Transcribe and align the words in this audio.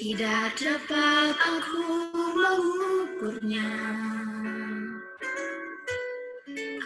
Tidak 0.00 0.56
dapat 0.56 1.36
aku 1.36 1.84
mengukurnya. 2.32 3.68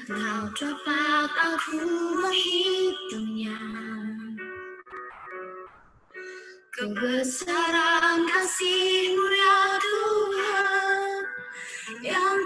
Atau 0.03 0.42
dapat 0.58 1.30
aku 1.30 1.79
menghitungnya. 2.19 3.54
Kebesaran 6.74 8.27
kasih-Mu 8.27 9.26
ya 9.31 9.62
Tuhan 9.78 11.15
yang 12.03 12.38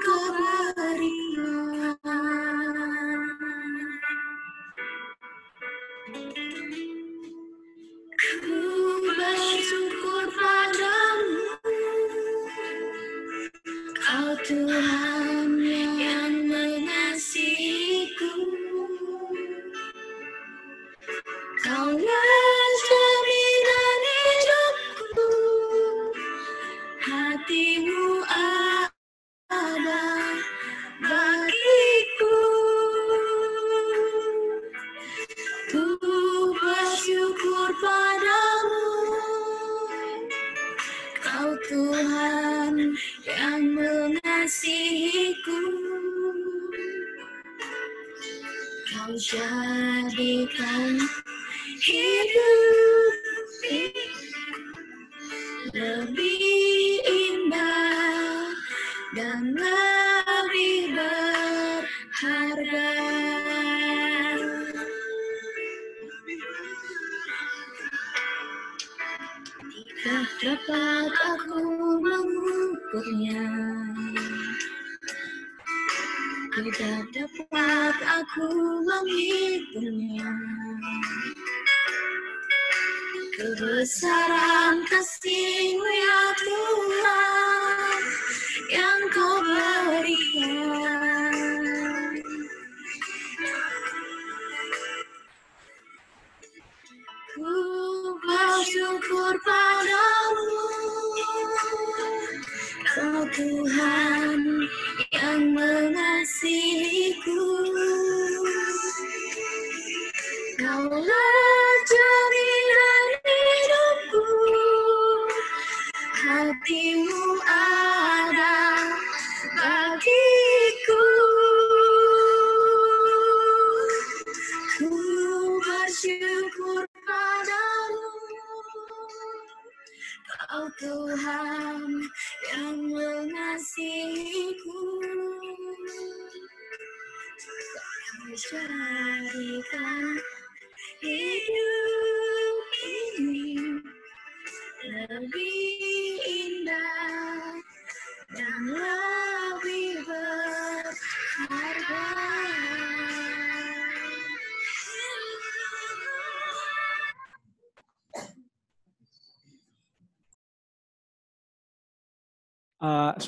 yang 89.29 90.58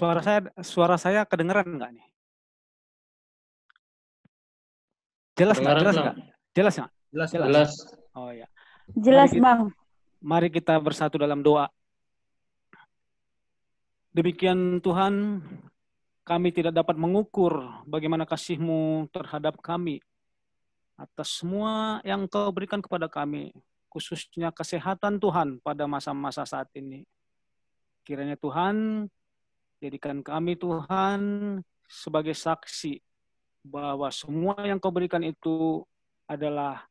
suara 0.00 0.20
saya 0.24 0.40
suara 0.64 0.96
saya 0.96 1.20
kedengeran 1.28 1.76
nggak 1.76 1.92
nih? 1.92 2.06
Jelas 5.36 5.56
nggak? 5.60 5.76
Jelas 5.76 5.94
nggak? 5.96 6.16
Jelas 6.56 6.74
nggak? 6.76 6.90
Jelas, 7.10 7.28
Jelas. 7.30 7.48
Jelas. 7.48 7.72
Oh 8.16 8.30
ya. 8.32 8.48
Jelas, 8.96 9.28
Mari 9.28 9.36
kita- 9.36 9.44
Bang. 9.44 9.60
Mari 10.20 10.48
kita 10.48 10.74
bersatu 10.80 11.16
dalam 11.20 11.40
doa. 11.40 11.68
Demikian 14.10 14.82
Tuhan, 14.82 15.40
kami 16.26 16.48
tidak 16.50 16.74
dapat 16.74 16.98
mengukur 16.98 17.62
bagaimana 17.86 18.26
kasih-Mu 18.26 19.06
terhadap 19.14 19.62
kami 19.62 20.02
atas 20.98 21.40
semua 21.40 22.02
yang 22.04 22.26
Kau 22.28 22.50
berikan 22.52 22.82
kepada 22.82 23.06
kami, 23.08 23.54
khususnya 23.88 24.50
kesehatan 24.52 25.16
Tuhan 25.22 25.62
pada 25.62 25.86
masa-masa 25.86 26.44
saat 26.44 26.68
ini. 26.76 27.06
Kiranya 28.04 28.34
Tuhan, 28.36 29.06
jadikan 29.80 30.20
kami 30.20 30.60
Tuhan 30.60 31.20
sebagai 31.88 32.36
saksi 32.36 33.00
bahwa 33.64 34.12
semua 34.12 34.56
yang 34.62 34.76
Kau 34.76 34.92
berikan 34.92 35.24
itu 35.24 35.82
adalah 36.28 36.84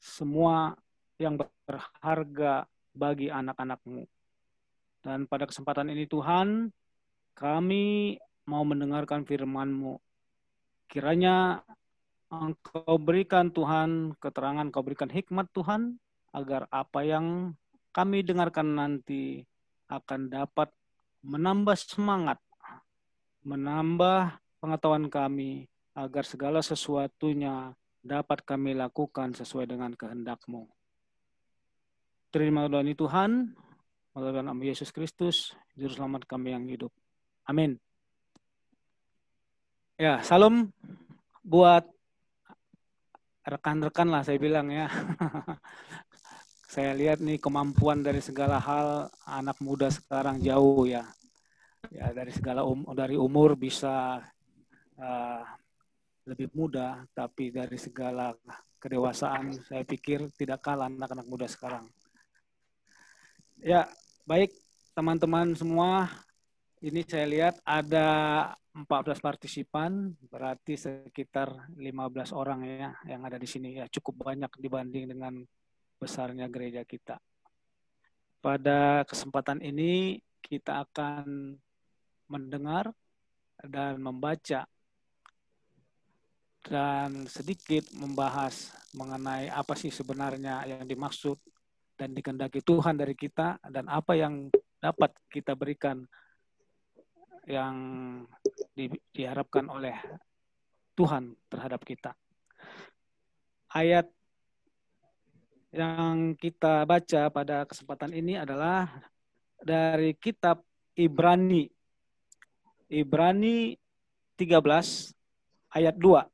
semua 0.00 0.74
yang 1.20 1.38
berharga 1.38 2.66
bagi 2.90 3.30
anak-anakmu. 3.30 4.02
Dan 5.02 5.30
pada 5.30 5.46
kesempatan 5.46 5.92
ini 5.92 6.10
Tuhan, 6.10 6.72
kami 7.38 8.16
mau 8.48 8.66
mendengarkan 8.66 9.22
firman-Mu. 9.22 10.00
Kiranya 10.90 11.62
Engkau 12.32 12.96
berikan 12.96 13.52
Tuhan 13.52 14.16
keterangan, 14.18 14.66
Kau 14.72 14.82
berikan 14.82 15.12
hikmat 15.12 15.52
Tuhan, 15.52 16.00
agar 16.32 16.64
apa 16.72 17.04
yang 17.04 17.52
kami 17.92 18.24
dengarkan 18.24 18.72
nanti 18.72 19.44
akan 19.92 20.32
dapat 20.32 20.72
menambah 21.22 21.78
semangat, 21.78 22.38
menambah 23.46 24.38
pengetahuan 24.58 25.06
kami, 25.06 25.70
agar 25.94 26.24
segala 26.26 26.60
sesuatunya 26.60 27.74
dapat 28.02 28.42
kami 28.42 28.74
lakukan 28.74 29.30
sesuai 29.32 29.70
dengan 29.70 29.94
kehendak-Mu. 29.94 30.66
Terima 32.32 32.66
ini 32.66 32.96
Tuhan, 32.96 33.54
melalui 34.12 34.42
nama 34.42 34.62
Yesus 34.64 34.90
Kristus, 34.90 35.52
Juru 35.78 35.92
Selamat 35.94 36.26
kami 36.26 36.52
yang 36.52 36.64
hidup. 36.66 36.90
Amin. 37.46 37.76
Ya, 40.00 40.18
salam 40.24 40.72
buat 41.44 41.86
rekan-rekan 43.46 44.08
lah 44.08 44.22
saya 44.24 44.38
bilang 44.40 44.72
ya. 44.72 44.88
saya 46.72 46.96
lihat 46.96 47.20
nih 47.20 47.36
kemampuan 47.36 48.00
dari 48.00 48.24
segala 48.24 48.56
hal 48.56 49.12
anak 49.28 49.60
muda 49.60 49.92
sekarang 49.92 50.40
jauh 50.40 50.88
ya. 50.88 51.04
Ya 51.92 52.08
dari 52.16 52.32
segala 52.32 52.64
um, 52.64 52.88
dari 52.96 53.12
umur 53.20 53.60
bisa 53.60 54.24
uh, 54.96 55.44
lebih 56.24 56.48
muda, 56.56 57.04
tapi 57.12 57.52
dari 57.52 57.76
segala 57.76 58.32
kedewasaan 58.80 59.52
saya 59.68 59.84
pikir 59.84 60.32
tidak 60.32 60.64
kalah 60.64 60.88
anak-anak 60.88 61.28
muda 61.28 61.44
sekarang. 61.44 61.92
Ya, 63.60 63.84
baik 64.24 64.56
teman-teman 64.96 65.52
semua, 65.52 66.08
ini 66.80 67.04
saya 67.04 67.28
lihat 67.28 67.54
ada 67.68 68.08
14 68.72 69.20
partisipan, 69.20 70.16
berarti 70.32 70.80
sekitar 70.80 71.52
15 71.76 72.32
orang 72.32 72.64
ya 72.64 72.90
yang 73.04 73.28
ada 73.28 73.36
di 73.36 73.44
sini 73.44 73.76
ya 73.76 73.84
cukup 73.92 74.32
banyak 74.32 74.50
dibanding 74.56 75.12
dengan 75.12 75.44
besarnya 76.02 76.50
gereja 76.50 76.82
kita. 76.82 77.22
pada 78.42 79.06
kesempatan 79.06 79.62
ini 79.62 80.18
kita 80.42 80.82
akan 80.82 81.54
mendengar 82.26 82.90
dan 83.62 84.02
membaca 84.02 84.66
dan 86.66 87.26
sedikit 87.30 87.86
membahas 87.94 88.74
mengenai 88.98 89.46
apa 89.46 89.78
sih 89.78 89.94
sebenarnya 89.94 90.66
yang 90.66 90.82
dimaksud 90.90 91.38
dan 91.94 92.14
dikendaki 92.14 92.66
Tuhan 92.66 92.98
dari 92.98 93.14
kita 93.14 93.62
dan 93.70 93.86
apa 93.86 94.18
yang 94.18 94.50
dapat 94.82 95.14
kita 95.30 95.54
berikan 95.54 96.02
yang 97.46 97.74
di, 98.74 98.90
diharapkan 99.14 99.66
oleh 99.70 99.94
Tuhan 100.94 101.34
terhadap 101.50 101.82
kita. 101.82 102.14
Ayat 103.72 104.06
yang 105.72 106.36
kita 106.36 106.84
baca 106.84 107.32
pada 107.32 107.64
kesempatan 107.64 108.12
ini 108.12 108.36
adalah 108.36 108.92
dari 109.56 110.12
kitab 110.12 110.60
Ibrani. 110.92 111.64
Ibrani 112.92 113.72
13 114.36 114.52
ayat 115.72 115.96
2. 115.96 116.28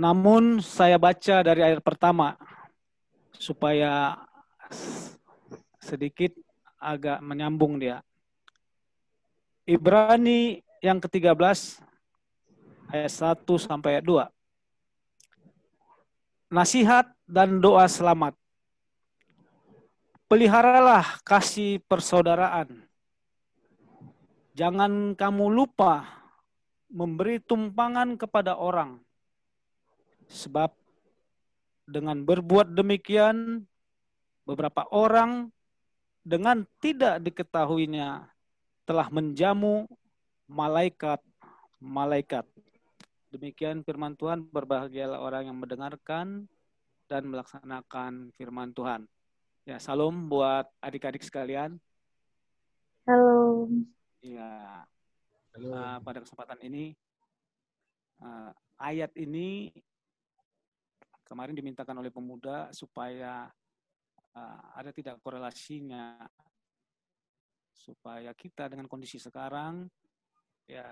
Namun 0.00 0.64
saya 0.64 0.96
baca 0.96 1.44
dari 1.44 1.60
ayat 1.60 1.84
pertama 1.84 2.40
supaya 3.36 4.16
sedikit 5.84 6.32
agak 6.80 7.20
menyambung 7.20 7.76
dia. 7.76 8.00
Ibrani 9.68 10.64
yang 10.80 10.96
ke-13 11.04 11.36
ayat 12.88 13.12
1 13.12 13.44
sampai 13.60 14.00
ayat 14.00 14.08
2. 14.08 14.37
Nasihat 16.48 17.12
dan 17.28 17.60
doa 17.60 17.84
selamat. 17.84 18.32
Peliharalah 20.28 21.20
kasih 21.24 21.80
persaudaraan. 21.88 22.84
Jangan 24.56 25.16
kamu 25.16 25.52
lupa 25.52 26.08
memberi 26.88 27.38
tumpangan 27.38 28.16
kepada 28.16 28.56
orang 28.56 29.00
Sebab 30.28 30.76
dengan 31.88 32.20
berbuat 32.20 32.76
demikian, 32.76 33.64
beberapa 34.44 34.84
orang 34.92 35.48
dengan 36.20 36.68
tidak 36.84 37.24
diketahuinya 37.24 38.28
telah 38.84 39.08
menjamu 39.08 39.88
malaikat-malaikat. 40.52 42.44
Demikian 43.28 43.84
firman 43.84 44.16
Tuhan, 44.16 44.48
berbahagialah 44.48 45.20
orang 45.20 45.52
yang 45.52 45.58
mendengarkan 45.60 46.48
dan 47.08 47.22
melaksanakan 47.28 48.32
firman 48.40 48.72
Tuhan. 48.72 49.04
Ya, 49.68 49.76
salam 49.76 50.32
buat 50.32 50.64
adik-adik 50.80 51.20
sekalian. 51.20 51.76
Halo. 53.04 53.68
Ya, 54.24 54.84
Halo. 55.52 55.68
Uh, 55.76 55.98
pada 56.00 56.24
kesempatan 56.24 56.60
ini 56.64 56.96
uh, 58.24 58.52
ayat 58.80 59.12
ini 59.18 59.72
kemarin 61.28 61.52
dimintakan 61.52 62.00
oleh 62.00 62.08
pemuda 62.08 62.72
supaya 62.72 63.52
uh, 64.32 64.60
ada 64.72 64.88
tidak 64.88 65.20
korelasinya 65.20 66.16
supaya 67.76 68.32
kita 68.32 68.72
dengan 68.72 68.88
kondisi 68.88 69.20
sekarang 69.20 69.88
ya 70.68 70.88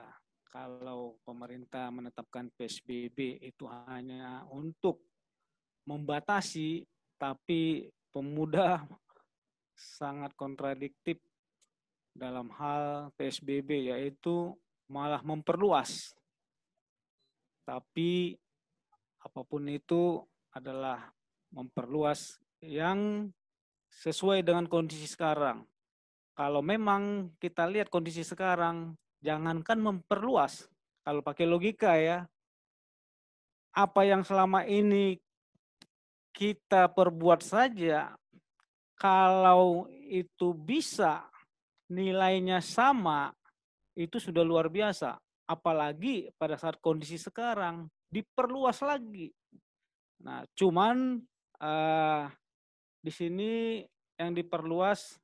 kalau 0.57 1.21
pemerintah 1.21 1.93
menetapkan 1.93 2.49
PSBB 2.57 3.45
itu 3.45 3.69
hanya 3.93 4.49
untuk 4.49 5.05
membatasi 5.85 6.89
tapi 7.21 7.93
pemuda 8.09 8.89
sangat 9.77 10.33
kontradiktif 10.33 11.21
dalam 12.17 12.49
hal 12.57 13.13
PSBB 13.21 13.93
yaitu 13.93 14.57
malah 14.89 15.21
memperluas 15.21 16.17
tapi 17.69 18.41
apa 19.21 19.45
pun 19.45 19.69
itu 19.69 20.25
adalah 20.57 21.13
memperluas 21.53 22.41
yang 22.65 23.29
sesuai 23.93 24.41
dengan 24.41 24.65
kondisi 24.71 25.05
sekarang. 25.05 25.67
Kalau 26.33 26.63
memang 26.63 27.35
kita 27.43 27.67
lihat 27.67 27.91
kondisi 27.91 28.23
sekarang, 28.23 28.95
jangankan 29.27 29.83
memperluas. 29.83 30.71
Kalau 31.03 31.19
pakai 31.19 31.51
logika 31.51 31.99
ya, 31.99 32.23
apa 33.75 34.07
yang 34.07 34.23
selama 34.23 34.63
ini 34.63 35.19
kita 36.31 36.87
perbuat 36.95 37.43
saja, 37.43 38.15
kalau 38.95 39.91
itu 39.91 40.55
bisa 40.55 41.27
nilainya 41.91 42.63
sama, 42.63 43.35
itu 43.99 44.23
sudah 44.23 44.47
luar 44.47 44.71
biasa. 44.71 45.19
Apalagi 45.47 46.31
pada 46.39 46.55
saat 46.59 46.79
kondisi 46.79 47.19
sekarang, 47.19 47.91
diperluas 48.11 48.83
lagi. 48.83 49.31
Nah, 50.23 50.43
cuman 50.57 51.23
uh, 51.63 52.27
di 52.99 53.13
sini 53.13 53.85
yang 54.19 54.35
diperluas 54.35 55.21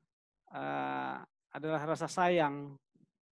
uh, 0.54 1.18
adalah 1.50 1.82
rasa 1.82 2.06
sayang, 2.06 2.76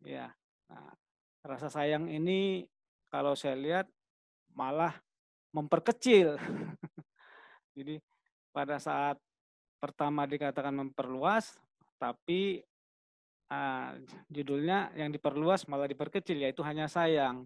ya. 0.02 0.32
Nah, 0.70 0.94
rasa 1.42 1.66
sayang 1.66 2.06
ini 2.06 2.62
kalau 3.10 3.34
saya 3.34 3.58
lihat 3.58 3.86
malah 4.54 4.94
memperkecil. 5.50 6.38
Jadi 7.76 7.98
pada 8.54 8.78
saat 8.78 9.18
pertama 9.82 10.26
dikatakan 10.30 10.74
memperluas, 10.74 11.58
tapi 11.98 12.62
uh, 13.50 13.98
judulnya 14.30 14.94
yang 14.94 15.10
diperluas 15.10 15.66
malah 15.66 15.90
diperkecil 15.90 16.38
yaitu 16.38 16.62
hanya 16.62 16.86
sayang. 16.86 17.44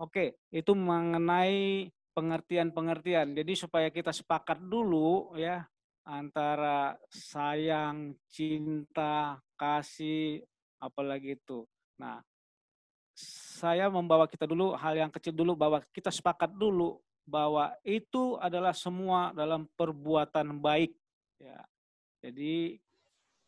Oke, 0.00 0.40
itu 0.48 0.72
mengenai 0.72 1.92
pengertian-pengertian. 2.16 3.36
Jadi 3.36 3.52
supaya 3.54 3.88
kita 3.92 4.10
sepakat 4.10 4.60
dulu 4.60 5.36
ya 5.36 5.64
antara 6.02 6.98
sayang, 7.08 8.16
cinta, 8.26 9.38
kasih, 9.54 10.42
apalagi 10.82 11.38
itu. 11.38 11.62
Nah, 12.02 12.18
saya 13.14 13.86
membawa 13.92 14.26
kita 14.26 14.48
dulu 14.48 14.74
hal 14.74 14.96
yang 14.96 15.12
kecil 15.12 15.36
dulu 15.36 15.54
bahwa 15.54 15.78
kita 15.94 16.10
sepakat 16.10 16.50
dulu 16.56 16.98
bahwa 17.22 17.70
itu 17.86 18.34
adalah 18.42 18.74
semua 18.74 19.30
dalam 19.30 19.70
perbuatan 19.78 20.58
baik. 20.58 20.90
Ya, 21.38 21.62
jadi 22.22 22.78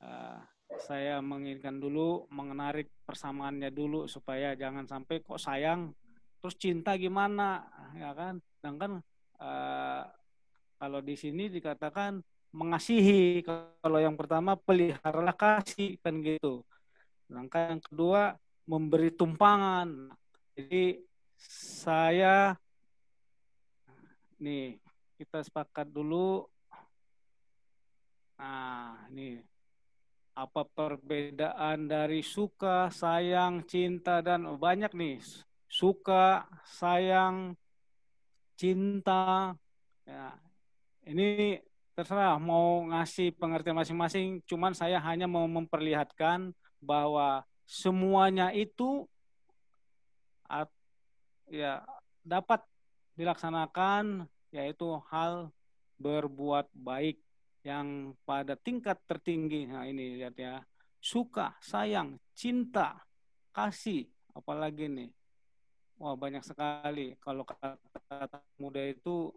uh, 0.02 0.38
saya 0.82 1.22
menginginkan 1.22 1.78
dulu 1.78 2.26
mengenarik 2.30 2.90
persamaannya 3.06 3.70
dulu 3.70 4.06
supaya 4.10 4.54
jangan 4.58 4.86
sampai 4.86 5.22
kok 5.22 5.38
sayang 5.38 5.94
terus 6.42 6.60
cinta 6.60 6.92
gimana 7.00 7.64
ya 7.96 8.12
kan 8.12 8.36
sedangkan 8.60 9.00
uh, 9.40 10.04
kalau 10.76 11.00
di 11.00 11.16
sini 11.16 11.48
dikatakan 11.48 12.20
mengasihi 12.52 13.40
kalau 13.80 13.98
yang 13.98 14.12
pertama 14.18 14.52
peliharalah 14.58 15.32
kasih 15.32 15.96
kan 16.04 16.20
gitu 16.20 16.60
sedangkan 17.24 17.78
yang 17.78 17.82
kedua 17.82 18.22
memberi 18.64 19.12
tumpangan. 19.12 20.12
Jadi 20.56 21.00
saya 21.40 22.56
nih 24.40 24.80
kita 25.20 25.44
sepakat 25.44 25.88
dulu. 25.88 26.44
Nah 28.40 29.06
ini 29.12 29.40
apa 30.34 30.66
perbedaan 30.66 31.86
dari 31.86 32.18
suka 32.24 32.90
sayang 32.90 33.62
cinta 33.68 34.18
dan 34.18 34.58
banyak 34.58 34.90
nih. 34.90 35.22
Suka, 35.70 36.46
sayang, 36.66 37.58
cinta. 38.54 39.54
Ya, 40.06 40.38
ini 41.02 41.58
terserah 41.94 42.38
mau 42.38 42.82
ngasih 42.90 43.34
pengertian 43.38 43.78
masing-masing, 43.78 44.42
cuman 44.46 44.74
saya 44.74 44.98
hanya 45.02 45.30
mau 45.30 45.46
memperlihatkan 45.46 46.50
bahwa 46.82 47.46
semuanya 47.64 48.52
itu 48.52 49.08
ya 51.48 51.84
dapat 52.24 52.64
dilaksanakan 53.18 54.24
yaitu 54.54 54.96
hal 55.12 55.52
berbuat 56.00 56.70
baik 56.72 57.20
yang 57.64 58.12
pada 58.28 58.54
tingkat 58.54 59.00
tertinggi. 59.08 59.66
Nah, 59.68 59.88
ini 59.88 60.20
lihat 60.20 60.36
ya. 60.36 60.60
Suka, 61.04 61.52
sayang, 61.60 62.16
cinta, 62.32 62.96
kasih, 63.52 64.08
apalagi 64.32 64.88
nih 64.88 65.12
Wah 66.00 66.18
banyak 66.18 66.42
sekali. 66.42 67.14
Kalau 67.22 67.46
kata 67.46 68.42
muda 68.58 68.82
itu 68.82 69.30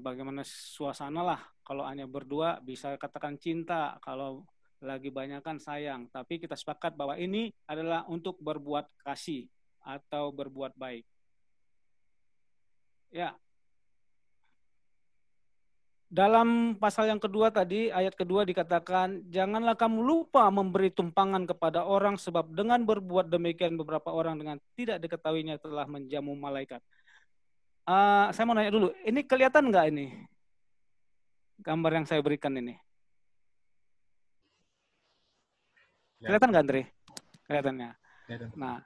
bagaimana 0.00 0.40
suasana 0.42 1.20
lah. 1.20 1.40
Kalau 1.60 1.84
hanya 1.84 2.08
berdua 2.08 2.58
bisa 2.64 2.96
katakan 2.96 3.36
cinta. 3.36 4.00
Kalau 4.00 4.48
lagi 4.82 5.08
banyak 5.08 5.40
kan 5.40 5.56
sayang. 5.62 6.10
Tapi 6.10 6.42
kita 6.42 6.58
sepakat 6.58 6.98
bahwa 6.98 7.16
ini 7.16 7.54
adalah 7.64 8.04
untuk 8.10 8.36
berbuat 8.42 8.90
kasih 9.06 9.46
atau 9.82 10.30
berbuat 10.34 10.74
baik. 10.76 11.06
Ya. 13.12 13.36
dalam 16.12 16.76
pasal 16.76 17.08
yang 17.08 17.16
kedua 17.16 17.48
tadi, 17.48 17.88
ayat 17.88 18.12
kedua 18.12 18.44
dikatakan, 18.44 19.24
janganlah 19.32 19.72
kamu 19.72 20.04
lupa 20.04 20.44
memberi 20.52 20.92
tumpangan 20.92 21.48
kepada 21.48 21.88
orang 21.88 22.20
sebab 22.20 22.52
dengan 22.52 22.84
berbuat 22.84 23.32
demikian 23.32 23.80
beberapa 23.80 24.12
orang 24.12 24.36
dengan 24.36 24.60
tidak 24.76 25.00
diketahuinya 25.00 25.56
telah 25.56 25.88
menjamu 25.88 26.36
malaikat. 26.36 26.84
Uh, 27.88 28.28
saya 28.36 28.44
mau 28.44 28.52
nanya 28.52 28.76
dulu, 28.76 28.92
ini 29.08 29.24
kelihatan 29.24 29.72
nggak 29.72 29.88
ini 29.88 30.12
gambar 31.64 31.90
yang 31.96 32.06
saya 32.06 32.20
berikan 32.20 32.52
ini? 32.60 32.76
Ya. 32.76 32.82
Kelihatan 36.22 36.48
nggak, 36.54 36.64
Andre? 36.64 36.82
Kelihatannya. 37.46 37.90
Nah, 38.54 38.78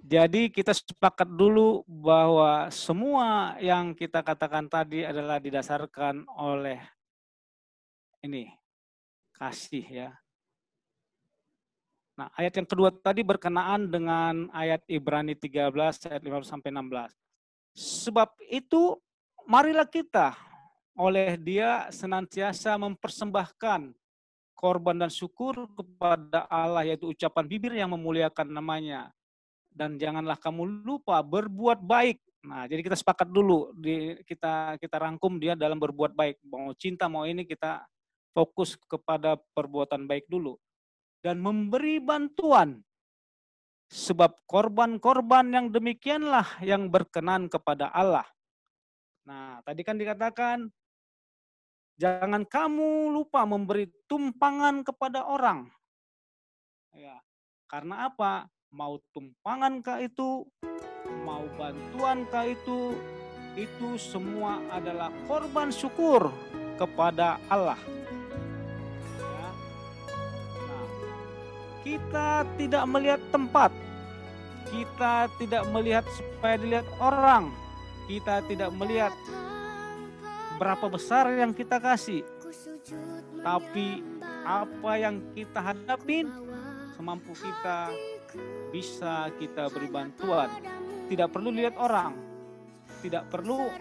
jadi 0.00 0.48
kita 0.48 0.72
sepakat 0.72 1.28
dulu 1.28 1.84
bahwa 1.84 2.70
semua 2.72 3.58
yang 3.60 3.92
kita 3.92 4.24
katakan 4.24 4.70
tadi 4.70 5.04
adalah 5.04 5.36
didasarkan 5.36 6.24
oleh 6.38 6.80
ini 8.24 8.48
kasih 9.36 9.84
ya. 9.84 10.10
Nah, 12.16 12.28
ayat 12.36 12.52
yang 12.60 12.68
kedua 12.68 12.92
tadi 12.92 13.24
berkenaan 13.24 13.88
dengan 13.88 14.52
ayat 14.52 14.84
Ibrani 14.88 15.32
13 15.32 15.72
ayat 16.08 16.22
15 16.22 16.48
sampai 16.48 16.68
16. 16.68 17.16
Sebab 17.76 18.28
itu 18.48 19.00
marilah 19.48 19.88
kita 19.88 20.36
oleh 20.96 21.40
dia 21.40 21.88
senantiasa 21.88 22.76
mempersembahkan 22.76 23.96
korban 24.60 25.00
dan 25.00 25.08
syukur 25.08 25.64
kepada 25.72 26.44
Allah 26.52 26.84
yaitu 26.84 27.16
ucapan 27.16 27.48
bibir 27.48 27.72
yang 27.72 27.96
memuliakan 27.96 28.52
namanya 28.52 29.08
dan 29.72 29.96
janganlah 29.96 30.36
kamu 30.36 30.84
lupa 30.84 31.22
berbuat 31.24 31.80
baik. 31.80 32.20
Nah, 32.44 32.68
jadi 32.68 32.84
kita 32.84 32.96
sepakat 33.00 33.32
dulu 33.32 33.72
di 33.72 34.20
kita 34.28 34.76
kita 34.76 34.96
rangkum 35.00 35.40
dia 35.40 35.56
dalam 35.56 35.80
berbuat 35.80 36.12
baik. 36.12 36.36
Mau 36.44 36.76
cinta 36.76 37.08
mau 37.08 37.24
ini 37.24 37.48
kita 37.48 37.88
fokus 38.36 38.76
kepada 38.84 39.40
perbuatan 39.56 40.04
baik 40.04 40.28
dulu 40.28 40.60
dan 41.24 41.40
memberi 41.40 41.96
bantuan. 42.02 42.84
Sebab 43.90 44.46
korban-korban 44.46 45.50
yang 45.50 45.66
demikianlah 45.74 46.62
yang 46.62 46.86
berkenan 46.86 47.50
kepada 47.50 47.90
Allah. 47.90 48.22
Nah, 49.26 49.58
tadi 49.66 49.82
kan 49.82 49.98
dikatakan 49.98 50.70
jangan 52.00 52.48
kamu 52.48 53.12
lupa 53.12 53.44
memberi 53.44 53.92
tumpangan 54.08 54.80
kepada 54.80 55.28
orang. 55.28 55.68
Ya. 56.96 57.20
Karena 57.68 58.08
apa? 58.08 58.48
mau 58.70 59.02
tumpangan 59.10 59.82
kah 59.82 59.98
itu, 59.98 60.46
mau 61.26 61.42
bantuan 61.58 62.22
kah 62.30 62.46
itu, 62.46 62.94
itu 63.58 63.98
semua 63.98 64.62
adalah 64.70 65.10
korban 65.26 65.74
syukur 65.74 66.30
kepada 66.78 67.42
Allah. 67.50 67.78
Ya. 69.18 69.48
Nah, 70.54 70.86
kita 71.82 72.30
tidak 72.54 72.84
melihat 72.86 73.20
tempat, 73.34 73.74
kita 74.70 75.26
tidak 75.42 75.66
melihat 75.74 76.06
supaya 76.14 76.54
dilihat 76.54 76.86
orang, 77.02 77.50
kita 78.06 78.38
tidak 78.46 78.70
melihat 78.78 79.10
berapa 80.60 80.92
besar 80.92 81.32
yang 81.32 81.56
kita 81.56 81.80
kasih, 81.80 82.20
tapi 83.40 84.04
apa 84.44 84.92
yang 85.00 85.16
kita 85.32 85.56
hadapin 85.56 86.28
semampu 86.92 87.32
kita 87.32 87.88
bisa 88.68 89.32
kita 89.40 89.72
beri 89.72 89.88
bantuan. 89.88 90.52
Tidak 91.08 91.32
perlu 91.32 91.48
lihat 91.48 91.80
orang, 91.80 92.12
tidak 93.00 93.24
perlu 93.32 93.72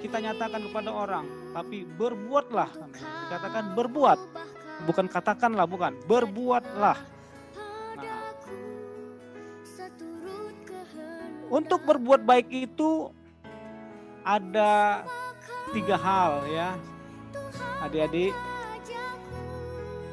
kita 0.00 0.16
nyatakan 0.24 0.64
kepada 0.72 0.90
orang, 0.90 1.28
tapi 1.52 1.84
berbuatlah. 1.84 2.70
Dikatakan 2.96 3.76
berbuat, 3.76 4.18
bukan 4.88 5.06
katakanlah, 5.12 5.68
bukan 5.68 5.92
berbuatlah. 6.08 6.96
Nah, 7.92 8.18
untuk 11.52 11.84
berbuat 11.84 12.24
baik 12.24 12.48
itu 12.50 13.12
ada 14.26 15.04
tiga 15.70 15.96
hal 15.98 16.46
ya, 16.50 16.74
adik-adik. 17.82 18.34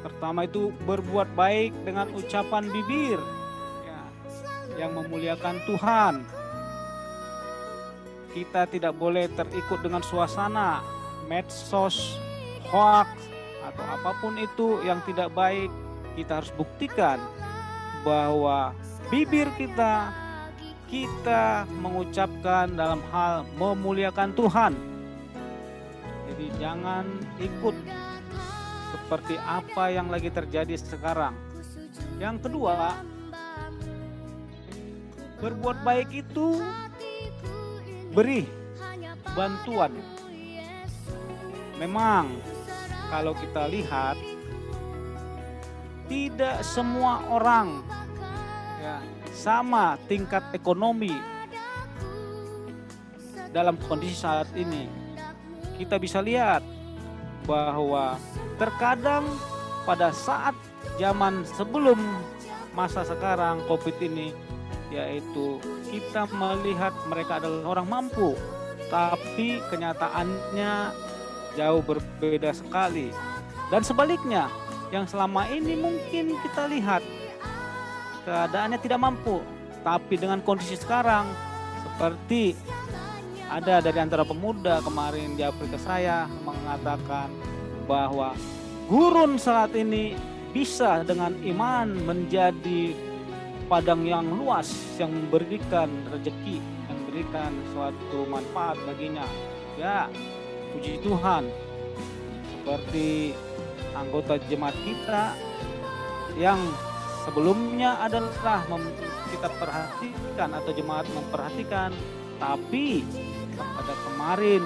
Pertama 0.04 0.44
itu 0.44 0.68
berbuat 0.84 1.32
baik 1.32 1.72
dengan 1.86 2.12
ucapan 2.12 2.68
bibir 2.68 3.16
yang 4.76 4.92
memuliakan 4.94 5.56
Tuhan. 5.64 6.14
Kita 8.34 8.66
tidak 8.66 8.98
boleh 8.98 9.30
terikut 9.30 9.78
dengan 9.80 10.02
suasana, 10.02 10.82
medsos, 11.30 12.18
hoax, 12.66 13.08
atau 13.62 13.84
apa 13.86 14.10
pun 14.18 14.34
itu 14.36 14.82
yang 14.82 14.98
tidak 15.06 15.30
baik. 15.32 15.70
Kita 16.18 16.42
harus 16.42 16.50
buktikan 16.54 17.18
bahwa 18.02 18.74
bibir 19.10 19.50
kita 19.58 20.10
kita 20.90 21.66
mengucapkan 21.80 22.70
dalam 22.70 23.02
hal 23.10 23.42
memuliakan 23.58 24.30
Tuhan. 24.36 24.93
Jadi 26.34 26.50
jangan 26.58 27.06
ikut 27.38 27.76
seperti 28.90 29.38
apa 29.38 29.94
yang 29.94 30.10
lagi 30.10 30.34
terjadi 30.34 30.74
sekarang. 30.74 31.38
Yang 32.18 32.50
kedua, 32.50 32.98
Berbuat 35.44 35.84
baik 35.84 36.24
itu 36.24 36.58
beri 38.16 38.48
bantuan. 39.36 39.92
Memang 41.76 42.40
kalau 43.12 43.36
kita 43.36 43.68
lihat 43.68 44.16
tidak 46.08 46.64
semua 46.64 47.20
orang 47.28 47.84
ya, 48.80 49.04
sama 49.36 50.00
tingkat 50.08 50.48
ekonomi 50.56 51.12
dalam 53.52 53.76
kondisi 53.84 54.24
saat 54.24 54.48
ini. 54.56 55.03
Kita 55.74 55.98
bisa 55.98 56.22
lihat 56.22 56.62
bahwa 57.44 58.16
terkadang 58.56 59.26
pada 59.84 60.14
saat 60.14 60.56
zaman 60.96 61.44
sebelum 61.44 61.98
masa 62.72 63.04
sekarang 63.04 63.62
COVID 63.68 63.96
ini 64.02 64.32
yaitu 64.94 65.58
kita 65.90 66.30
melihat 66.30 66.94
mereka 67.10 67.42
adalah 67.42 67.78
orang 67.78 67.88
mampu, 67.90 68.38
tapi 68.88 69.58
kenyataannya 69.70 70.94
jauh 71.58 71.82
berbeda 71.82 72.54
sekali. 72.54 73.10
Dan 73.74 73.82
sebaliknya, 73.82 74.46
yang 74.94 75.10
selama 75.10 75.50
ini 75.50 75.74
mungkin 75.74 76.38
kita 76.46 76.70
lihat 76.70 77.02
keadaannya 78.22 78.78
tidak 78.78 79.02
mampu, 79.02 79.42
tapi 79.82 80.14
dengan 80.14 80.38
kondisi 80.46 80.78
sekarang 80.78 81.26
seperti 81.82 82.54
ada 83.54 83.78
dari 83.78 83.98
antara 84.02 84.26
pemuda 84.26 84.82
kemarin 84.82 85.38
di 85.38 85.46
Afrika 85.46 85.78
saya 85.78 86.26
mengatakan 86.42 87.30
bahwa 87.86 88.34
gurun 88.90 89.38
saat 89.38 89.70
ini 89.78 90.18
bisa 90.50 91.06
dengan 91.06 91.30
iman 91.38 91.86
menjadi 92.02 92.98
padang 93.70 94.02
yang 94.02 94.26
luas 94.26 94.74
yang 94.98 95.14
memberikan 95.14 95.86
rezeki, 96.10 96.58
yang 96.58 96.96
memberikan 97.06 97.50
suatu 97.70 98.26
manfaat 98.26 98.74
baginya. 98.90 99.26
Ya, 99.78 100.10
puji 100.74 100.98
Tuhan. 101.06 101.46
Seperti 102.50 103.38
anggota 103.94 104.34
jemaat 104.50 104.74
kita 104.82 105.30
yang 106.42 106.58
sebelumnya 107.22 108.02
adalah 108.02 108.66
kita 109.30 109.46
perhatikan 109.62 110.50
atau 110.58 110.70
jemaat 110.74 111.06
memperhatikan, 111.14 111.94
tapi 112.42 113.06
pada 113.62 113.94
kemarin 114.08 114.62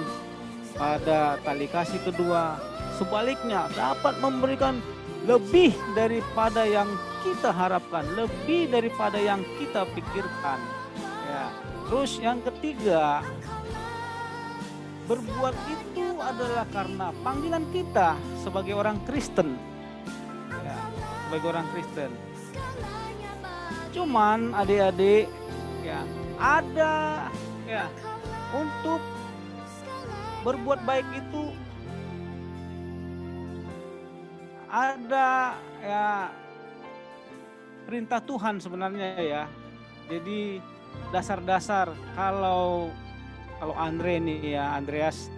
pada 0.79 1.35
tali 1.43 1.67
kasih 1.67 1.99
kedua 2.07 2.55
sebaliknya 2.95 3.67
dapat 3.75 4.15
memberikan 4.23 4.79
lebih 5.27 5.75
daripada 5.95 6.63
yang 6.63 6.87
kita 7.23 7.51
harapkan, 7.51 8.07
lebih 8.15 8.71
daripada 8.71 9.19
yang 9.19 9.43
kita 9.59 9.83
pikirkan. 9.91 10.59
Ya. 11.27 11.45
Terus 11.91 12.11
yang 12.23 12.39
ketiga, 12.43 13.19
berbuat 15.11 15.55
itu 15.67 16.15
adalah 16.19 16.63
karena 16.71 17.11
panggilan 17.25 17.65
kita 17.75 18.15
sebagai 18.39 18.77
orang 18.77 18.99
Kristen. 19.03 19.59
Ya, 20.63 20.79
sebagai 21.27 21.47
orang 21.51 21.67
Kristen. 21.75 22.11
Cuman 23.89 24.53
adik-adik 24.53 25.27
ya 25.81 26.05
ada 26.37 27.27
ya 27.65 27.89
untuk 28.53 29.01
berbuat 30.41 30.81
baik 30.87 31.05
itu 31.13 31.53
ada 34.69 35.57
ya 35.81 36.29
perintah 37.89 38.21
Tuhan 38.21 38.61
sebenarnya 38.61 39.17
ya. 39.21 39.43
Jadi 40.09 40.61
dasar-dasar 41.13 41.89
kalau 42.13 42.89
kalau 43.57 43.75
Andre 43.77 44.21
nih 44.21 44.57
ya 44.57 44.77
Andreas 44.77 45.29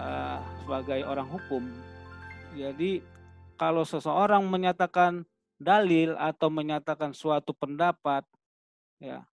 uh, 0.00 0.40
sebagai 0.64 1.04
orang 1.04 1.28
hukum. 1.28 1.64
Jadi 2.56 3.04
kalau 3.60 3.84
seseorang 3.84 4.44
menyatakan 4.48 5.24
dalil 5.60 6.14
atau 6.16 6.48
menyatakan 6.48 7.12
suatu 7.12 7.52
pendapat, 7.52 8.24
ya 9.00 9.24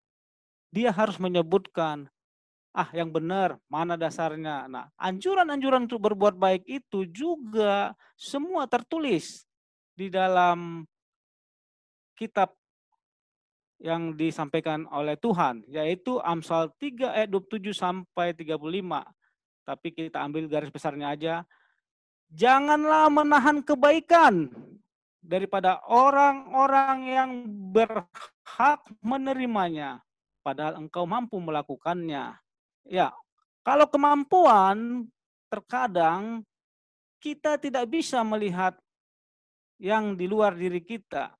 dia 0.70 0.92
harus 0.92 1.16
menyebutkan 1.16 2.10
ah 2.76 2.92
yang 2.92 3.08
benar 3.08 3.56
mana 3.72 3.96
dasarnya. 3.96 4.68
Nah 4.68 4.92
anjuran-anjuran 5.00 5.88
untuk 5.88 6.04
berbuat 6.04 6.36
baik 6.36 6.68
itu 6.68 7.08
juga 7.08 7.96
semua 8.20 8.68
tertulis 8.68 9.48
di 9.96 10.12
dalam 10.12 10.84
kitab 12.12 12.52
yang 13.80 14.16
disampaikan 14.16 14.88
oleh 14.88 15.16
Tuhan, 15.20 15.64
yaitu 15.68 16.20
Amsal 16.20 16.72
3 16.80 17.12
ayat 17.16 17.28
27 17.28 17.72
sampai 17.76 18.32
35. 18.36 18.56
Tapi 19.66 19.88
kita 19.92 20.20
ambil 20.24 20.48
garis 20.48 20.72
besarnya 20.72 21.12
aja. 21.12 21.34
Janganlah 22.32 23.12
menahan 23.12 23.60
kebaikan 23.60 24.48
daripada 25.20 25.82
orang-orang 25.86 26.96
yang 27.06 27.30
berhak 27.74 28.80
menerimanya, 29.04 30.00
padahal 30.40 30.80
engkau 30.80 31.04
mampu 31.04 31.36
melakukannya. 31.36 32.45
Ya, 32.86 33.10
kalau 33.66 33.90
kemampuan 33.90 35.10
terkadang 35.50 36.46
kita 37.18 37.58
tidak 37.58 37.90
bisa 37.90 38.22
melihat 38.22 38.78
yang 39.82 40.14
di 40.14 40.30
luar 40.30 40.54
diri 40.54 40.78
kita. 40.78 41.34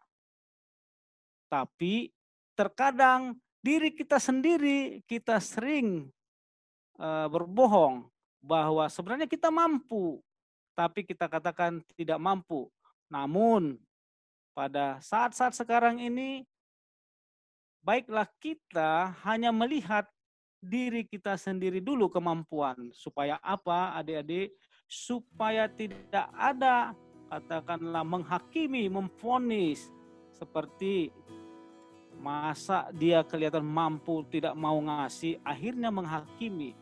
Tapi 1.46 2.10
terkadang 2.58 3.38
diri 3.62 3.94
kita 3.94 4.18
sendiri 4.18 5.06
kita 5.06 5.38
sering 5.38 6.10
uh, 6.98 7.30
berbohong 7.30 8.10
bahwa 8.42 8.90
sebenarnya 8.90 9.30
kita 9.30 9.46
mampu, 9.50 10.18
tapi 10.74 11.06
kita 11.06 11.30
katakan 11.30 11.78
tidak 11.94 12.18
mampu. 12.18 12.66
Namun 13.06 13.78
pada 14.50 14.98
saat-saat 14.98 15.54
sekarang 15.54 16.02
ini 16.02 16.42
baiklah 17.86 18.26
kita 18.42 19.14
hanya 19.22 19.54
melihat 19.54 20.10
diri 20.66 21.06
kita 21.06 21.38
sendiri 21.38 21.78
dulu 21.78 22.10
kemampuan 22.10 22.90
supaya 22.90 23.38
apa 23.38 23.94
adik-adik 24.02 24.50
supaya 24.90 25.70
tidak 25.70 26.26
ada 26.34 26.94
katakanlah 27.30 28.06
menghakimi, 28.06 28.86
memfonis 28.90 29.90
seperti 30.34 31.10
Masa 32.16 32.88
dia 32.96 33.20
kelihatan 33.20 33.60
mampu 33.60 34.24
tidak 34.32 34.56
mau 34.56 34.80
ngasih, 34.80 35.36
akhirnya 35.44 35.92
menghakimi. 35.92 36.72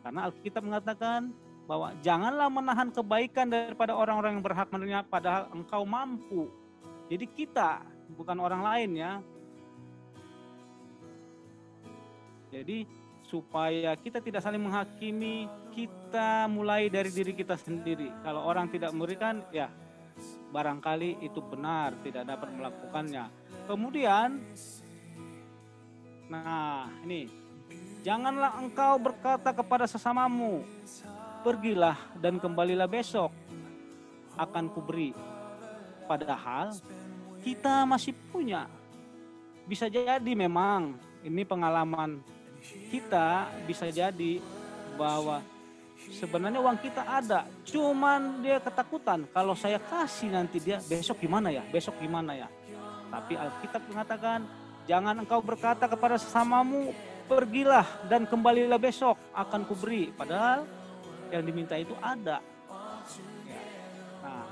Karena 0.00 0.32
Alkitab 0.32 0.64
mengatakan 0.64 1.28
bahwa 1.68 1.92
janganlah 2.00 2.48
menahan 2.48 2.88
kebaikan 2.88 3.52
daripada 3.52 3.92
orang-orang 3.92 4.40
yang 4.40 4.44
berhak 4.44 4.68
menerima 4.72 5.04
padahal 5.12 5.52
engkau 5.52 5.84
mampu. 5.84 6.48
Jadi 7.12 7.28
kita, 7.28 7.84
bukan 8.16 8.40
orang 8.40 8.64
lain 8.64 8.90
ya. 8.96 9.12
Jadi 12.50 12.86
supaya 13.30 13.94
kita 13.94 14.18
tidak 14.18 14.42
saling 14.42 14.62
menghakimi, 14.62 15.46
kita 15.70 16.50
mulai 16.50 16.90
dari 16.90 17.14
diri 17.14 17.32
kita 17.34 17.54
sendiri. 17.54 18.10
Kalau 18.26 18.42
orang 18.42 18.66
tidak 18.70 18.90
memberikan, 18.90 19.46
ya 19.54 19.70
barangkali 20.50 21.22
itu 21.22 21.38
benar, 21.40 21.94
tidak 22.02 22.26
dapat 22.26 22.50
melakukannya 22.52 23.30
Kemudian, 23.70 24.42
nah 26.26 26.90
ini, 27.06 27.30
janganlah 28.02 28.58
engkau 28.58 28.98
berkata 28.98 29.54
kepada 29.54 29.86
sesamamu, 29.86 30.66
pergilah 31.46 31.94
dan 32.18 32.42
kembalilah 32.42 32.90
besok, 32.90 33.30
akan 34.34 34.74
kuberi. 34.74 35.14
Padahal 36.02 36.74
kita 37.46 37.86
masih 37.86 38.10
punya. 38.34 38.66
Bisa 39.70 39.86
jadi 39.86 40.32
memang 40.34 40.98
ini 41.22 41.46
pengalaman 41.46 42.18
kita 42.90 43.48
bisa 43.64 43.88
jadi 43.88 44.42
bahwa 44.98 45.40
sebenarnya 46.16 46.60
uang 46.60 46.78
kita 46.80 47.02
ada, 47.04 47.48
cuman 47.64 48.40
dia 48.40 48.60
ketakutan 48.60 49.28
kalau 49.32 49.52
saya 49.52 49.80
kasih 49.80 50.32
nanti 50.32 50.60
dia 50.60 50.80
besok 50.84 51.20
gimana 51.20 51.52
ya, 51.52 51.64
besok 51.68 51.96
gimana 52.00 52.36
ya. 52.36 52.48
Tapi 53.10 53.34
Alkitab 53.34 53.82
mengatakan, 53.90 54.46
jangan 54.86 55.18
engkau 55.18 55.42
berkata 55.42 55.90
kepada 55.90 56.14
sesamamu, 56.14 56.94
pergilah 57.26 57.86
dan 58.06 58.26
kembalilah 58.26 58.78
besok 58.78 59.18
akan 59.34 59.66
kuberi. 59.66 60.14
Padahal 60.14 60.66
yang 61.30 61.42
diminta 61.42 61.74
itu 61.74 61.94
ada. 61.98 62.38
Ya. 63.46 63.62
Nah, 64.22 64.46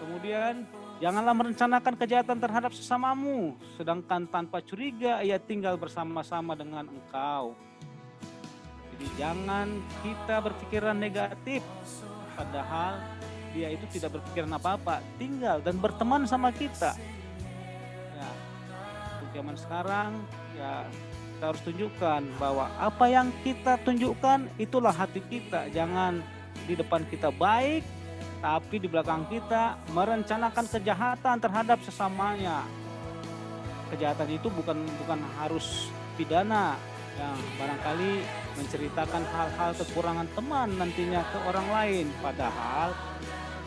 kemudian 0.00 0.68
janganlah 1.00 1.34
merencanakan 1.34 1.94
kejahatan 1.96 2.38
terhadap 2.38 2.72
sesamamu, 2.76 3.56
sedangkan 3.74 4.28
tanpa 4.30 4.60
curiga 4.60 5.24
ia 5.24 5.40
tinggal 5.40 5.74
bersama-sama 5.80 6.54
dengan 6.54 6.86
engkau. 6.86 7.56
Jadi 8.94 9.06
jangan 9.16 9.80
kita 10.04 10.36
berpikiran 10.44 10.94
negatif, 10.94 11.64
padahal 12.36 13.00
dia 13.50 13.72
itu 13.72 13.82
tidak 13.90 14.20
berpikiran 14.20 14.54
apa-apa, 14.54 15.02
tinggal 15.16 15.58
dan 15.64 15.80
berteman 15.80 16.28
sama 16.28 16.52
kita 16.52 16.94
zaman 19.34 19.54
sekarang 19.56 20.10
ya 20.58 20.84
kita 21.34 21.44
harus 21.54 21.62
tunjukkan 21.64 22.22
bahwa 22.36 22.68
apa 22.76 23.04
yang 23.08 23.32
kita 23.40 23.80
tunjukkan 23.80 24.44
itulah 24.60 24.92
hati 24.92 25.24
kita. 25.24 25.72
Jangan 25.72 26.20
di 26.68 26.76
depan 26.76 27.06
kita 27.08 27.32
baik, 27.32 27.80
tapi 28.40 28.80
di 28.80 28.88
belakang 28.88 29.28
kita 29.28 29.76
merencanakan 29.92 30.64
kejahatan 30.68 31.36
terhadap 31.36 31.78
sesamanya. 31.84 32.64
Kejahatan 33.92 34.28
itu 34.32 34.48
bukan 34.48 34.80
bukan 35.04 35.20
harus 35.36 35.92
pidana 36.16 36.80
yang 37.20 37.36
barangkali 37.60 38.24
menceritakan 38.56 39.22
hal-hal 39.28 39.70
kekurangan 39.76 40.28
teman 40.32 40.68
nantinya 40.80 41.20
ke 41.28 41.38
orang 41.44 41.68
lain 41.68 42.06
padahal 42.24 42.96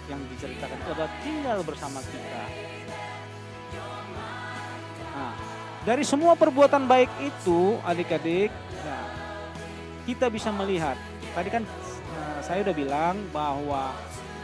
yang 0.09 0.19
diceritakan 0.33 0.77
itu 0.79 0.89
adalah 0.89 1.13
tinggal 1.21 1.57
bersama 1.61 1.99
kita. 2.01 2.43
Nah, 5.13 5.33
dari 5.85 6.03
semua 6.03 6.33
perbuatan 6.33 6.89
baik 6.89 7.11
itu, 7.21 7.77
adik-adik, 7.85 8.49
ya, 8.83 8.99
kita 10.09 10.27
bisa 10.27 10.49
melihat. 10.51 10.97
Tadi 11.31 11.49
kan 11.49 11.63
uh, 11.63 12.39
saya 12.43 12.65
udah 12.67 12.75
bilang 12.75 13.15
bahwa 13.31 13.93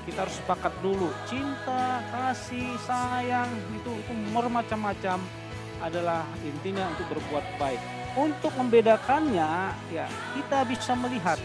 kita 0.09 0.25
harus 0.25 0.41
sepakat 0.41 0.73
dulu 0.81 1.13
cinta, 1.29 2.01
kasih, 2.09 2.73
sayang 2.81 3.45
itu 3.77 3.93
itu 3.93 4.13
macam-macam 4.49 5.21
adalah 5.85 6.25
intinya 6.41 6.89
untuk 6.97 7.13
berbuat 7.13 7.45
baik. 7.61 7.81
Untuk 8.17 8.49
membedakannya, 8.57 9.69
ya 9.93 10.09
kita 10.33 10.65
bisa 10.65 10.97
melihat 10.97 11.37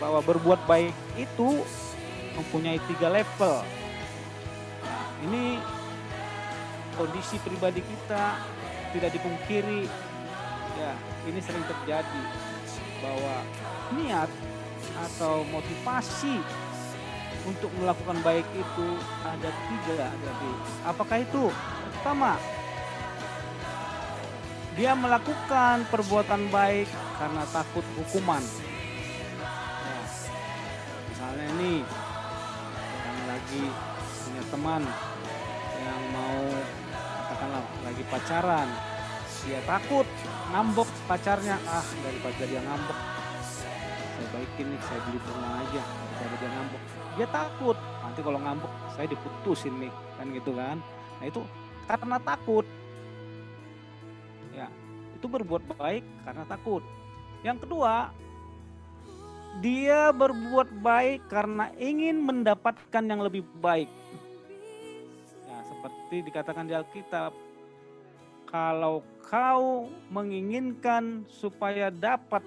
bahwa 0.00 0.24
berbuat 0.24 0.64
baik 0.64 0.96
itu 1.20 1.60
mempunyai 2.40 2.80
tiga 2.88 3.12
level. 3.12 3.60
Nah, 4.80 5.04
ini 5.28 5.60
kondisi 6.96 7.36
pribadi 7.44 7.84
kita 7.84 8.40
tidak 8.96 9.12
dipungkiri 9.12 9.84
ya 10.80 10.92
ini 11.28 11.40
sering 11.44 11.64
terjadi 11.68 12.22
bahwa 13.04 13.36
niat 13.92 14.30
atau 15.04 15.44
motivasi 15.52 16.40
untuk 17.44 17.70
melakukan 17.76 18.18
baik 18.24 18.46
itu 18.56 18.88
ada 19.20 19.50
tiga 19.50 20.08
jadi 20.08 20.50
apakah 20.88 21.16
itu? 21.20 21.44
Pertama 22.00 22.40
dia 24.76 24.92
melakukan 24.92 25.88
perbuatan 25.88 26.52
baik 26.52 26.88
karena 27.16 27.42
takut 27.48 27.84
hukuman. 27.96 28.44
Ya, 28.44 30.00
misalnya 31.08 31.46
ini 31.56 31.74
yang 33.04 33.20
lagi 33.24 33.64
punya 34.24 34.42
teman 34.52 34.82
yang 35.80 36.02
mau 36.12 36.40
katakanlah 37.26 37.64
lagi 37.84 38.04
pacaran 38.08 38.68
dia 39.46 39.62
takut 39.62 40.06
ngambek 40.50 40.90
pacarnya. 41.06 41.56
Ah 41.70 41.86
dari 42.02 42.18
pacar 42.18 42.46
dia 42.50 42.60
ngambek 42.60 42.98
saya 44.16 44.28
baikin 44.32 44.66
nih 44.72 44.80
saya 44.80 45.00
beli 45.04 45.18
bunga 45.20 45.50
aja 45.60 45.82
daripada 46.26 46.42
dia 46.42 46.50
ngambek 46.50 46.82
dia 47.16 47.28
takut. 47.30 47.76
Nanti 48.02 48.20
kalau 48.20 48.38
ngambek 48.42 48.72
saya 48.92 49.06
diputusin 49.06 49.74
nih 49.78 49.92
kan 50.18 50.26
gitu 50.34 50.50
kan. 50.58 50.76
Nah 51.22 51.26
itu 51.30 51.40
karena 51.86 52.16
takut. 52.18 52.66
Ya 54.50 54.66
itu 55.14 55.26
berbuat 55.30 55.62
baik 55.78 56.04
karena 56.26 56.44
takut. 56.50 56.82
Yang 57.46 57.58
kedua 57.64 58.10
dia 59.62 60.12
berbuat 60.12 60.68
baik 60.84 61.30
karena 61.32 61.72
ingin 61.78 62.20
mendapatkan 62.20 63.04
yang 63.06 63.22
lebih 63.22 63.46
baik. 63.62 63.88
Seperti 65.66 66.26
dikatakan 66.26 66.66
di 66.66 66.74
Alkitab, 66.74 67.30
kalau 68.50 69.06
kau 69.22 69.86
menginginkan 70.10 71.22
supaya 71.30 71.94
dapat 71.94 72.42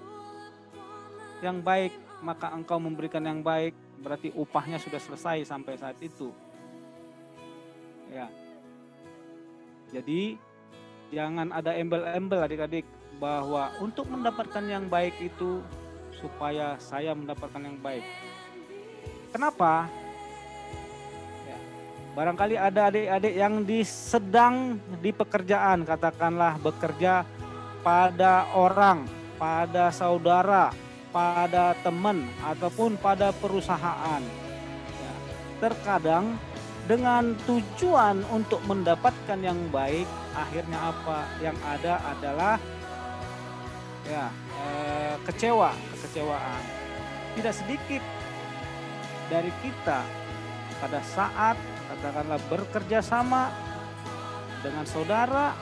yang 1.40 1.64
baik, 1.64 1.92
maka 2.20 2.52
engkau 2.52 2.76
memberikan 2.76 3.24
yang 3.24 3.40
baik, 3.40 3.72
berarti 4.00 4.32
upahnya 4.32 4.80
sudah 4.80 5.00
selesai 5.00 5.48
sampai 5.48 5.74
saat 5.76 5.96
itu. 6.00 6.32
Ya. 8.12 8.28
Jadi 9.90 10.38
jangan 11.10 11.50
ada 11.50 11.74
embel-embel 11.74 12.46
adik-adik 12.46 12.86
bahwa 13.18 13.74
untuk 13.82 14.06
mendapatkan 14.06 14.64
yang 14.64 14.86
baik 14.86 15.18
itu 15.18 15.60
supaya 16.16 16.76
saya 16.78 17.16
mendapatkan 17.16 17.60
yang 17.60 17.78
baik. 17.80 18.04
Kenapa? 19.30 19.88
Ya. 21.46 21.58
Barangkali 22.14 22.56
ada 22.58 22.90
adik-adik 22.90 23.34
yang 23.34 23.54
di, 23.62 23.80
sedang 23.86 24.78
di 25.00 25.10
pekerjaan, 25.10 25.86
katakanlah 25.86 26.58
bekerja 26.60 27.24
pada 27.80 28.50
orang, 28.52 29.08
pada 29.40 29.88
saudara, 29.94 30.74
pada 31.10 31.74
teman, 31.82 32.26
ataupun 32.42 32.98
pada 32.98 33.34
perusahaan. 33.34 34.22
Ya. 34.94 35.12
Terkadang 35.58 36.38
dengan 36.86 37.38
tujuan 37.46 38.22
untuk 38.30 38.58
mendapatkan 38.66 39.38
yang 39.38 39.58
baik, 39.70 40.06
akhirnya 40.34 40.78
apa 40.90 41.18
yang 41.38 41.54
ada 41.62 42.02
adalah 42.14 42.56
ya 44.06 44.26
eh, 44.58 45.14
kecewa, 45.26 45.70
kekecewaan. 45.94 46.62
Tidak 47.38 47.54
sedikit 47.54 48.02
dari 49.30 49.54
kita 49.62 50.02
pada 50.82 50.98
saat 51.06 51.54
katakanlah 51.90 52.40
bekerja 52.50 52.98
sama 53.02 53.54
dengan 54.62 54.82
saudara 54.86 55.54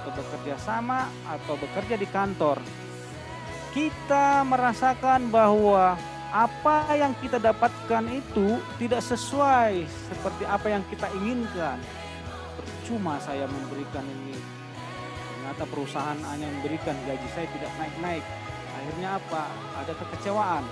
atau 0.00 0.10
bekerja 0.16 0.56
sama 0.58 1.06
atau 1.28 1.54
bekerja 1.60 1.94
di 1.94 2.08
kantor 2.10 2.58
kita 3.70 4.42
merasakan 4.42 5.30
bahwa 5.30 5.94
apa 6.30 6.94
yang 6.94 7.14
kita 7.18 7.42
dapatkan 7.42 8.06
itu 8.10 8.58
tidak 8.78 9.02
sesuai 9.02 9.86
seperti 9.86 10.42
apa 10.46 10.66
yang 10.70 10.82
kita 10.90 11.06
inginkan. 11.18 11.78
Percuma 12.58 13.18
saya 13.22 13.46
memberikan 13.46 14.02
ini. 14.06 14.38
Ternyata 15.34 15.66
perusahaan 15.66 16.18
hanya 16.34 16.46
memberikan 16.58 16.94
gaji 17.06 17.28
saya 17.34 17.46
tidak 17.50 17.72
naik-naik. 17.78 18.24
Akhirnya 18.78 19.08
apa? 19.18 19.42
Ada 19.82 19.92
kekecewaan. 19.98 20.64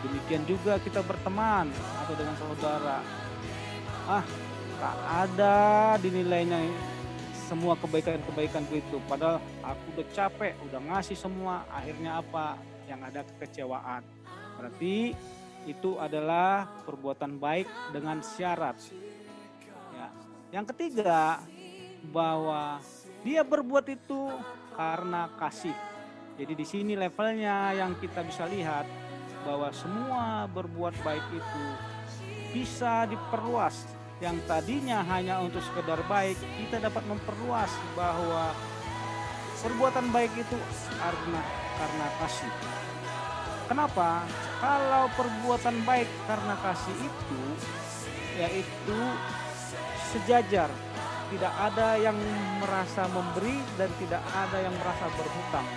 Demikian 0.00 0.44
juga 0.48 0.80
kita 0.80 1.04
berteman 1.04 1.68
atau 2.04 2.14
dengan 2.16 2.36
saudara. 2.40 2.98
Ah, 4.08 4.24
tak 4.80 4.96
ada 5.28 5.58
dinilainya 6.00 6.60
semua 7.50 7.74
kebaikan-kebaikan 7.82 8.62
itu. 8.70 9.02
Padahal 9.10 9.42
aku 9.66 9.82
udah 9.98 10.06
capek, 10.14 10.54
udah 10.70 10.80
ngasih 10.86 11.18
semua. 11.18 11.66
Akhirnya 11.66 12.22
apa? 12.22 12.54
Yang 12.86 13.00
ada 13.10 13.20
kekecewaan. 13.26 14.02
Berarti 14.54 15.18
itu 15.66 15.90
adalah 15.98 16.70
perbuatan 16.86 17.42
baik 17.42 17.66
dengan 17.90 18.22
syarat. 18.22 18.78
Ya. 19.90 20.08
Yang 20.54 20.66
ketiga, 20.70 21.42
bahwa 22.14 22.78
dia 23.26 23.42
berbuat 23.42 23.90
itu 23.90 24.30
karena 24.78 25.28
kasih. 25.36 25.74
Jadi 26.38 26.52
di 26.56 26.64
sini 26.64 26.96
levelnya 26.96 27.76
yang 27.76 27.92
kita 28.00 28.24
bisa 28.24 28.48
lihat 28.48 28.88
bahwa 29.44 29.68
semua 29.76 30.48
berbuat 30.48 30.96
baik 31.04 31.26
itu 31.36 31.64
bisa 32.56 33.04
diperluas 33.04 33.99
yang 34.20 34.36
tadinya 34.44 35.00
hanya 35.08 35.40
untuk 35.40 35.64
sekedar 35.64 36.04
baik 36.04 36.36
kita 36.60 36.76
dapat 36.76 37.00
memperluas 37.08 37.72
bahwa 37.96 38.52
perbuatan 39.64 40.12
baik 40.12 40.32
itu 40.36 40.58
karena 41.00 41.40
karena 41.80 42.06
kasih. 42.20 42.52
Kenapa? 43.64 44.28
Kalau 44.60 45.08
perbuatan 45.16 45.76
baik 45.88 46.08
karena 46.28 46.54
kasih 46.60 46.96
itu 47.00 47.42
yaitu 48.36 49.00
sejajar. 50.12 50.68
Tidak 51.30 51.54
ada 51.54 51.94
yang 51.94 52.18
merasa 52.58 53.06
memberi 53.06 53.62
dan 53.78 53.86
tidak 54.02 54.18
ada 54.34 54.58
yang 54.58 54.74
merasa 54.74 55.06
berhutang. 55.14 55.68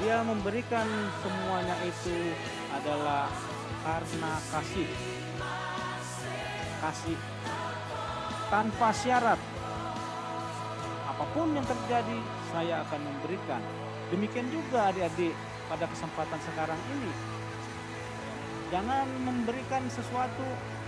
Dia 0.00 0.24
memberikan 0.24 0.88
semuanya 1.20 1.76
itu 1.84 2.32
adalah 2.72 3.28
karena 3.84 4.32
kasih. 4.48 4.88
Kasih 6.78 7.18
tanpa 8.48 8.88
syarat. 8.94 9.40
Apa 11.10 11.24
pun 11.34 11.50
yang 11.52 11.66
terjadi, 11.66 12.18
saya 12.54 12.86
akan 12.86 13.00
memberikan. 13.02 13.62
Demikian 14.08 14.48
juga 14.48 14.88
adik-adik 14.88 15.34
pada 15.68 15.84
kesempatan 15.90 16.40
sekarang 16.48 16.80
ini. 16.94 17.12
Jangan 18.72 19.06
memberikan 19.24 19.82
sesuatu, 19.90 20.46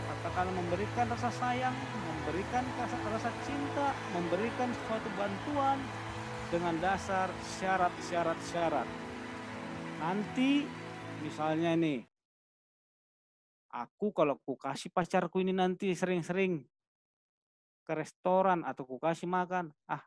katakan 0.09 0.53
memberikan 0.53 1.09
rasa 1.11 1.29
sayang, 1.33 1.75
memberikan 2.07 2.65
rasa, 2.77 2.97
rasa 3.09 3.31
cinta, 3.45 3.93
memberikan 4.13 4.69
suatu 4.87 5.09
bantuan, 5.17 5.81
dengan 6.51 6.75
dasar 6.83 7.31
syarat-syarat-syarat. 7.63 8.89
Nanti 10.03 10.67
misalnya 11.23 11.79
nih, 11.79 12.10
aku 13.71 14.11
kalau 14.11 14.37
ku 14.43 14.59
kasih 14.59 14.91
pacarku 14.91 15.43
ini 15.43 15.55
nanti 15.55 15.95
sering-sering 15.95 16.67
ke 17.87 17.93
restoran 17.95 18.63
atau 18.67 18.87
ku 18.87 18.99
kasih 18.99 19.27
makan, 19.27 19.71
ah 19.87 20.03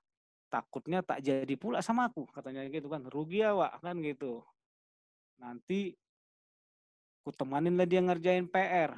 takutnya 0.52 1.02
tak 1.02 1.26
jadi 1.26 1.56
pula 1.58 1.82
sama 1.82 2.12
aku, 2.12 2.30
katanya 2.30 2.64
gitu 2.70 2.88
kan, 2.92 3.04
rugi 3.10 3.42
ya 3.42 3.58
Wak, 3.58 3.82
kan 3.82 3.98
gitu. 4.04 4.46
Nanti 5.42 5.96
ku 7.24 7.32
temanin 7.32 7.80
lah 7.80 7.88
dia 7.88 8.04
ngerjain 8.04 8.46
PR 8.52 8.92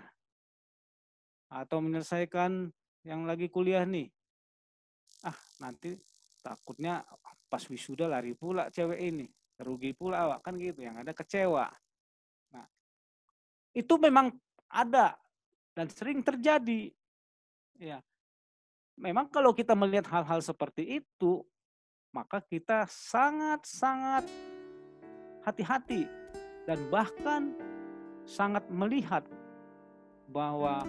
atau 1.49 1.78
menyelesaikan 1.80 2.73
yang 3.06 3.23
lagi 3.23 3.47
kuliah 3.47 3.86
nih. 3.86 4.10
Ah, 5.21 5.38
nanti 5.62 5.95
takutnya 6.41 7.01
pas 7.49 7.63
wisuda 7.71 8.06
lari 8.06 8.36
pula 8.38 8.69
cewek 8.69 8.99
ini 8.99 9.25
rugi 9.63 9.95
pula 9.95 10.28
awak 10.28 10.43
kan 10.43 10.60
gitu 10.60 10.84
yang 10.84 10.99
ada 10.99 11.15
kecewa 11.15 11.71
nah 12.51 12.65
itu 13.71 13.95
memang 13.95 14.36
ada 14.69 15.17
dan 15.75 15.88
sering 15.91 16.23
terjadi. 16.23 16.91
Ya. 17.78 17.99
Memang 18.95 19.28
kalau 19.28 19.51
kita 19.51 19.75
melihat 19.75 20.08
hal-hal 20.08 20.39
seperti 20.39 21.04
itu 21.04 21.43
maka 22.15 22.39
kita 22.39 22.88
sangat-sangat 22.88 24.23
hati-hati 25.43 26.08
dan 26.63 26.80
bahkan 26.88 27.51
sangat 28.23 28.63
melihat 28.71 29.28
bahwa 30.32 30.88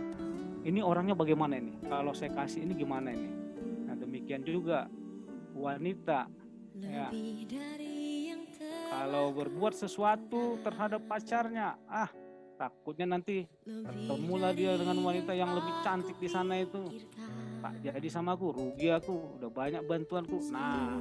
ini 0.62 0.79
orangnya 0.81 1.19
bagaimana 1.19 1.59
ini? 1.59 1.75
Kalau 1.91 2.15
saya 2.15 2.31
kasih 2.31 2.62
ini 2.62 2.79
gimana 2.79 3.11
ini? 3.11 3.31
Nah 3.91 3.99
demikian 3.99 4.47
juga 4.47 4.87
wanita. 5.51 6.31
Ya. 6.79 7.11
Kalau 8.87 9.35
berbuat 9.35 9.75
sesuatu 9.75 10.62
terhadap 10.62 11.03
pacarnya, 11.11 11.75
ah 11.91 12.09
takutnya 12.57 13.07
nanti 13.16 13.45
ketemulah 13.62 14.51
dia 14.57 14.75
dengan 14.75 14.97
wanita 15.05 15.37
yang 15.37 15.53
lebih 15.53 15.75
cantik 15.85 16.16
di 16.16 16.29
sana 16.29 16.59
itu. 16.59 16.88
Tak 17.61 17.75
jadi 17.85 18.09
sama 18.09 18.37
aku, 18.37 18.53
rugi 18.53 18.88
aku, 18.92 19.40
udah 19.40 19.51
banyak 19.53 19.83
bantuanku. 19.85 20.40
Nah, 20.53 20.97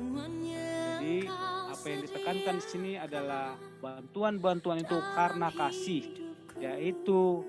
jadi 1.00 1.28
apa 1.72 1.86
yang 1.88 2.02
ditekankan 2.04 2.56
di 2.60 2.65
sini 2.65 2.91
adalah 3.00 3.56
bantuan-bantuan 3.80 4.84
itu 4.84 4.98
karena 5.15 5.52
kasih, 5.52 6.04
yaitu 6.60 7.44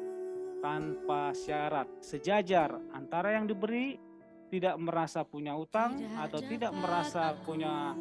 tanpa 0.62 1.30
syarat, 1.36 1.86
sejajar 2.02 2.78
antara 2.90 3.36
yang 3.38 3.46
diberi 3.46 3.98
tidak 4.46 4.78
merasa 4.78 5.26
punya 5.26 5.58
utang 5.58 5.98
atau 6.22 6.38
tidak 6.38 6.70
merasa 6.70 7.34
punya 7.42 7.94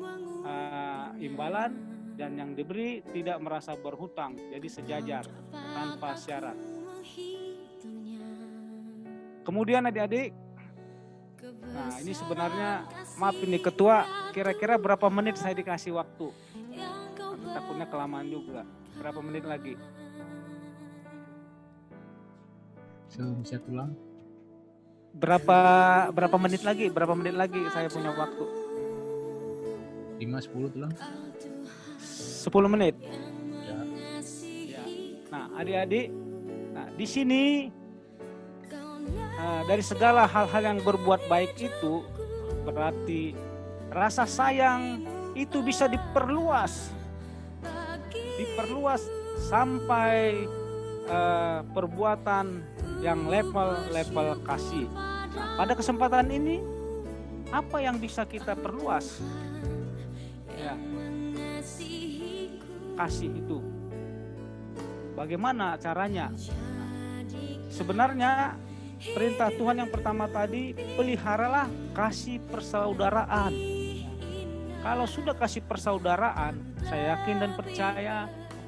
uh, 0.46 1.10
imbalan 1.18 1.94
dan 2.15 2.39
yang 2.39 2.51
diberi 2.56 3.04
tidak 3.12 3.38
merasa 3.43 3.75
berhutang 3.75 4.39
jadi 4.51 4.67
sejajar 4.71 5.23
tanpa 5.51 6.15
syarat 6.15 6.58
kemudian 9.43 9.84
adik-adik 9.86 10.32
nah 11.75 11.99
ini 11.99 12.13
sebenarnya 12.15 12.88
maaf 13.19 13.38
ini 13.43 13.60
ketua 13.60 14.32
kira-kira 14.32 14.80
berapa 14.80 15.12
menit 15.12 15.36
saya 15.36 15.54
dikasih 15.54 15.93
waktu 15.93 16.32
takutnya 17.51 17.86
kelamaan 17.91 18.32
juga 18.32 18.63
berapa 18.95 19.19
menit 19.19 19.43
lagi 19.43 19.75
so 23.12 23.21
bisa 23.43 23.60
tulang 23.60 23.93
berapa 25.15 25.60
berapa 26.12 26.36
menit 26.36 26.62
lagi? 26.67 26.91
Berapa 26.91 27.15
menit 27.15 27.36
lagi 27.39 27.63
saya 27.71 27.88
punya 27.88 28.12
waktu? 28.12 28.45
5 30.19 30.28
10 30.28 30.73
tuh 30.75 30.80
lah. 30.84 30.91
10 32.45 32.73
menit. 32.77 32.93
Ya. 33.01 33.77
ya. 34.77 34.84
Nah, 35.34 35.45
adik-adik, 35.58 36.13
nah 36.77 36.88
di 36.93 37.05
sini 37.10 37.43
uh, 39.41 39.62
dari 39.65 39.81
segala 39.81 40.29
hal-hal 40.29 40.62
yang 40.62 40.79
berbuat 40.86 41.25
baik 41.25 41.58
itu 41.58 42.05
berarti 42.62 43.34
rasa 43.89 44.29
sayang 44.29 45.01
itu 45.34 45.65
bisa 45.65 45.89
diperluas. 45.89 46.93
Diperluas 48.36 49.03
sampai 49.47 50.43
eh, 51.08 51.60
perbuatan 51.71 52.63
yang 52.99 53.27
level-level 53.27 54.43
kasih. 54.43 54.88
Nah, 54.91 55.27
pada 55.60 55.75
kesempatan 55.75 56.31
ini 56.31 56.60
apa 57.51 57.84
yang 57.84 57.99
bisa 57.99 58.23
kita 58.27 58.55
perluas? 58.55 59.19
Ya. 60.55 60.75
Kasih 62.95 63.31
itu. 63.31 63.60
Bagaimana 65.15 65.79
caranya? 65.79 66.31
Sebenarnya 67.71 68.55
perintah 69.15 69.51
Tuhan 69.51 69.84
yang 69.84 69.91
pertama 69.91 70.27
tadi 70.31 70.71
peliharalah 70.95 71.67
kasih 71.91 72.39
persaudaraan. 72.47 73.51
Kalau 74.79 75.08
sudah 75.10 75.34
kasih 75.34 75.65
persaudaraan, 75.65 76.55
saya 76.86 77.17
yakin 77.17 77.41
dan 77.41 77.51
percaya 77.58 78.17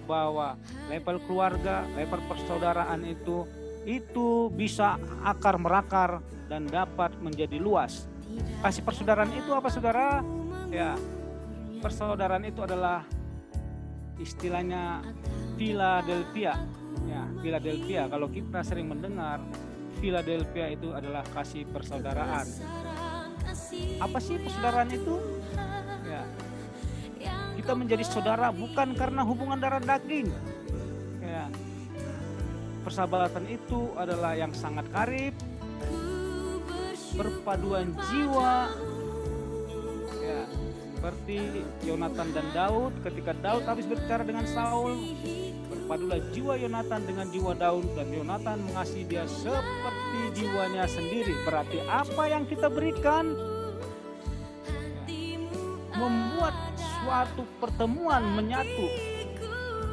bahwa 0.10 0.58
level 0.90 1.20
keluarga, 1.28 1.86
level 1.94 2.20
persaudaraan 2.26 3.06
itu 3.06 3.46
itu 3.88 4.52
bisa 4.52 5.00
akar 5.24 5.56
merakar 5.56 6.20
dan 6.52 6.68
dapat 6.68 7.16
menjadi 7.24 7.56
luas. 7.60 8.08
Kasih 8.60 8.84
persaudaraan 8.84 9.32
itu 9.36 9.52
apa 9.56 9.72
saudara? 9.72 10.20
Ya, 10.68 11.00
persaudaraan 11.80 12.44
itu 12.44 12.60
adalah 12.66 13.08
istilahnya 14.22 15.02
Philadelphia. 15.58 16.54
Ya, 17.06 17.24
Philadelphia. 17.42 18.02
Kalau 18.10 18.28
kita 18.28 18.60
sering 18.66 18.90
mendengar 18.90 19.42
Philadelphia 19.98 20.74
itu 20.74 20.94
adalah 20.94 21.26
kasih 21.34 21.66
persaudaraan. 21.70 22.46
Apa 24.02 24.18
sih 24.22 24.38
persaudaraan 24.42 24.90
itu? 24.94 25.16
Ya. 26.06 26.24
Kita 27.58 27.74
menjadi 27.74 28.06
saudara 28.06 28.54
bukan 28.54 28.94
karena 28.94 29.26
hubungan 29.26 29.58
darah 29.58 29.82
daging. 29.82 30.30
Ya. 31.22 31.50
Persahabatan 32.86 33.44
itu 33.52 33.92
adalah 34.00 34.38
yang 34.38 34.54
sangat 34.56 34.88
karib, 34.94 35.36
berpaduan 37.18 37.92
jiwa. 38.08 38.72
Seperti 40.98 41.62
Yonatan 41.86 42.34
dan 42.34 42.50
Daud 42.58 42.90
ketika 43.06 43.30
Daud 43.38 43.70
habis 43.70 43.86
berbicara 43.86 44.26
dengan 44.26 44.50
Saul, 44.50 44.98
berpadulah 45.70 46.18
jiwa 46.34 46.58
Yonatan 46.58 47.06
dengan 47.06 47.30
jiwa 47.30 47.54
Daud 47.54 47.86
dan 47.94 48.10
Yonatan 48.10 48.66
mengasihi 48.66 49.06
dia 49.06 49.30
seperti 49.30 50.42
jiwanya 50.42 50.90
sendiri. 50.90 51.38
Berarti 51.46 51.86
apa 51.86 52.24
yang 52.34 52.50
kita 52.50 52.74
berikan 52.74 53.30
membuat 55.94 56.58
suatu 56.82 57.46
pertemuan 57.62 58.34
menyatu 58.34 58.90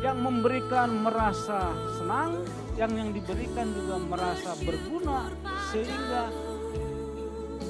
yang 0.00 0.24
memberikan 0.24 0.88
merasa 1.04 1.68
senang, 2.00 2.48
yang 2.80 2.96
yang 2.96 3.12
diberikan 3.12 3.76
juga 3.76 4.00
merasa 4.00 4.56
berguna 4.56 5.28
sehingga 5.68 6.32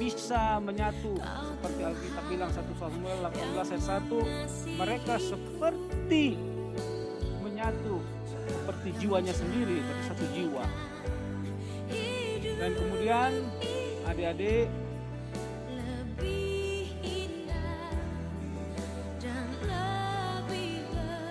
bisa 0.05 0.61
menyatu. 0.61 1.17
Seperti 1.17 1.81
Alkitab 1.81 2.23
bilang 2.29 2.53
1 2.53 2.61
Samuel 2.77 3.19
18 3.25 3.73
ayat 3.73 4.05
1 4.05 4.77
mereka 4.77 5.17
seperti 5.17 6.37
menyatu 7.41 8.05
seperti 8.29 8.93
jiwanya 9.01 9.33
sendiri 9.33 9.81
tapi 9.81 10.01
satu 10.05 10.25
jiwa. 10.37 10.65
Dan 12.55 12.71
kemudian 12.77 13.31
adik-adik 14.05 14.69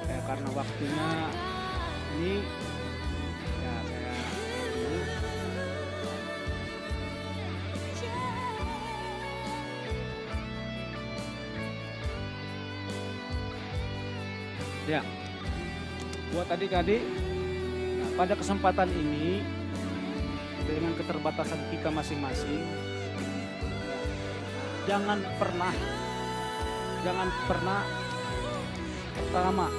ya, 0.04 0.18
karena 0.26 0.48
waktunya 0.50 1.10
ini 2.18 2.34
Ya, 14.84 15.00
buat 16.28 16.44
adik-adik, 16.52 17.00
pada 18.20 18.36
kesempatan 18.36 18.92
ini 18.92 19.40
dengan 20.68 20.92
keterbatasan 21.00 21.56
kita 21.72 21.88
masing-masing, 21.88 22.60
jangan 24.84 25.24
pernah, 25.40 25.72
jangan 27.00 27.28
pernah 27.48 27.80
pertama 29.16 29.72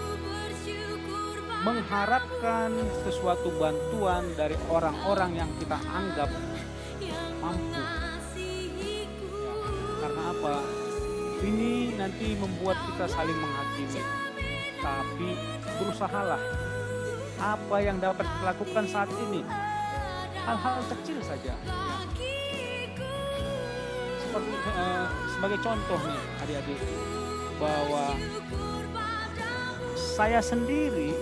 mengharapkan 1.62 2.74
sesuatu 3.06 3.54
bantuan 3.62 4.26
dari 4.34 4.58
orang-orang 4.74 5.38
yang 5.38 5.50
kita 5.62 5.78
anggap 5.86 6.34
mampu. 7.46 7.78
Ya, 7.78 7.94
karena 10.02 10.24
apa? 10.34 10.56
Ini 11.46 11.94
nanti 11.94 12.34
membuat 12.42 12.82
kita 12.90 13.06
saling 13.06 13.38
menghakimi 13.38 14.26
tapi 14.86 15.30
berusahalah. 15.82 16.42
Apa 17.36 17.78
yang 17.84 17.98
dapat 17.98 18.24
dilakukan 18.40 18.86
saat 18.86 19.10
ini? 19.28 19.42
Hal-hal 20.46 20.78
kecil 20.94 21.18
saja. 21.26 21.54
Seperti 24.22 24.54
eh, 24.54 25.06
sebagai 25.34 25.60
contoh 25.66 26.00
nih 26.06 26.22
adik-adik 26.46 26.80
bahwa 27.58 28.14
saya 29.96 30.40
sendiri 30.40 31.16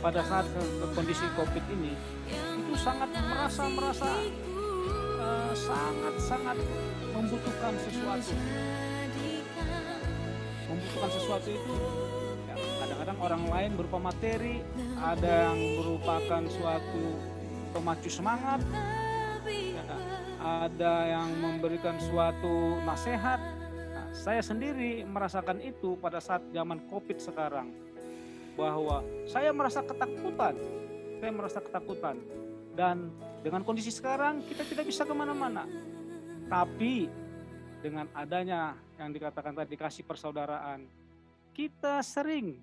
pada 0.00 0.22
saat 0.24 0.46
kondisi 0.94 1.26
covid 1.34 1.64
ini 1.72 1.94
itu 2.34 2.74
sangat 2.80 3.10
merasa 3.12 3.62
merasa 3.70 4.10
eh, 5.20 5.52
sangat 5.54 6.14
sangat 6.16 6.56
membutuhkan 7.12 7.72
sesuatu. 7.86 8.34
Membutuhkan 10.64 11.10
sesuatu 11.12 11.48
itu 11.54 11.74
orang 13.20 13.44
lain 13.50 13.70
berupa 13.78 13.98
materi 13.98 14.64
ada 14.98 15.50
yang 15.50 15.58
merupakan 15.82 16.42
suatu 16.50 17.04
pemacu 17.74 18.10
semangat 18.10 18.62
ada 20.44 21.08
yang 21.08 21.28
memberikan 21.40 21.96
suatu 21.96 22.76
nasihat. 22.84 23.40
Nah, 23.96 24.12
saya 24.12 24.44
sendiri 24.44 25.00
merasakan 25.08 25.56
itu 25.64 25.96
pada 25.96 26.20
saat 26.20 26.44
zaman 26.52 26.84
covid 26.92 27.16
sekarang 27.16 27.72
bahwa 28.52 29.00
saya 29.24 29.56
merasa 29.56 29.80
ketakutan. 29.80 30.54
Saya 31.18 31.32
merasa 31.32 31.58
ketakutan. 31.64 32.20
Dan 32.76 33.08
dengan 33.40 33.64
kondisi 33.64 33.88
sekarang 33.88 34.44
kita 34.44 34.68
tidak 34.68 34.84
bisa 34.84 35.08
ke 35.08 35.14
mana-mana. 35.16 35.64
Tapi 36.44 37.08
dengan 37.80 38.04
adanya 38.12 38.76
yang 39.00 39.16
dikatakan 39.16 39.56
tadi 39.56 39.80
kasih 39.80 40.04
persaudaraan, 40.04 40.84
kita 41.56 42.04
sering 42.04 42.60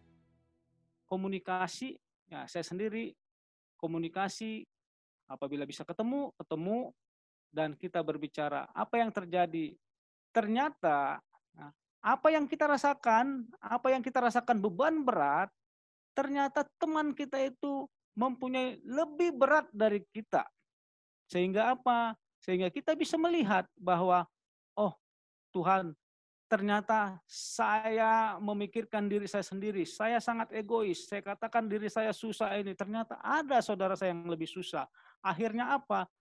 komunikasi. 1.11 1.99
Ya, 2.31 2.47
saya 2.47 2.63
sendiri 2.63 3.11
komunikasi 3.75 4.63
apabila 5.27 5.67
bisa 5.67 5.83
ketemu, 5.83 6.31
ketemu 6.39 6.95
dan 7.51 7.75
kita 7.75 7.99
berbicara 7.99 8.71
apa 8.71 8.95
yang 9.03 9.11
terjadi. 9.11 9.75
Ternyata 10.31 11.19
nah, 11.51 11.71
apa 11.99 12.27
yang 12.31 12.47
kita 12.47 12.71
rasakan, 12.71 13.43
apa 13.59 13.91
yang 13.91 13.99
kita 13.99 14.23
rasakan 14.23 14.63
beban 14.63 15.03
berat, 15.03 15.51
ternyata 16.15 16.63
teman 16.79 17.11
kita 17.11 17.35
itu 17.43 17.83
mempunyai 18.15 18.79
lebih 18.87 19.35
berat 19.35 19.67
dari 19.75 19.99
kita. 20.15 20.47
Sehingga 21.27 21.75
apa? 21.75 22.15
Sehingga 22.39 22.71
kita 22.71 22.95
bisa 22.95 23.19
melihat 23.19 23.67
bahwa 23.75 24.23
oh 24.79 24.95
Tuhan, 25.51 25.91
ternyata 26.51 27.15
saya 27.31 28.35
memikirkan 28.43 29.07
diri 29.07 29.23
saya 29.23 29.47
sendiri. 29.47 29.87
Saya 29.87 30.19
sangat 30.19 30.51
egois. 30.51 31.07
Saya 31.07 31.23
katakan 31.23 31.71
diri 31.71 31.87
saya 31.87 32.11
susah 32.11 32.59
ini. 32.59 32.75
Ternyata 32.75 33.15
ada 33.23 33.63
saudara 33.63 33.95
saya 33.95 34.11
yang 34.11 34.27
lebih 34.27 34.51
susah. 34.51 34.83
Akhirnya 35.23 35.71
apa? 35.71 36.11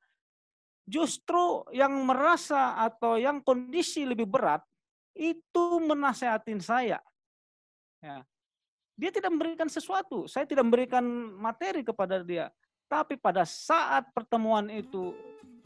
Justru 0.86 1.66
yang 1.74 1.90
merasa 2.06 2.78
atau 2.78 3.18
yang 3.18 3.42
kondisi 3.42 4.06
lebih 4.06 4.30
berat 4.30 4.62
itu 5.18 5.82
menasehatin 5.82 6.62
saya. 6.62 7.02
Ya. 7.98 8.22
Dia 8.94 9.10
tidak 9.10 9.34
memberikan 9.34 9.66
sesuatu. 9.66 10.30
Saya 10.30 10.46
tidak 10.46 10.62
memberikan 10.62 11.02
materi 11.42 11.82
kepada 11.82 12.22
dia. 12.22 12.54
Tapi 12.86 13.18
pada 13.18 13.42
saat 13.42 14.06
pertemuan 14.14 14.70
itu 14.70 15.10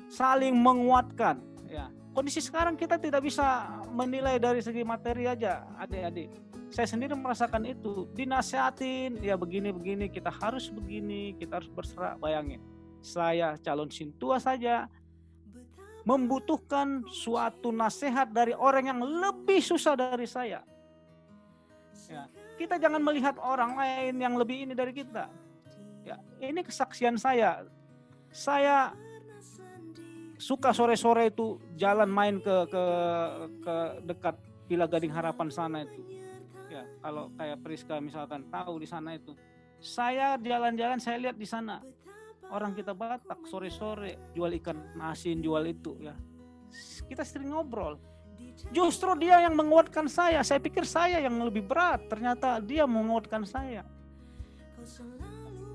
saling 0.09 0.57
menguatkan. 0.57 1.41
Ya, 1.69 1.89
kondisi 2.15 2.39
sekarang 2.39 2.79
kita 2.79 2.97
tidak 2.97 3.27
bisa 3.27 3.67
menilai 3.91 4.39
dari 4.39 4.63
segi 4.63 4.87
materi 4.87 5.27
aja, 5.27 5.67
adik-adik. 5.77 6.31
Saya 6.71 6.87
sendiri 6.87 7.13
merasakan 7.19 7.67
itu, 7.67 8.07
dinasehatin, 8.15 9.19
ya 9.21 9.35
begini-begini, 9.35 10.09
kita 10.09 10.31
harus 10.31 10.71
begini, 10.71 11.35
kita 11.37 11.59
harus 11.61 11.71
berserah. 11.71 12.15
Bayangin, 12.19 12.63
saya 13.03 13.59
calon 13.61 13.91
sintua 13.91 14.39
saja 14.39 14.87
membutuhkan 16.05 17.03
suatu 17.09 17.73
nasihat 17.73 18.29
dari 18.31 18.53
orang 18.55 18.95
yang 18.95 19.01
lebih 19.03 19.61
susah 19.61 19.97
dari 19.97 20.29
saya. 20.29 20.63
Ya, 22.11 22.29
kita 22.61 22.77
jangan 22.77 23.01
melihat 23.01 23.41
orang 23.41 23.75
lain 23.75 24.21
yang 24.21 24.37
lebih 24.37 24.69
ini 24.69 24.77
dari 24.77 24.93
kita. 24.93 25.33
Ya, 26.05 26.21
ini 26.45 26.61
kesaksian 26.61 27.17
saya. 27.17 27.65
Saya 28.29 28.93
suka 30.45 30.77
sore-sore 30.77 31.33
itu 31.33 31.57
jalan 31.81 32.13
main 32.13 32.37
ke 32.37 32.57
ke 32.69 32.85
ke 33.65 33.77
dekat 34.05 34.37
Villa 34.69 34.85
Gading 34.85 35.13
Harapan 35.17 35.49
sana 35.49 35.89
itu. 35.89 36.05
Ya, 36.69 36.85
kalau 37.01 37.33
kayak 37.33 37.65
Priska 37.65 37.97
misalkan 38.05 38.45
tahu 38.53 38.77
di 38.77 38.85
sana 38.85 39.17
itu. 39.17 39.33
Saya 39.81 40.37
jalan-jalan 40.37 41.01
saya 41.01 41.17
lihat 41.17 41.37
di 41.41 41.49
sana 41.49 41.81
orang 42.53 42.77
kita 42.77 42.93
Batak 42.93 43.41
sore-sore 43.49 44.33
jual 44.37 44.53
ikan 44.61 44.77
asin, 45.01 45.41
jual 45.41 45.65
itu 45.65 45.97
ya. 45.97 46.13
Kita 47.09 47.25
sering 47.25 47.57
ngobrol. 47.57 47.97
Justru 48.69 49.17
dia 49.17 49.41
yang 49.41 49.57
menguatkan 49.57 50.11
saya. 50.13 50.45
Saya 50.45 50.61
pikir 50.61 50.85
saya 50.85 51.25
yang 51.25 51.41
lebih 51.41 51.65
berat. 51.65 52.05
Ternyata 52.07 52.61
dia 52.61 52.85
menguatkan 52.85 53.49
saya. 53.49 53.87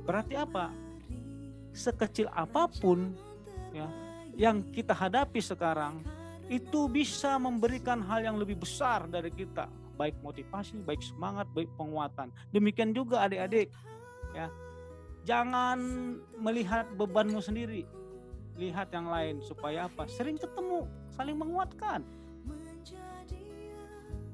Berarti 0.06 0.36
apa? 0.38 0.70
Sekecil 1.74 2.28
apa 2.34 2.68
pun 2.82 3.14
ya 3.72 4.09
yang 4.40 4.64
kita 4.72 4.96
hadapi 4.96 5.44
sekarang 5.44 6.00
itu 6.48 6.88
bisa 6.88 7.36
memberikan 7.36 8.00
hal 8.00 8.24
yang 8.24 8.40
lebih 8.40 8.56
besar 8.56 9.04
dari 9.12 9.28
kita, 9.36 9.68
baik 10.00 10.16
motivasi, 10.24 10.80
baik 10.88 11.04
semangat, 11.04 11.46
baik 11.52 11.68
penguatan. 11.76 12.32
Demikian 12.56 12.96
juga 12.96 13.28
adik-adik 13.28 13.68
ya. 14.32 14.48
Jangan 15.28 15.78
melihat 16.40 16.88
bebanmu 16.96 17.44
sendiri. 17.44 17.84
Lihat 18.56 18.96
yang 18.96 19.12
lain 19.12 19.44
supaya 19.44 19.92
apa? 19.92 20.08
Sering 20.08 20.40
ketemu, 20.40 20.88
saling 21.12 21.36
menguatkan. 21.36 22.02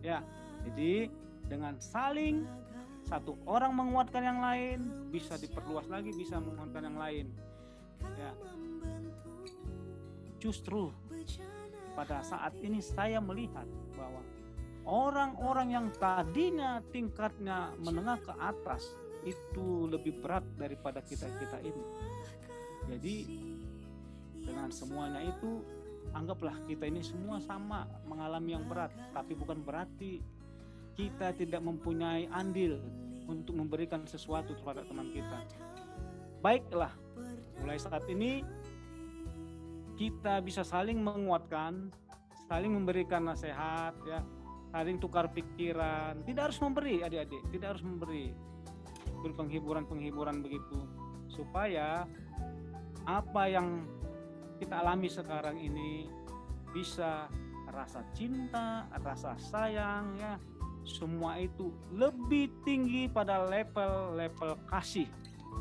Ya. 0.06 0.22
Jadi 0.70 1.10
dengan 1.50 1.82
saling 1.82 2.46
satu 3.06 3.38
orang 3.50 3.74
menguatkan 3.74 4.22
yang 4.22 4.39
lain 4.41 5.10
bisa 5.10 5.38
diperluas 5.38 5.86
lagi 5.89 6.10
bisa 6.10 6.41
menguatkan 6.41 6.89
yang 6.89 6.98
lain 6.98 7.26
ya 8.18 8.34
justru 10.45 10.93
pada 11.97 12.21
saat 12.21 12.53
ini 12.62 12.77
saya 12.77 13.17
melihat 13.17 13.65
bahwa 13.97 14.21
orang-orang 14.86 15.73
yang 15.73 15.88
tadinya 15.97 16.86
tingkatnya 16.93 17.73
menengah 17.81 18.21
ke 18.21 18.34
atas 18.38 18.93
itu 19.25 19.89
lebih 19.89 20.21
berat 20.21 20.45
daripada 20.53 21.01
kita-kita 21.01 21.58
ini. 21.65 21.84
Jadi 22.86 23.15
dengan 24.45 24.69
semuanya 24.69 25.25
itu 25.25 25.65
anggaplah 26.13 26.53
kita 26.69 26.86
ini 26.86 27.01
semua 27.01 27.41
sama 27.41 27.89
mengalami 28.05 28.53
yang 28.53 28.69
berat, 28.69 28.93
tapi 29.10 29.34
bukan 29.34 29.65
berarti 29.65 30.21
kita 30.93 31.34
tidak 31.34 31.65
mempunyai 31.65 32.29
andil 32.29 32.77
untuk 33.25 33.58
memberikan 33.58 34.05
sesuatu 34.05 34.53
kepada 34.62 34.86
teman 34.86 35.10
kita. 35.10 35.41
Baiklah, 36.45 36.93
mulai 37.58 37.81
saat 37.81 38.05
ini 38.05 38.45
kita 39.95 40.43
bisa 40.43 40.62
saling 40.62 40.99
menguatkan, 40.99 41.91
saling 42.51 42.71
memberikan 42.71 43.25
nasihat, 43.25 43.95
ya, 44.03 44.19
saling 44.75 44.99
tukar 44.99 45.31
pikiran. 45.31 46.21
Tidak 46.27 46.41
harus 46.51 46.60
memberi, 46.60 47.01
adik-adik, 47.01 47.43
tidak 47.51 47.75
harus 47.75 47.84
memberi. 47.84 48.36
Penghiburan-penghiburan 49.25 50.45
begitu, 50.45 50.86
supaya 51.25 52.05
apa 53.10 53.43
yang 53.49 53.89
kita 54.62 54.86
alami 54.86 55.10
sekarang 55.10 55.58
ini 55.58 56.05
bisa 56.69 57.25
rasa 57.73 58.05
cinta, 58.13 58.86
rasa 59.01 59.34
sayang, 59.41 60.13
ya, 60.21 60.38
semua 60.86 61.41
itu 61.41 61.73
lebih 61.89 62.53
tinggi 62.62 63.10
pada 63.10 63.49
level-level 63.49 64.62
kasih. 64.69 65.10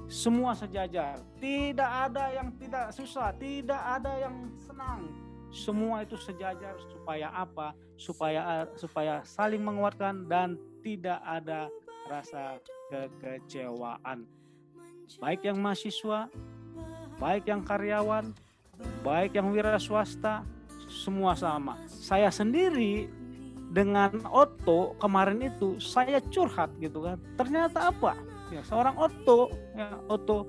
Semua 0.05 0.53
sejajar, 0.53 1.19
tidak 1.41 1.91
ada 1.91 2.25
yang 2.31 2.49
tidak 2.61 2.93
susah, 2.93 3.33
tidak 3.41 3.81
ada 3.81 4.13
yang 4.21 4.53
senang. 4.61 5.09
Semua 5.55 6.03
itu 6.03 6.19
sejajar 6.21 6.77
supaya 6.91 7.31
apa? 7.33 7.73
Supaya 7.97 8.69
supaya 8.77 9.23
saling 9.25 9.63
menguatkan 9.63 10.29
dan 10.29 10.61
tidak 10.85 11.23
ada 11.25 11.73
rasa 12.11 12.61
kekecewaan. 12.93 14.29
Baik 15.23 15.49
yang 15.49 15.59
mahasiswa, 15.61 16.29
baik 17.17 17.49
yang 17.49 17.65
karyawan, 17.65 18.35
baik 19.01 19.37
yang 19.37 19.49
wira 19.55 19.81
swasta, 19.81 20.45
semua 20.91 21.33
sama. 21.33 21.81
Saya 21.89 22.29
sendiri 22.29 23.09
dengan 23.75 24.23
Otto 24.31 24.95
kemarin 25.03 25.43
itu 25.51 25.81
saya 25.83 26.23
curhat 26.31 26.71
gitu 26.79 27.03
kan. 27.03 27.19
Ternyata 27.35 27.91
apa? 27.91 28.34
Ya, 28.55 28.63
seorang 28.63 28.95
Otto, 28.95 29.51
ya 29.75 29.99
Otto 30.07 30.47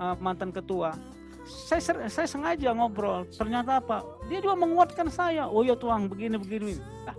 uh, 0.00 0.16
mantan 0.16 0.48
ketua. 0.48 0.96
Saya 1.44 2.08
saya 2.08 2.24
sengaja 2.24 2.72
ngobrol. 2.72 3.28
Ternyata 3.28 3.76
apa? 3.76 4.00
Dia 4.32 4.40
juga 4.40 4.56
menguatkan 4.56 5.12
saya. 5.12 5.44
Oh 5.52 5.60
ya 5.60 5.76
tuang 5.76 6.08
begini 6.08 6.40
begini. 6.40 6.80
Nah, 7.04 7.12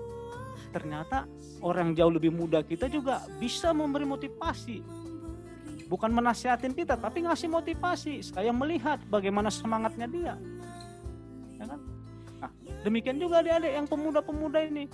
ternyata 0.74 1.30
orang 1.62 1.94
jauh 1.94 2.10
lebih 2.10 2.34
muda 2.34 2.66
kita 2.66 2.90
juga 2.90 3.22
bisa 3.38 3.70
memberi 3.78 4.10
motivasi. 4.10 4.82
Bukan 5.86 6.10
menasihatin 6.10 6.74
kita, 6.74 6.98
tapi 6.98 7.30
ngasih 7.30 7.54
motivasi. 7.54 8.26
Saya 8.26 8.50
melihat 8.50 8.98
bagaimana 9.06 9.54
semangatnya 9.54 10.10
dia. 10.10 10.34
Ya 11.62 11.66
kan? 11.70 11.80
Nah, 12.42 12.52
demikian 12.82 13.22
juga 13.22 13.46
adik-adik 13.46 13.70
yang 13.70 13.86
pemuda-pemuda 13.86 14.66
ini 14.66 14.90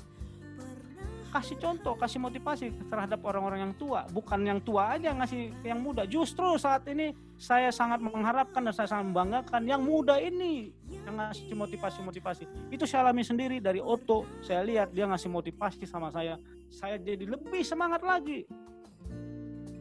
kasih 1.30 1.56
contoh, 1.62 1.94
kasih 1.96 2.20
motivasi 2.20 2.74
terhadap 2.90 3.22
orang-orang 3.24 3.70
yang 3.70 3.74
tua. 3.78 4.04
Bukan 4.10 4.42
yang 4.42 4.60
tua 4.60 4.98
aja 4.98 5.14
ngasih 5.14 5.54
yang 5.62 5.80
muda. 5.80 6.04
Justru 6.10 6.58
saat 6.58 6.84
ini 6.90 7.14
saya 7.38 7.70
sangat 7.70 8.02
mengharapkan 8.02 8.66
dan 8.66 8.74
saya 8.74 8.90
sangat 8.90 9.14
membanggakan 9.14 9.62
yang 9.64 9.82
muda 9.86 10.18
ini 10.18 10.74
yang 11.06 11.16
ngasih 11.16 11.54
motivasi-motivasi. 11.54 12.74
Itu 12.74 12.84
saya 12.90 13.10
alami 13.10 13.24
sendiri 13.24 13.62
dari 13.62 13.80
Otto. 13.80 14.26
Saya 14.42 14.66
lihat 14.66 14.92
dia 14.92 15.06
ngasih 15.08 15.30
motivasi 15.30 15.86
sama 15.86 16.10
saya. 16.10 16.36
Saya 16.68 16.98
jadi 16.98 17.24
lebih 17.30 17.62
semangat 17.62 18.02
lagi. 18.02 18.50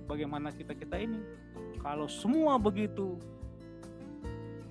Bagaimana 0.09 0.53
kita-kita 0.53 0.97
ini? 0.97 1.21
Kalau 1.81 2.09
semua 2.09 2.57
begitu, 2.57 3.21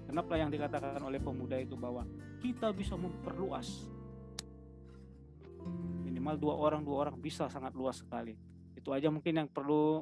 kenapa 0.10 0.34
yang 0.38 0.50
dikatakan 0.50 1.02
oleh 1.02 1.22
pemuda 1.22 1.62
itu 1.62 1.78
bahwa 1.78 2.06
kita 2.42 2.74
bisa 2.74 2.98
memperluas 2.98 3.86
minimal 6.18 6.42
dua 6.42 6.56
orang 6.58 6.82
dua 6.82 6.98
orang 7.06 7.16
bisa 7.22 7.46
sangat 7.46 7.78
luas 7.78 8.02
sekali. 8.02 8.34
Itu 8.74 8.90
aja 8.90 9.14
mungkin 9.14 9.46
yang 9.46 9.50
perlu 9.54 10.02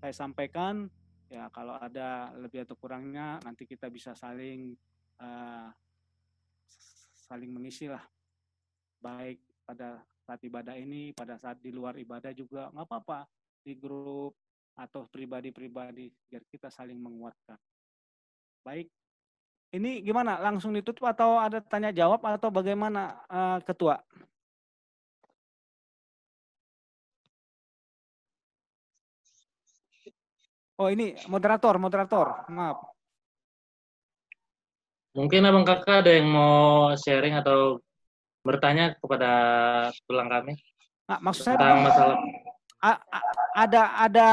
saya 0.00 0.16
sampaikan. 0.16 0.88
Ya 1.28 1.52
kalau 1.52 1.76
ada 1.76 2.32
lebih 2.40 2.64
atau 2.64 2.80
kurangnya 2.80 3.36
nanti 3.44 3.68
kita 3.68 3.92
bisa 3.92 4.16
saling 4.16 4.72
uh, 5.20 5.68
saling 7.28 7.52
mengisi 7.52 7.92
lah. 7.92 8.00
Baik 9.04 9.44
pada 9.68 10.00
saat 10.24 10.40
ibadah 10.40 10.80
ini 10.80 11.12
pada 11.12 11.36
saat 11.36 11.60
di 11.60 11.76
luar 11.76 12.00
ibadah 12.00 12.32
juga 12.32 12.72
nggak 12.72 12.88
apa-apa. 12.88 13.28
Di 13.60 13.76
grup 13.76 14.32
atau 14.80 15.04
pribadi-pribadi 15.12 16.08
biar 16.32 16.40
kita 16.48 16.72
saling 16.72 16.96
menguatkan. 16.96 17.60
Baik. 18.64 18.88
Ini 19.76 20.00
gimana? 20.00 20.40
Langsung 20.40 20.72
ditutup 20.72 21.04
atau 21.04 21.36
ada 21.36 21.60
tanya 21.60 21.92
jawab 21.92 22.24
atau 22.24 22.48
bagaimana 22.48 23.22
uh, 23.28 23.60
ketua 23.60 24.00
Oh 30.80 30.88
ini 30.88 31.12
moderator, 31.28 31.76
moderator, 31.76 32.48
maaf. 32.48 32.80
Mungkin 35.12 35.44
abang 35.44 35.68
kakak 35.68 36.08
ada 36.08 36.16
yang 36.16 36.32
mau 36.32 36.96
sharing 36.96 37.36
atau 37.36 37.84
bertanya 38.40 38.96
kepada 38.96 39.30
tulang 40.08 40.32
kami? 40.32 40.56
Nah, 41.04 41.20
maksud 41.20 41.44
saya 41.44 41.60
tentang 41.60 41.84
masalah 41.84 42.16
ada 43.52 43.82
ada 44.00 44.28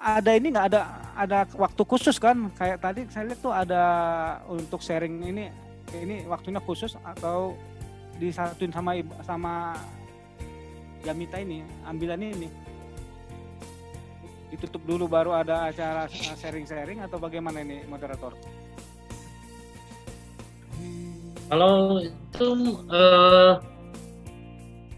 ada 0.00 0.30
ini 0.32 0.48
nggak? 0.48 0.66
Ada 0.72 0.80
ada 1.12 1.38
waktu 1.60 1.82
khusus 1.84 2.16
kan? 2.16 2.48
Kayak 2.56 2.80
tadi 2.80 3.04
saya 3.12 3.28
lihat 3.28 3.40
tuh 3.44 3.52
ada 3.52 3.84
untuk 4.48 4.80
sharing 4.80 5.20
ini 5.28 5.52
ini 5.92 6.24
waktunya 6.24 6.62
khusus 6.64 6.96
atau 7.04 7.52
disatuin 8.16 8.72
sama 8.72 8.96
sama 9.20 9.76
Jamita 11.04 11.40
ini 11.40 11.64
ambilan 11.84 12.20
ini 12.20 12.48
ditutup 14.50 14.82
dulu 14.82 15.06
baru 15.06 15.32
ada 15.32 15.70
acara 15.70 16.10
sharing-sharing 16.10 17.00
atau 17.06 17.22
bagaimana 17.22 17.62
ini 17.62 17.86
moderator? 17.86 18.34
Kalau 21.50 21.98
itu 21.98 22.46
uh, 22.90 23.58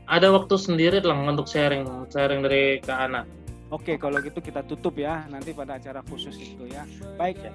ada 0.05 0.29
waktu 0.29 0.55
sendiri 0.61 1.01
lah 1.01 1.17
untuk 1.17 1.49
sharing 1.49 2.09
sharing 2.13 2.45
dari 2.45 2.81
ke 2.81 2.93
anak. 2.93 3.25
Oke, 3.73 3.97
kalau 3.97 4.21
gitu 4.21 4.45
kita 4.45 4.61
tutup 4.69 5.01
ya 5.01 5.25
nanti 5.33 5.57
pada 5.57 5.81
acara 5.81 6.05
khusus 6.05 6.37
itu 6.37 6.69
ya. 6.69 6.85
Baik 7.17 7.41
ya. 7.41 7.53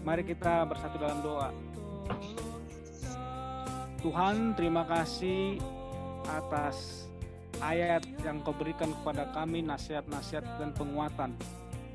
Mari 0.00 0.24
kita 0.24 0.64
bersatu 0.64 0.96
dalam 0.96 1.20
doa. 1.20 1.52
Tuhan, 4.00 4.56
terima 4.56 4.88
kasih 4.88 5.60
atas 6.26 7.06
ayat 7.62 8.02
yang 8.26 8.42
kau 8.42 8.50
berikan 8.52 8.90
kepada 8.90 9.30
kami 9.30 9.62
nasihat-nasihat 9.62 10.42
dan 10.58 10.74
penguatan 10.74 11.38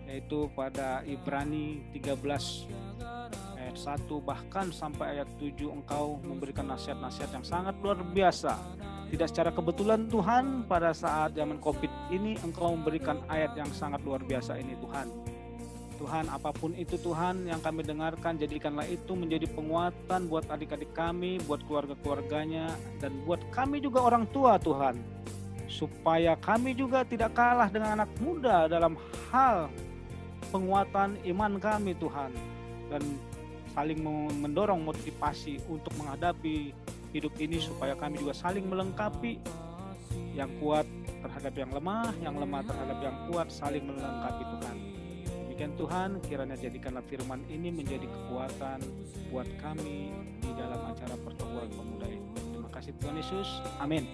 yaitu 0.07 0.47
pada 0.55 1.03
Ibrani 1.03 1.84
13 1.91 2.15
ayat 3.59 3.76
1 3.76 4.07
bahkan 4.24 4.72
sampai 4.72 5.20
ayat 5.20 5.28
7 5.36 5.68
engkau 5.68 6.24
memberikan 6.24 6.72
nasihat-nasihat 6.72 7.36
yang 7.36 7.43
sangat 7.43 7.76
luar 7.84 7.99
biasa. 7.99 8.55
Tidak 9.07 9.28
secara 9.28 9.51
kebetulan 9.51 10.07
Tuhan 10.07 10.68
pada 10.68 10.91
saat 10.95 11.36
zaman 11.36 11.59
Covid 11.59 11.91
ini 12.11 12.39
engkau 12.43 12.72
memberikan 12.76 13.20
ayat 13.28 13.55
yang 13.59 13.68
sangat 13.76 13.99
luar 14.07 14.24
biasa 14.24 14.55
ini 14.59 14.80
Tuhan. 14.80 15.07
Tuhan 15.97 16.30
apa 16.30 16.53
pun 16.53 16.78
itu 16.78 16.95
Tuhan 17.01 17.49
yang 17.49 17.57
kami 17.59 17.82
dengarkan 17.82 18.38
jadikanlah 18.38 18.86
itu 18.86 19.18
menjadi 19.18 19.49
penguatan 19.49 20.30
buat 20.30 20.45
adik-adik 20.47 20.93
kami, 20.93 21.41
buat 21.43 21.59
keluarga-keluarganya 21.65 22.70
dan 23.01 23.11
buat 23.26 23.41
kami 23.49 23.82
juga 23.82 24.05
orang 24.05 24.30
tua 24.30 24.61
Tuhan. 24.61 24.95
Supaya 25.68 26.39
kami 26.39 26.72
juga 26.74 27.03
tidak 27.03 27.36
kalah 27.36 27.68
dengan 27.68 28.01
anak 28.01 28.11
muda 28.24 28.72
dalam 28.72 28.95
hal 29.30 29.68
penguatan 30.47 31.20
iman 31.28 31.59
kami 31.59 31.91
Tuhan 31.99 32.32
dan 32.88 33.03
saling 33.76 33.99
mendorong 34.41 34.82
motivasi 34.82 35.61
untuk 35.68 35.91
menghadapi 35.99 36.72
hidup 37.11 37.36
ini 37.38 37.61
supaya 37.61 37.93
kami 37.93 38.18
juga 38.18 38.34
saling 38.34 38.65
melengkapi 38.65 39.38
yang 40.34 40.49
kuat 40.57 40.88
terhadap 41.22 41.53
yang 41.53 41.72
lemah, 41.74 42.13
yang 42.22 42.36
lemah 42.38 42.61
terhadap 42.65 42.97
yang 43.01 43.15
kuat, 43.30 43.47
saling 43.49 43.84
melengkapi 43.86 44.43
Tuhan. 44.57 44.78
Demikian 45.28 45.74
Tuhan, 45.74 46.09
kiranya 46.22 46.57
jadikanlah 46.57 47.01
firman 47.09 47.41
ini 47.49 47.74
menjadi 47.74 48.05
kekuatan 48.05 48.80
buat 49.34 49.49
kami 49.57 50.13
di 50.38 50.51
dalam 50.53 50.82
acara 50.86 51.18
pertemuan 51.18 51.65
pemuda 51.74 52.05
ini. 52.05 52.30
Terima 52.53 52.70
kasih 52.70 52.93
Tuhan 53.01 53.15
Yesus. 53.18 53.49
Amin. 53.82 54.05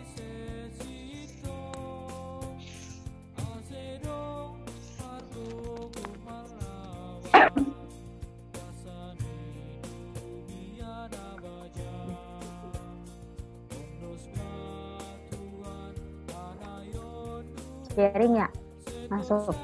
Masuk 19.24 19.55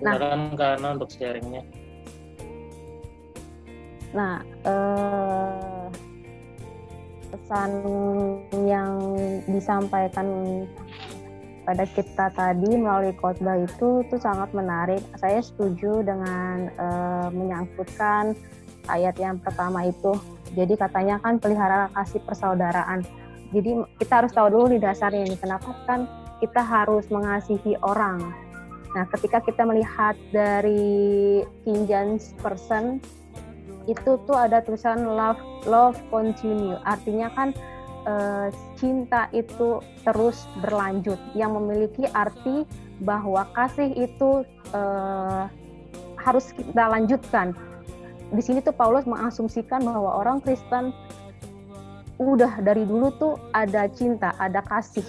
Nah, 0.00 0.16
karena 0.56 0.96
untuk 0.96 1.12
sharingnya. 1.12 1.60
Nah, 4.16 4.40
eh, 4.64 5.86
pesan 7.28 7.70
yang 8.64 8.96
disampaikan 9.44 10.24
pada 11.68 11.84
kita 11.84 12.32
tadi 12.32 12.80
melalui 12.80 13.12
khotbah 13.20 13.60
itu 13.60 14.00
itu 14.00 14.16
sangat 14.16 14.48
menarik. 14.56 15.04
Saya 15.20 15.44
setuju 15.44 16.00
dengan 16.00 16.72
eh, 16.72 17.28
menyangkutkan 17.36 18.32
ayat 18.88 19.20
yang 19.20 19.36
pertama 19.36 19.84
itu 19.84 20.16
jadi 20.56 20.74
katanya 20.74 21.22
kan 21.22 21.38
pelihara 21.38 21.92
kasih 21.94 22.24
persaudaraan. 22.24 23.19
Jadi 23.50 23.70
kita 23.98 24.22
harus 24.22 24.32
tahu 24.32 24.48
dulu 24.50 24.66
di 24.74 24.78
dasarnya 24.78 25.26
ini 25.26 25.36
kenapa 25.38 25.74
kan 25.86 26.06
kita 26.38 26.62
harus 26.62 27.06
mengasihi 27.10 27.74
orang. 27.82 28.22
Nah, 28.94 29.04
ketika 29.14 29.38
kita 29.42 29.62
melihat 29.66 30.18
dari 30.34 31.42
King 31.66 31.86
James 31.86 32.34
Version 32.42 32.98
itu 33.86 34.18
tuh 34.26 34.36
ada 34.38 34.62
tulisan 34.62 35.02
love 35.02 35.38
love 35.66 35.98
continue. 36.10 36.78
Artinya 36.86 37.30
kan 37.34 37.48
e, 38.06 38.14
cinta 38.78 39.26
itu 39.34 39.82
terus 40.06 40.46
berlanjut 40.62 41.18
yang 41.34 41.54
memiliki 41.58 42.06
arti 42.14 42.66
bahwa 43.02 43.46
kasih 43.54 43.90
itu 43.94 44.46
e, 44.74 44.82
harus 46.20 46.52
kita 46.54 46.84
lanjutkan 46.86 47.56
di 48.30 48.42
sini 48.42 48.62
tuh 48.62 48.74
Paulus 48.74 49.10
mengasumsikan 49.10 49.82
bahwa 49.82 50.22
orang 50.22 50.38
Kristen 50.38 50.94
udah 52.20 52.60
dari 52.60 52.84
dulu 52.84 53.08
tuh 53.16 53.40
ada 53.56 53.88
cinta, 53.88 54.36
ada 54.36 54.60
kasih, 54.60 55.04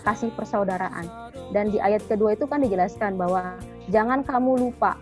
kasih 0.00 0.32
persaudaraan. 0.32 1.04
Dan 1.52 1.68
di 1.68 1.76
ayat 1.76 2.08
kedua 2.08 2.32
itu 2.32 2.48
kan 2.48 2.64
dijelaskan 2.64 3.20
bahwa 3.20 3.60
jangan 3.92 4.24
kamu 4.24 4.72
lupa. 4.72 4.96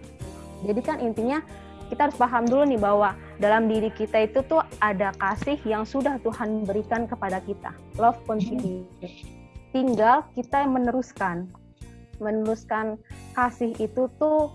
Jadi 0.66 0.80
kan 0.82 0.98
intinya 0.98 1.38
kita 1.86 2.10
harus 2.10 2.18
paham 2.18 2.50
dulu 2.50 2.66
nih 2.66 2.80
bahwa 2.82 3.14
dalam 3.38 3.70
diri 3.70 3.94
kita 3.94 4.26
itu 4.26 4.42
tuh 4.50 4.58
ada 4.82 5.14
kasih 5.22 5.60
yang 5.62 5.86
sudah 5.86 6.18
Tuhan 6.26 6.66
berikan 6.66 7.06
kepada 7.06 7.38
kita. 7.46 7.70
Love 7.94 8.18
continue. 8.26 8.82
Tinggal 9.70 10.26
kita 10.34 10.66
meneruskan. 10.66 11.46
Meneruskan 12.18 12.98
kasih 13.38 13.70
itu 13.78 14.10
tuh 14.18 14.50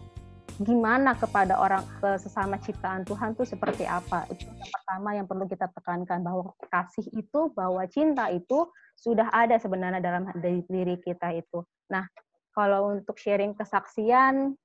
gimana 0.58 1.14
kepada 1.14 1.62
orang 1.62 1.86
sesama 2.18 2.58
ciptaan 2.58 3.06
Tuhan 3.06 3.38
tuh 3.38 3.46
seperti 3.46 3.86
apa. 3.86 4.26
Itu 4.34 4.50
yang 4.50 4.72
pertama 4.74 5.10
yang 5.14 5.28
perlu 5.30 5.46
kita 5.46 5.70
tekankan 5.70 6.26
bahwa 6.26 6.54
kasih 6.70 7.06
itu, 7.14 7.54
bahwa 7.54 7.86
cinta 7.90 8.30
itu 8.34 8.70
sudah 8.98 9.30
ada 9.30 9.62
sebenarnya 9.62 10.02
dalam 10.02 10.30
diri 10.42 10.98
kita 11.02 11.34
itu. 11.38 11.62
Nah, 11.94 12.10
kalau 12.58 12.90
untuk 12.90 13.22
sharing 13.22 13.54
kesaksian, 13.54 14.58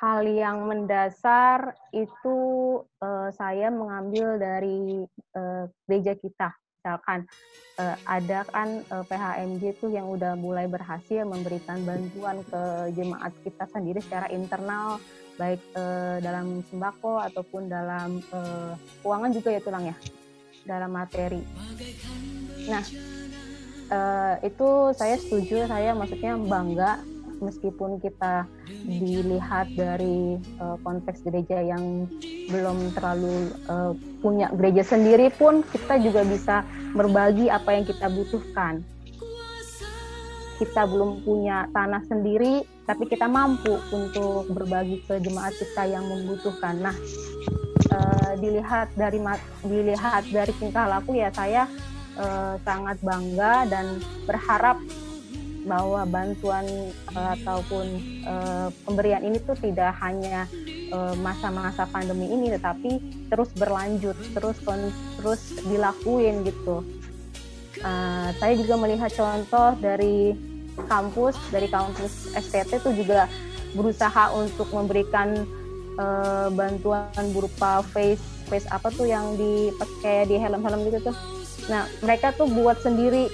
hal 0.00 0.20
yang 0.28 0.68
mendasar 0.68 1.72
itu 1.92 2.36
uh, 3.00 3.28
saya 3.32 3.72
mengambil 3.72 4.36
dari 4.36 5.04
uh, 5.36 5.64
gereja 5.88 6.12
kita 6.16 6.52
misalkan 6.86 7.26
uh, 7.82 7.98
ada 8.06 8.46
kan 8.46 8.78
eh, 8.78 9.04
PHMJ 9.10 9.62
itu 9.74 9.90
yang 9.90 10.06
udah 10.06 10.38
mulai 10.38 10.70
berhasil 10.70 11.26
memberikan 11.26 11.82
bantuan 11.82 12.46
ke 12.46 12.94
jemaat 12.94 13.34
kita 13.42 13.66
sendiri 13.74 13.98
secara 13.98 14.30
internal 14.30 15.02
baik 15.34 15.58
uh, 15.74 16.22
dalam 16.22 16.62
sembako 16.70 17.26
ataupun 17.26 17.66
dalam 17.66 18.22
uh, 18.30 18.78
keuangan 19.02 19.34
juga 19.34 19.50
ya 19.50 19.60
tulang 19.60 19.90
ya 19.90 19.96
dalam 20.62 20.94
materi. 20.94 21.42
Nah 22.70 22.84
uh, 23.90 24.34
itu 24.46 24.68
saya 24.94 25.18
setuju 25.18 25.66
saya 25.66 25.90
maksudnya 25.90 26.38
bangga 26.38 27.02
meskipun 27.40 28.00
kita 28.00 28.48
dilihat 28.86 29.70
dari 29.74 30.40
uh, 30.60 30.76
konteks 30.80 31.22
gereja 31.26 31.60
yang 31.60 32.08
belum 32.48 32.94
terlalu 32.96 33.52
uh, 33.68 33.92
punya 34.22 34.50
gereja 34.54 34.96
sendiri 34.96 35.28
pun 35.34 35.60
kita 35.66 36.00
juga 36.00 36.22
bisa 36.24 36.62
berbagi 36.96 37.52
apa 37.52 37.76
yang 37.76 37.84
kita 37.84 38.06
butuhkan. 38.08 38.80
Kita 40.56 40.88
belum 40.88 41.20
punya 41.20 41.68
tanah 41.68 42.00
sendiri, 42.08 42.64
tapi 42.88 43.04
kita 43.04 43.28
mampu 43.28 43.76
untuk 43.92 44.48
berbagi 44.56 45.04
ke 45.04 45.20
jemaat 45.20 45.52
kita 45.52 45.84
yang 45.84 46.08
membutuhkan. 46.08 46.80
Nah, 46.80 46.96
uh, 47.92 48.32
dilihat 48.40 48.88
dari 48.96 49.20
dilihat 49.68 50.24
dari 50.32 50.52
tingkah 50.56 50.88
laku 50.88 51.20
ya 51.20 51.28
saya 51.32 51.68
sangat 52.64 52.96
bangga 53.04 53.68
dan 53.68 54.00
berharap 54.24 54.80
bahwa 55.66 56.06
bantuan 56.06 56.64
uh, 57.12 57.34
ataupun 57.34 57.86
uh, 58.22 58.68
pemberian 58.86 59.26
ini 59.26 59.42
tuh 59.42 59.58
tidak 59.58 59.92
hanya 59.98 60.46
eh, 60.86 61.14
masa-masa 61.18 61.82
uh, 61.82 61.90
pandemi 61.90 62.30
ini 62.30 62.54
tetapi 62.54 63.02
terus 63.26 63.50
berlanjut 63.58 64.14
terus 64.32 64.56
terus 65.18 65.42
dilakuin 65.66 66.46
gitu. 66.46 66.86
Uh, 67.82 68.30
saya 68.40 68.56
juga 68.56 68.78
melihat 68.80 69.10
contoh 69.12 69.76
dari 69.82 70.32
kampus 70.86 71.36
dari 71.50 71.66
kampus 71.68 72.30
STT 72.32 72.80
itu 72.80 73.04
juga 73.04 73.26
berusaha 73.74 74.32
untuk 74.32 74.70
memberikan 74.72 75.44
uh, 75.98 76.48
bantuan 76.54 77.24
berupa 77.34 77.82
face 77.92 78.22
face 78.46 78.64
apa 78.70 78.88
tuh 78.94 79.10
yang 79.10 79.34
dipakai 79.34 80.30
di 80.30 80.38
helm-helm 80.38 80.86
gitu 80.88 81.10
tuh. 81.10 81.16
Nah 81.66 81.90
mereka 82.00 82.30
tuh 82.32 82.46
buat 82.46 82.78
sendiri 82.78 83.26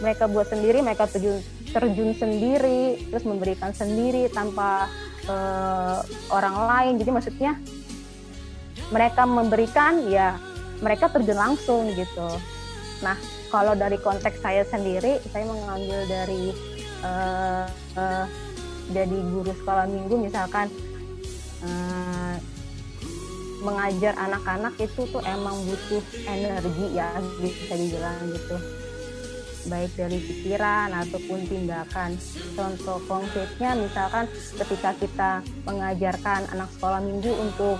mereka 0.00 0.24
buat 0.26 0.48
sendiri 0.48 0.80
mereka 0.80 1.06
terjun 1.06 1.40
terjun 1.70 2.10
sendiri 2.16 2.98
terus 3.12 3.24
memberikan 3.28 3.70
sendiri 3.70 4.26
tanpa 4.32 4.90
uh, 5.30 6.02
orang 6.34 6.56
lain. 6.66 6.92
Jadi 6.98 7.10
maksudnya 7.14 7.52
mereka 8.90 9.22
memberikan 9.28 10.08
ya 10.10 10.40
mereka 10.82 11.12
terjun 11.12 11.38
langsung 11.38 11.92
gitu. 11.94 12.28
Nah 13.04 13.16
kalau 13.52 13.76
dari 13.76 14.00
konteks 14.00 14.40
saya 14.40 14.66
sendiri 14.66 15.20
saya 15.30 15.46
mengambil 15.46 16.00
dari 16.08 16.54
uh, 17.04 17.66
uh, 17.94 18.26
jadi 18.90 19.18
guru 19.30 19.52
sekolah 19.62 19.86
minggu 19.86 20.26
misalkan 20.26 20.66
uh, 21.62 22.34
mengajar 23.60 24.16
anak-anak 24.16 24.72
itu 24.80 25.04
tuh 25.12 25.20
emang 25.22 25.52
butuh 25.68 26.02
energi 26.24 26.96
ya 26.96 27.12
bisa 27.38 27.74
dibilang 27.76 28.24
gitu 28.32 28.56
baik 29.68 29.92
dari 29.98 30.18
pikiran 30.22 30.94
ataupun 30.94 31.44
tindakan. 31.44 32.16
Contoh 32.56 33.02
konkretnya 33.04 33.76
misalkan 33.76 34.24
ketika 34.56 34.90
kita 34.96 35.30
mengajarkan 35.68 36.48
anak 36.54 36.68
sekolah 36.78 37.00
minggu 37.02 37.32
untuk 37.34 37.76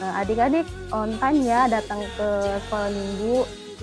uh, 0.00 0.20
adik-adik 0.20 0.66
on 0.92 1.16
time 1.18 1.40
ya 1.42 1.66
datang 1.70 2.00
ke 2.16 2.28
sekolah 2.66 2.90
minggu 2.92 3.36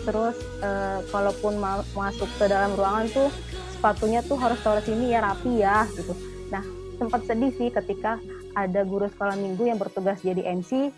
terus 0.03 0.37
uh, 0.65 0.99
kalaupun 1.13 1.61
ma 1.61 1.85
masuk 1.93 2.27
ke 2.41 2.45
dalam 2.49 2.73
ruangan 2.73 3.07
tuh 3.13 3.29
sepatunya 3.77 4.25
tuh 4.25 4.37
harus 4.41 4.57
taruh 4.65 4.81
sini 4.81 5.13
ya 5.13 5.21
rapi 5.21 5.61
ya 5.61 5.85
gitu 5.93 6.13
nah 6.49 6.65
sempat 6.97 7.25
sedih 7.29 7.53
sih 7.55 7.69
ketika 7.69 8.17
ada 8.53 8.81
guru 8.85 9.09
sekolah 9.09 9.37
minggu 9.37 9.69
yang 9.69 9.77
bertugas 9.77 10.21
jadi 10.21 10.41
MC 10.57 10.89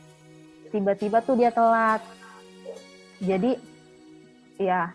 tiba-tiba 0.71 1.23
tuh 1.23 1.35
dia 1.39 1.51
telat 1.51 2.03
jadi 3.19 3.59
ya 4.59 4.91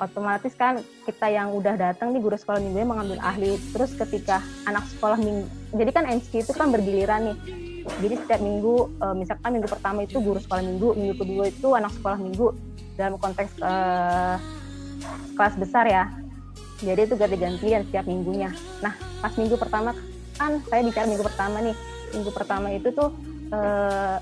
otomatis 0.00 0.56
kan 0.56 0.80
kita 1.04 1.28
yang 1.28 1.52
udah 1.52 1.76
datang 1.76 2.16
nih 2.16 2.24
guru 2.24 2.34
sekolah 2.34 2.58
minggu 2.58 2.82
mengambil 2.88 3.20
ahli. 3.20 3.60
Terus 3.76 3.92
ketika 3.94 4.40
anak 4.64 4.88
sekolah 4.96 5.20
minggu 5.20 5.46
jadi 5.76 5.90
kan 5.92 6.04
MC 6.08 6.42
itu 6.42 6.52
kan 6.56 6.72
bergiliran 6.72 7.30
nih. 7.30 7.36
Jadi 8.00 8.14
setiap 8.24 8.40
minggu 8.40 8.92
uh, 9.00 9.16
misalkan 9.16 9.56
minggu 9.56 9.68
pertama 9.68 10.04
itu 10.04 10.16
guru 10.20 10.40
sekolah 10.40 10.64
minggu 10.64 10.88
minggu 10.96 11.14
kedua 11.20 11.44
itu 11.48 11.68
anak 11.76 11.92
sekolah 11.96 12.18
minggu 12.20 12.46
dalam 12.96 13.16
konteks 13.20 13.60
uh, 13.60 14.36
kelas 15.36 15.54
besar 15.60 15.84
ya. 15.86 16.04
Jadi 16.80 17.12
itu 17.12 17.14
ganti-gantian 17.16 17.84
setiap 17.88 18.08
minggunya. 18.08 18.50
Nah 18.80 18.96
pas 19.20 19.32
minggu 19.36 19.56
pertama 19.60 19.92
kan 20.40 20.60
saya 20.72 20.80
bicara 20.80 21.06
minggu 21.08 21.24
pertama 21.24 21.60
nih. 21.60 21.76
Minggu 22.10 22.30
pertama 22.34 22.66
itu 22.74 22.88
tuh 22.90 23.12
uh, 23.52 24.18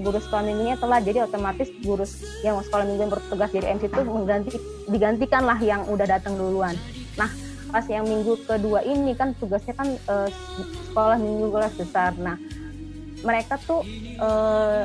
guru 0.00 0.18
sekolah 0.20 0.44
minggunya 0.44 0.76
telah 0.76 0.98
jadi 1.00 1.24
otomatis 1.24 1.68
guru 1.80 2.04
yang 2.44 2.60
sekolah 2.60 2.84
minggu 2.84 3.02
yang 3.08 3.12
bertugas 3.12 3.48
jadi 3.52 3.66
MC 3.76 3.88
itu 3.88 4.00
mengganti 4.04 4.50
digantikan 4.88 5.42
lah 5.44 5.58
yang 5.60 5.84
udah 5.88 6.06
datang 6.06 6.36
duluan. 6.36 6.76
Nah 7.16 7.30
pas 7.72 7.84
yang 7.90 8.06
minggu 8.06 8.38
kedua 8.46 8.84
ini 8.86 9.12
kan 9.18 9.34
tugasnya 9.36 9.74
kan 9.74 9.88
uh, 10.08 10.28
sekolah 10.92 11.16
minggu 11.18 11.46
kelas 11.50 11.74
besar. 11.76 12.12
Nah 12.20 12.36
mereka 13.24 13.56
tuh 13.64 13.82
uh, 14.20 14.84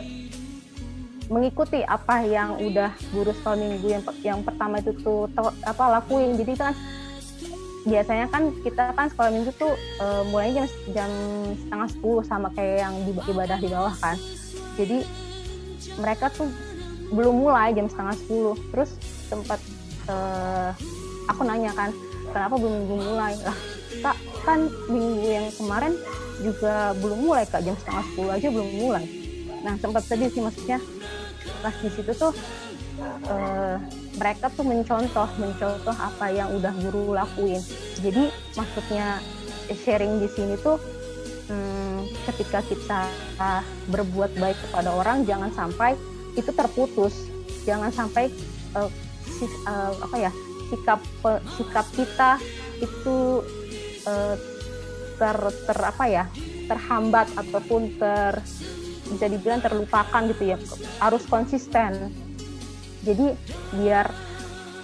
mengikuti 1.32 1.80
apa 1.88 2.28
yang 2.28 2.60
udah 2.60 2.92
guru 3.16 3.32
sekolah 3.32 3.58
minggu 3.60 3.88
yang 3.88 4.04
yang 4.24 4.40
pertama 4.44 4.80
itu 4.80 4.92
tuh 5.00 5.28
apa 5.64 5.84
lakuin. 6.00 6.40
Jadi 6.40 6.54
kan 6.56 6.74
biasanya 7.82 8.30
kan 8.30 8.54
kita 8.62 8.94
kan 8.94 9.10
sekolah 9.10 9.32
minggu 9.34 9.52
tuh 9.58 9.74
uh, 9.98 10.22
mulainya 10.30 10.70
jam 10.94 11.10
jam 11.10 11.10
setengah 11.66 11.90
sepuluh 11.90 12.24
sama 12.26 12.54
kayak 12.54 12.86
yang 12.86 12.94
ibadah 13.26 13.58
di 13.58 13.68
bawah 13.74 13.96
kan 13.98 14.18
jadi 14.80 15.04
mereka 15.98 16.30
tuh 16.32 16.48
belum 17.12 17.44
mulai 17.44 17.76
jam 17.76 17.92
setengah 17.92 18.16
sepuluh. 18.16 18.56
Terus 18.72 18.92
tempat 19.28 19.60
uh, 20.08 20.72
aku 21.28 21.42
nanya 21.44 21.76
kan 21.76 21.92
kenapa 22.32 22.56
belum 22.56 22.74
minggu 22.86 22.96
mulai? 23.12 23.34
Lah 23.44 23.58
kak 23.92 24.18
kan 24.48 24.60
minggu 24.88 25.28
yang 25.28 25.48
kemarin 25.60 25.94
juga 26.40 26.96
belum 27.04 27.20
mulai 27.28 27.44
kak. 27.44 27.62
Jam 27.68 27.76
setengah 27.76 28.04
sepuluh 28.08 28.32
aja 28.32 28.48
belum 28.48 28.70
mulai. 28.80 29.06
Nah 29.62 29.76
sempat 29.78 30.08
sedih 30.08 30.32
sih 30.32 30.40
maksudnya. 30.40 30.80
Pas 31.60 31.76
di 31.84 31.90
situ 31.92 32.12
tuh 32.16 32.34
uh, 33.28 33.76
mereka 34.16 34.48
tuh 34.56 34.64
mencontoh 34.64 35.30
mencontoh 35.36 35.96
apa 36.00 36.32
yang 36.32 36.48
udah 36.56 36.74
guru 36.80 37.12
lakuin. 37.12 37.60
Jadi 38.00 38.32
maksudnya 38.56 39.20
sharing 39.72 40.20
di 40.24 40.28
sini 40.32 40.56
tuh 40.60 40.80
hmm, 41.52 41.91
ketika 42.30 42.60
kita 42.66 43.02
berbuat 43.90 44.38
baik 44.38 44.58
kepada 44.70 44.94
orang 44.94 45.24
jangan 45.26 45.52
sampai 45.54 45.96
itu 46.36 46.52
terputus. 46.54 47.28
Jangan 47.62 47.94
sampai 47.94 48.34
uh, 48.74 48.90
si, 49.22 49.46
uh, 49.70 49.94
apa 50.02 50.18
ya 50.18 50.32
sikap 50.72 51.02
sikap 51.60 51.86
kita 51.94 52.32
itu 52.82 53.46
uh, 54.08 54.36
ter, 55.20 55.38
ter 55.70 55.78
apa 55.78 56.06
ya 56.10 56.26
terhambat 56.66 57.30
ataupun 57.38 58.00
ter 58.00 58.42
bisa 59.12 59.28
dibilang 59.28 59.60
terlupakan 59.60 60.22
gitu 60.32 60.56
ya 60.56 60.58
harus 61.04 61.22
konsisten. 61.28 62.10
Jadi 63.04 63.36
biar 63.78 64.08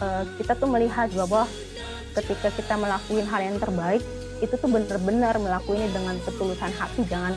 uh, 0.04 0.24
kita 0.38 0.54
tuh 0.58 0.70
melihat 0.70 1.10
bahwa 1.16 1.48
ketika 2.18 2.50
kita 2.54 2.76
melakukan 2.76 3.26
hal 3.30 3.42
yang 3.42 3.58
terbaik 3.62 4.04
itu 4.44 4.54
tuh 4.58 4.70
benar-benar 4.70 5.38
melakukannya 5.42 5.90
dengan 5.94 6.16
ketulusan 6.24 6.74
hati 6.76 7.02
jangan 7.10 7.34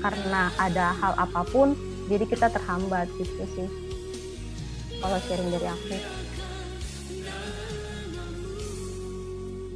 karena 0.00 0.50
ada 0.56 0.96
hal 0.96 1.12
apa 1.18 1.44
pun 1.48 1.76
jadi 2.10 2.24
kita 2.26 2.50
terhambat 2.50 3.06
gitu 3.20 3.44
sih 3.54 3.68
kalau 4.98 5.16
sharing 5.24 5.48
dari 5.52 5.68
aku 5.68 6.20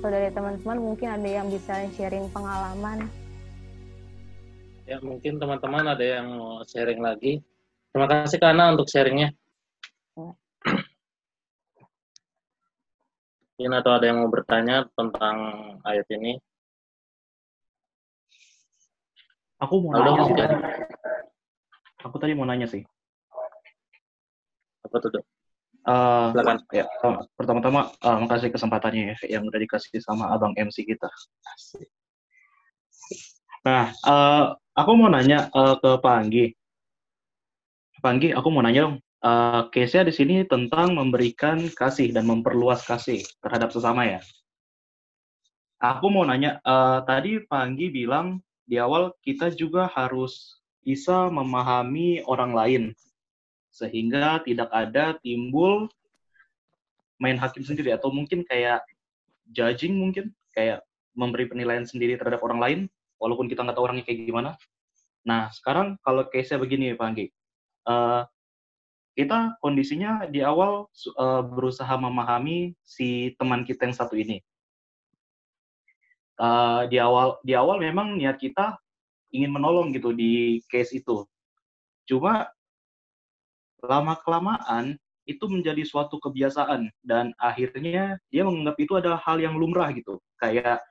atau 0.05 0.13
dari 0.13 0.29
teman-teman 0.37 0.85
mungkin 0.85 1.17
ada 1.17 1.25
yang 1.25 1.49
bisa 1.49 1.89
sharing 1.97 2.29
pengalaman. 2.29 3.09
Ya, 4.85 5.01
mungkin 5.01 5.41
teman-teman 5.41 5.97
ada 5.97 6.05
yang 6.05 6.29
mau 6.29 6.61
sharing 6.69 7.01
lagi. 7.01 7.41
Terima 7.89 8.05
kasih 8.05 8.37
karena 8.37 8.69
untuk 8.69 8.85
sharingnya. 8.85 9.33
Ya. 10.13 10.29
Mungkin 13.57 13.71
atau 13.81 13.97
ada 13.97 14.05
yang 14.05 14.21
mau 14.21 14.29
bertanya 14.29 14.85
tentang 14.93 15.37
ayat 15.89 16.05
ini? 16.13 16.37
Aku 19.65 19.81
mau 19.81 19.97
Halo, 19.97 20.13
nanya 20.13 20.23
sih. 20.29 20.37
Aku 22.05 22.17
tadi 22.21 22.33
mau 22.37 22.45
nanya 22.45 22.69
sih. 22.69 22.83
Apa 24.85 24.97
tuh, 25.01 25.09
Dok? 25.17 25.25
Uh, 25.85 26.33
Ya, 26.73 26.89
pertama-tama 27.37 27.93
uh, 28.01 28.19
makasih 28.25 28.49
kesempatannya 28.53 29.13
ya 29.13 29.37
yang 29.37 29.45
udah 29.49 29.61
dikasih 29.61 30.01
sama 30.01 30.33
abang 30.33 30.57
MC 30.57 30.85
kita. 30.85 31.09
Nah, 33.65 33.93
uh, 34.05 34.57
aku 34.77 34.91
mau 34.97 35.09
nanya 35.09 35.49
uh, 35.53 35.77
ke 35.81 36.01
Pak 36.01 36.15
Anggi. 36.17 36.47
Pak 38.01 38.11
Anggi, 38.17 38.29
aku 38.37 38.49
mau 38.53 38.65
nanya 38.65 38.89
dong. 38.89 38.97
Uh, 39.25 39.73
case-nya 39.73 40.05
di 40.05 40.13
sini 40.13 40.37
tentang 40.45 40.93
memberikan 40.93 41.73
kasih 41.73 42.13
dan 42.13 42.29
memperluas 42.29 42.85
kasih 42.85 43.25
terhadap 43.41 43.73
sesama 43.73 44.05
ya. 44.05 44.21
Aku 45.81 46.13
mau 46.13 46.29
nanya, 46.29 46.61
uh, 46.65 47.01
tadi 47.09 47.41
Pak 47.41 47.61
Anggi 47.61 47.89
bilang 47.89 48.45
di 48.65 48.81
awal 48.81 49.13
kita 49.21 49.53
juga 49.53 49.89
harus 49.93 50.61
bisa 50.85 51.29
memahami 51.33 52.21
orang 52.25 52.53
lain 52.53 52.85
sehingga 53.75 54.39
tidak 54.45 54.71
ada 54.71 55.17
timbul 55.21 55.89
main 57.19 57.41
hakim 57.41 57.65
sendiri 57.65 57.91
atau 57.97 58.13
mungkin 58.13 58.45
kayak 58.47 58.85
judging 59.51 59.97
mungkin 59.97 60.31
kayak 60.55 60.85
memberi 61.15 61.49
penilaian 61.51 61.87
sendiri 61.87 62.15
terhadap 62.15 62.43
orang 62.43 62.61
lain 62.61 62.81
walaupun 63.19 63.47
kita 63.51 63.63
nggak 63.65 63.77
tahu 63.77 63.87
orangnya 63.87 64.05
kayak 64.07 64.29
gimana. 64.29 64.51
Nah 65.25 65.49
sekarang 65.55 65.97
kalau 66.05 66.29
case-nya 66.29 66.61
begini 66.61 66.93
Pak 66.93 67.07
Anggi, 67.07 67.27
uh, 67.89 68.29
kita 69.15 69.57
kondisinya 69.63 70.27
di 70.27 70.43
awal 70.43 70.91
uh, 71.17 71.43
berusaha 71.43 71.95
memahami 71.97 72.75
si 72.83 73.33
teman 73.39 73.63
kita 73.63 73.87
yang 73.89 73.97
satu 73.97 74.19
ini. 74.19 74.43
Uh, 76.35 76.91
di 76.91 76.99
awal 76.99 77.39
di 77.47 77.55
awal 77.55 77.79
memang 77.79 78.19
niat 78.19 78.43
kita 78.43 78.75
ingin 79.31 79.55
menolong 79.55 79.95
gitu 79.95 80.11
di 80.11 80.59
case 80.67 80.99
itu. 80.99 81.23
Cuma 82.11 82.51
lama 83.85 84.15
kelamaan 84.25 84.99
itu 85.25 85.45
menjadi 85.49 85.81
suatu 85.85 86.21
kebiasaan 86.21 86.93
dan 87.01 87.33
akhirnya 87.41 88.21
dia 88.29 88.43
menganggap 88.45 88.77
itu 88.77 88.93
adalah 89.01 89.21
hal 89.25 89.41
yang 89.41 89.57
lumrah 89.57 89.89
gitu 89.97 90.21
kayak 90.37 90.85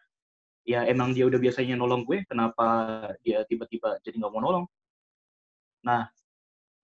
ya 0.65 0.87
emang 0.89 1.13
dia 1.13 1.29
udah 1.29 1.37
biasanya 1.37 1.77
nolong 1.77 2.01
gue 2.01 2.25
kenapa 2.25 2.65
dia 3.21 3.45
tiba-tiba 3.45 4.01
jadi 4.01 4.17
nggak 4.17 4.33
mau 4.33 4.41
nolong 4.41 4.65
nah 5.85 6.09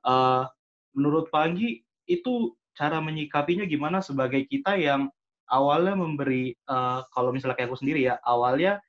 uh, 0.05 0.45
menurut 0.93 1.31
Panggi 1.33 1.81
itu 2.05 2.53
cara 2.77 3.01
menyikapinya 3.01 3.65
gimana 3.65 4.03
sebagai 4.03 4.45
kita 4.45 4.77
yang 4.77 5.09
awalnya 5.49 5.97
memberi 5.97 6.53
uh, 6.69 7.03
kalau 7.09 7.33
misalnya 7.33 7.57
kayak 7.57 7.69
aku 7.73 7.81
sendiri 7.81 8.05
ya 8.07 8.21
awalnya 8.21 8.79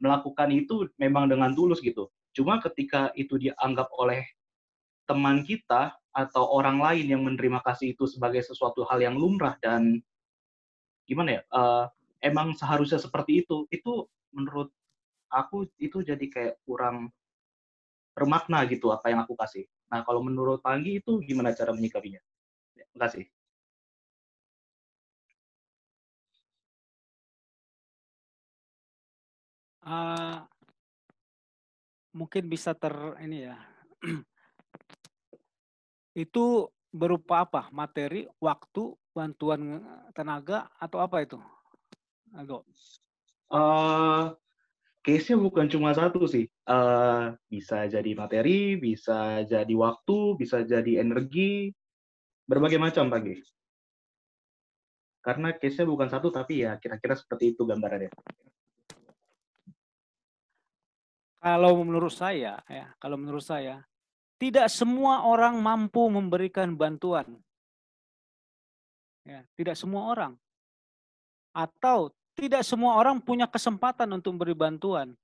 melakukan 0.00 0.48
itu 0.50 0.88
memang 0.96 1.28
dengan 1.28 1.52
tulus 1.52 1.84
gitu. 1.84 2.08
Cuma 2.32 2.58
ketika 2.58 3.12
itu 3.14 3.36
dianggap 3.36 3.92
oleh 4.00 4.24
teman 5.04 5.44
kita 5.44 5.94
atau 6.10 6.48
orang 6.56 6.80
lain 6.80 7.06
yang 7.06 7.22
menerima 7.22 7.60
kasih 7.62 7.94
itu 7.94 8.08
sebagai 8.08 8.42
sesuatu 8.42 8.82
hal 8.88 8.98
yang 8.98 9.14
lumrah 9.14 9.54
dan 9.62 10.02
gimana 11.06 11.38
ya 11.38 11.42
uh, 11.54 11.86
emang 12.22 12.54
seharusnya 12.54 12.98
seperti 12.98 13.42
itu 13.46 13.66
itu 13.70 14.06
menurut 14.30 14.70
aku 15.30 15.66
itu 15.78 16.02
jadi 16.02 16.22
kayak 16.30 16.54
kurang 16.66 17.10
bermakna 18.14 18.66
gitu 18.66 18.90
apa 18.90 19.10
yang 19.10 19.22
aku 19.22 19.34
kasih. 19.38 19.66
Nah 19.90 20.02
kalau 20.06 20.22
menurut 20.22 20.62
Panggi 20.62 20.98
itu 21.02 21.22
gimana 21.22 21.54
cara 21.54 21.74
menyikapinya? 21.74 22.22
Ya, 22.78 22.86
terima 22.90 23.06
kasih 23.06 23.39
uh, 29.90 30.46
mungkin 32.14 32.46
bisa 32.46 32.70
ter 32.78 32.94
ini 33.26 33.50
ya 33.50 33.58
Itu 36.14 36.70
berupa 36.90 37.46
apa? 37.46 37.70
Materi, 37.70 38.26
waktu, 38.42 38.98
bantuan 39.14 39.82
tenaga, 40.10 40.66
atau 40.78 40.98
apa 40.98 41.22
itu? 41.22 41.38
Ago. 42.34 42.66
Uh, 43.50 44.34
case-nya 45.02 45.38
bukan 45.38 45.70
cuma 45.70 45.94
satu 45.94 46.26
sih. 46.26 46.50
Uh, 46.66 47.34
bisa 47.46 47.86
jadi 47.86 48.10
materi, 48.14 48.78
bisa 48.78 49.42
jadi 49.46 49.74
waktu, 49.74 50.38
bisa 50.38 50.62
jadi 50.66 51.02
energi, 51.02 51.70
berbagai 52.46 52.78
macam 52.78 53.10
pagi. 53.10 53.38
karena 55.20 55.52
case-nya 55.52 55.84
bukan 55.84 56.08
satu 56.08 56.32
tapi 56.32 56.64
ya 56.64 56.80
kira-kira 56.80 57.12
seperti 57.12 57.52
itu 57.52 57.68
gambarannya. 57.68 58.08
Kalau 61.40 61.80
menurut 61.80 62.12
saya, 62.12 62.60
ya, 62.68 62.92
kalau 63.00 63.16
menurut 63.16 63.40
saya, 63.40 63.80
tidak 64.36 64.68
semua 64.68 65.24
orang 65.24 65.56
mampu 65.56 66.04
memberikan 66.12 66.76
bantuan. 66.76 67.24
Ya, 69.24 69.40
tidak 69.56 69.76
semua 69.80 70.12
orang. 70.12 70.32
Atau 71.56 72.12
tidak 72.36 72.60
semua 72.60 73.00
orang 73.00 73.20
punya 73.24 73.48
kesempatan 73.48 74.08
untuk 74.12 74.36
memberi 74.36 74.52
bantuan. 74.52 75.16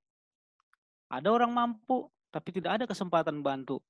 Ada 1.13 1.29
orang 1.29 1.53
mampu, 1.53 2.09
tapi 2.33 2.49
tidak 2.49 2.81
ada 2.81 2.85
kesempatan 2.89 3.45
bantu. 3.45 3.81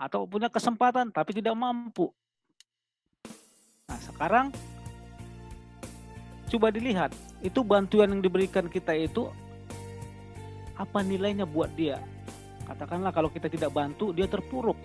Atau 0.00 0.24
punya 0.24 0.48
kesempatan, 0.48 1.12
tapi 1.12 1.36
tidak 1.36 1.52
mampu. 1.52 2.08
Nah, 3.88 4.00
sekarang 4.00 4.52
coba 6.48 6.72
dilihat, 6.72 7.12
itu 7.44 7.60
bantuan 7.60 8.08
yang 8.08 8.24
diberikan 8.24 8.68
kita 8.72 8.96
itu 8.96 9.28
apa 10.80 11.04
nilainya 11.04 11.44
buat 11.44 11.68
dia. 11.76 12.00
Katakanlah 12.64 13.12
kalau 13.12 13.28
kita 13.28 13.52
tidak 13.52 13.68
bantu, 13.76 14.16
dia 14.16 14.24
terpuruk. 14.24 14.80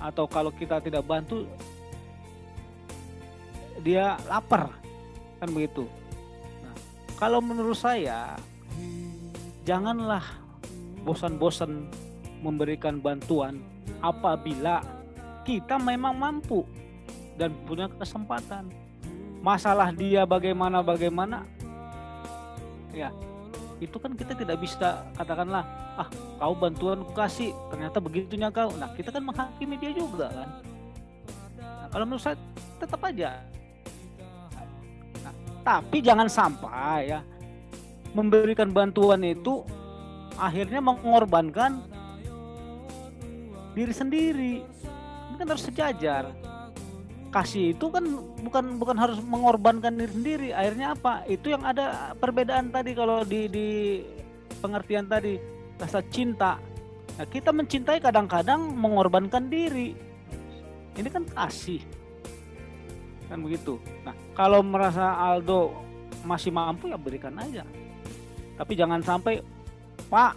Atau 0.00 0.24
kalau 0.24 0.48
kita 0.48 0.80
tidak 0.80 1.04
bantu, 1.04 1.44
dia 3.84 4.16
lapar. 4.24 4.72
Kan 5.36 5.52
begitu. 5.52 5.84
Nah, 6.64 6.74
kalau 7.20 7.44
menurut 7.44 7.76
saya, 7.76 8.40
janganlah 9.68 10.24
bosan-bosan 11.04 11.92
memberikan 12.40 12.96
bantuan 12.96 13.60
apabila 14.00 14.80
kita 15.44 15.76
memang 15.76 16.16
mampu 16.16 16.64
dan 17.36 17.52
punya 17.68 17.92
kesempatan. 17.92 18.72
Masalah 19.44 19.92
dia 19.92 20.24
bagaimana 20.26 20.80
bagaimana, 20.82 21.46
ya 22.90 23.12
itu 23.76 23.96
kan 24.00 24.16
kita 24.16 24.32
tidak 24.32 24.56
bisa 24.56 25.04
katakanlah 25.20 25.64
ah 26.00 26.08
kau 26.40 26.56
bantuan 26.56 27.04
kasih 27.12 27.52
ternyata 27.68 28.00
begitunya 28.00 28.48
kau. 28.48 28.72
Nah 28.76 28.92
kita 28.96 29.12
kan 29.12 29.20
menghakimi 29.20 29.76
dia 29.76 29.92
juga 29.92 30.32
kan? 30.32 30.48
Nah, 31.60 31.86
kalau 31.92 32.04
menurut 32.08 32.24
saya 32.24 32.36
tetap 32.80 33.00
aja. 33.04 33.44
Nah, 35.20 35.34
tapi 35.60 35.98
jangan 36.00 36.28
sampai 36.28 37.12
ya 37.12 37.20
memberikan 38.16 38.72
bantuan 38.72 39.20
itu 39.20 39.60
akhirnya 40.40 40.80
mengorbankan 40.80 41.84
diri 43.76 43.92
sendiri. 43.92 44.54
Ini 45.28 45.34
kan 45.36 45.46
harus 45.52 45.68
sejajar 45.68 46.32
kasih 47.36 47.76
itu 47.76 47.92
kan 47.92 48.04
bukan 48.40 48.80
bukan 48.80 48.96
harus 48.96 49.20
mengorbankan 49.20 49.92
diri 50.00 50.08
sendiri. 50.08 50.48
Akhirnya 50.56 50.96
apa? 50.96 51.28
Itu 51.28 51.52
yang 51.52 51.68
ada 51.68 52.16
perbedaan 52.16 52.72
tadi 52.72 52.96
kalau 52.96 53.20
di 53.28 53.44
di 53.52 53.68
pengertian 54.64 55.04
tadi 55.04 55.36
rasa 55.76 56.00
cinta. 56.08 56.56
Nah, 57.16 57.26
kita 57.28 57.52
mencintai 57.52 58.00
kadang-kadang 58.00 58.72
mengorbankan 58.72 59.52
diri. 59.52 59.92
Ini 60.96 61.08
kan 61.12 61.28
kasih. 61.28 61.84
Kan 63.28 63.44
begitu. 63.44 63.76
Nah, 64.00 64.16
kalau 64.32 64.64
merasa 64.64 65.12
Aldo 65.20 65.76
masih 66.24 66.48
mampu 66.48 66.88
ya 66.88 66.96
berikan 66.96 67.36
aja. 67.36 67.68
Tapi 68.56 68.72
jangan 68.72 69.04
sampai 69.04 69.44
Pak 70.08 70.32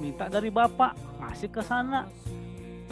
minta 0.00 0.32
dari 0.32 0.48
Bapak 0.48 1.20
masih 1.20 1.52
ke 1.52 1.60
sana 1.60 2.08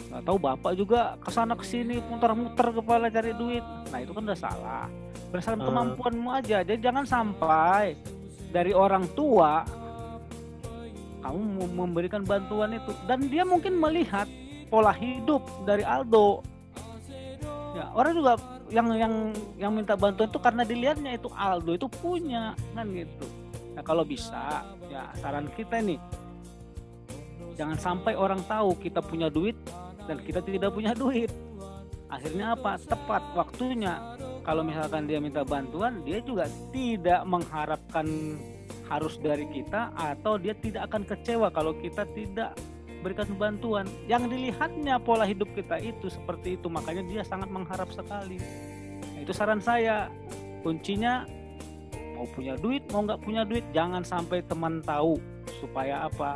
nggak 0.09 0.25
tahu 0.25 0.37
bapak 0.41 0.73
juga 0.73 1.13
ke 1.21 1.29
sana 1.29 1.53
ke 1.53 1.61
sini 1.61 2.01
muter-muter 2.01 2.67
kepala 2.73 3.13
cari 3.13 3.31
duit. 3.37 3.61
Nah 3.93 3.99
itu 4.01 4.11
kan 4.11 4.25
udah 4.25 4.39
salah. 4.39 4.85
Berdasarkan 5.29 5.61
uh. 5.61 5.67
kemampuanmu 5.69 6.29
aja. 6.33 6.65
Jadi 6.65 6.81
jangan 6.81 7.05
sampai 7.05 7.93
dari 8.49 8.73
orang 8.73 9.05
tua 9.13 9.61
kamu 11.21 11.69
memberikan 11.77 12.25
bantuan 12.25 12.73
itu. 12.73 12.89
Dan 13.05 13.29
dia 13.29 13.45
mungkin 13.45 13.77
melihat 13.77 14.25
pola 14.73 14.89
hidup 14.89 15.45
dari 15.69 15.85
Aldo. 15.85 16.41
Ya 17.77 17.93
orang 17.93 18.13
juga 18.17 18.33
yang 18.73 18.87
yang 18.97 19.13
yang 19.61 19.71
minta 19.73 19.93
bantuan 19.93 20.25
itu 20.25 20.41
karena 20.41 20.65
dilihatnya 20.65 21.21
itu 21.21 21.29
Aldo 21.37 21.77
itu 21.77 21.85
punya 21.85 22.57
kan 22.73 22.89
gitu. 22.89 23.25
Nah 23.77 23.85
kalau 23.85 24.01
bisa 24.01 24.65
ya 24.89 25.05
saran 25.21 25.45
kita 25.53 25.77
nih. 25.85 26.01
Jangan 27.61 27.77
sampai 27.77 28.15
orang 28.15 28.41
tahu 28.47 28.73
kita 28.79 29.03
punya 29.03 29.27
duit 29.27 29.53
dan 30.09 30.17
kita 30.25 30.41
tidak 30.41 30.73
punya 30.73 30.97
duit. 30.97 31.29
Akhirnya 32.09 32.57
apa? 32.57 32.81
Tepat 32.81 33.21
waktunya. 33.37 34.17
Kalau 34.41 34.65
misalkan 34.65 35.05
dia 35.05 35.21
minta 35.21 35.45
bantuan 35.45 36.01
dia 36.01 36.17
juga 36.25 36.49
tidak 36.73 37.21
mengharapkan 37.29 38.09
harus 38.89 39.21
dari 39.21 39.45
kita 39.53 39.93
atau 39.93 40.41
dia 40.41 40.57
tidak 40.57 40.89
akan 40.89 41.05
kecewa 41.05 41.53
kalau 41.53 41.77
kita 41.77 42.09
tidak 42.17 42.57
berikan 43.05 43.29
bantuan. 43.37 43.85
Yang 44.09 44.33
dilihatnya 44.33 44.97
pola 44.97 45.29
hidup 45.29 45.53
kita 45.53 45.77
itu 45.77 46.09
seperti 46.09 46.57
itu. 46.57 46.65
Makanya 46.65 47.05
dia 47.05 47.21
sangat 47.21 47.53
mengharap 47.53 47.93
sekali. 47.93 48.41
Nah, 48.41 49.21
itu 49.21 49.29
saran 49.29 49.61
saya. 49.61 50.09
Kuncinya 50.65 51.23
mau 52.19 52.27
punya 52.35 52.59
duit 52.59 52.83
mau 52.91 53.07
nggak 53.07 53.23
punya 53.23 53.47
duit 53.47 53.63
jangan 53.71 54.03
sampai 54.03 54.43
teman 54.43 54.83
tahu 54.83 55.15
supaya 55.63 56.03
apa 56.11 56.35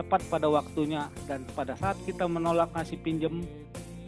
tepat 0.00 0.24
pada 0.32 0.48
waktunya 0.48 1.12
dan 1.28 1.44
pada 1.52 1.76
saat 1.76 2.00
kita 2.08 2.24
menolak 2.24 2.72
ngasih 2.72 2.96
pinjem 3.04 3.44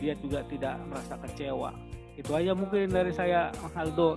dia 0.01 0.16
juga 0.16 0.40
tidak 0.49 0.80
merasa 0.88 1.20
kecewa. 1.20 1.70
Itu 2.16 2.32
aja 2.32 2.57
mungkin 2.57 2.88
dari 2.88 3.12
saya 3.12 3.53
Aldo. 3.76 4.16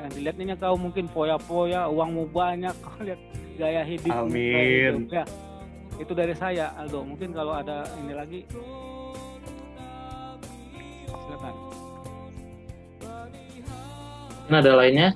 Yang 0.00 0.10
dilihatnya 0.16 0.56
kau 0.56 0.80
mungkin 0.80 1.12
poya-poya 1.12 1.92
uangmu 1.92 2.32
banyak 2.32 2.72
kau 2.84 3.04
lihat 3.04 3.20
gaya 3.60 3.84
hidup 3.84 4.16
Amin. 4.16 5.12
ya. 5.12 5.28
Itu 6.00 6.16
dari 6.16 6.32
saya 6.32 6.72
Aldo. 6.80 7.04
Mungkin 7.04 7.36
kalau 7.36 7.52
ada 7.52 7.84
ini 8.00 8.12
lagi. 8.16 8.40
Silakan. 11.04 11.54
Nah, 14.50 14.58
ada 14.58 14.72
lainnya 14.74 15.14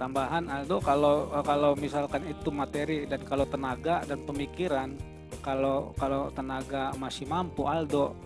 tambahan 0.00 0.48
Aldo 0.48 0.80
kalau 0.80 1.28
kalau 1.44 1.76
misalkan 1.76 2.24
itu 2.24 2.48
materi 2.48 3.04
dan 3.04 3.20
kalau 3.28 3.44
tenaga 3.44 4.00
dan 4.08 4.24
pemikiran 4.24 4.96
kalau 5.44 5.92
kalau 6.00 6.32
tenaga 6.32 6.96
masih 6.96 7.28
mampu 7.28 7.68
Aldo 7.68 8.16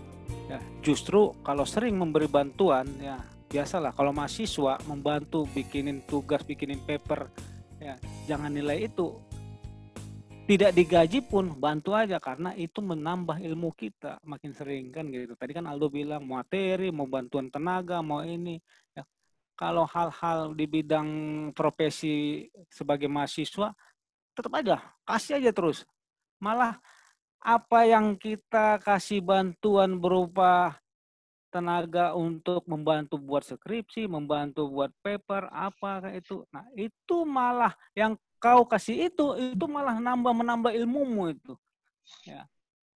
ya 0.47 0.63
justru 0.87 1.35
kalau 1.43 1.67
sering 1.67 1.99
memberi 1.99 2.31
bantuan 2.31 2.87
ya 3.03 3.19
biasalah. 3.55 3.95
Kalau 3.95 4.11
mahasiswa 4.11 4.83
membantu 4.91 5.47
bikinin 5.55 6.03
tugas 6.11 6.43
bikinin 6.43 6.83
paper 6.83 7.31
ya 7.79 7.95
jangan 8.27 8.51
nilai 8.51 8.91
itu. 8.91 9.15
Tidak 10.45 10.77
digaji 10.77 11.25
pun 11.25 11.57
bantu 11.57 11.97
aja 11.97 12.21
karena 12.21 12.53
itu 12.53 12.85
menambah 12.85 13.41
ilmu 13.41 13.73
kita 13.73 14.21
makin 14.29 14.53
sering 14.53 14.93
kan 14.93 15.09
gitu. 15.09 15.33
Tadi 15.39 15.57
kan 15.57 15.65
Aldo 15.65 15.89
bilang 15.89 16.29
materi 16.29 16.93
mau 16.93 17.09
bantuan 17.09 17.49
tenaga 17.49 18.05
mau 18.05 18.21
ini 18.21 18.61
kalau 19.55 19.87
hal-hal 19.87 20.53
di 20.53 20.67
bidang 20.67 21.09
profesi 21.55 22.47
sebagai 22.69 23.07
mahasiswa 23.07 23.71
tetap 24.35 24.53
aja 24.59 24.83
kasih 25.07 25.39
aja 25.39 25.51
terus 25.55 25.87
malah 26.43 26.79
apa 27.45 27.85
yang 27.85 28.17
kita 28.17 28.81
kasih 28.81 29.21
bantuan 29.21 30.01
berupa 30.01 30.81
tenaga 31.55 32.19
untuk 32.19 32.67
membantu 32.67 33.15
buat 33.15 33.47
skripsi, 33.47 34.11
membantu 34.11 34.67
buat 34.67 34.91
paper, 35.07 35.47
apa 35.55 36.11
itu. 36.11 36.43
Nah, 36.51 36.67
itu 36.75 37.23
malah 37.23 37.71
yang 37.95 38.19
kau 38.43 38.67
kasih 38.67 39.07
itu, 39.07 39.55
itu 39.55 39.67
malah 39.71 40.03
nambah 40.03 40.35
menambah 40.35 40.75
ilmumu 40.75 41.31
itu. 41.31 41.55
Ya. 42.27 42.51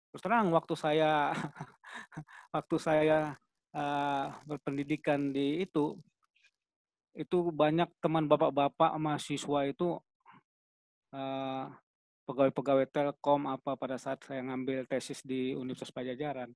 Terus 0.10 0.24
terang 0.26 0.49
waktu 0.49 0.74
saya 0.74 1.38
waktu 2.55 2.76
saya 2.82 3.38
uh, 3.78 4.34
berpendidikan 4.49 5.30
di 5.30 5.62
itu 5.62 5.93
itu 7.18 7.49
banyak 7.49 7.89
teman 7.97 8.30
bapak-bapak 8.30 8.93
mahasiswa 9.01 9.59
itu 9.65 9.97
uh, 11.11 11.65
pegawai-pegawai 12.30 12.86
Telkom 12.93 13.49
apa 13.49 13.74
pada 13.74 13.97
saat 13.97 14.22
saya 14.22 14.45
ngambil 14.45 14.86
tesis 14.86 15.26
di 15.26 15.57
Universitas 15.57 15.89
Pajajaran. 15.89 16.53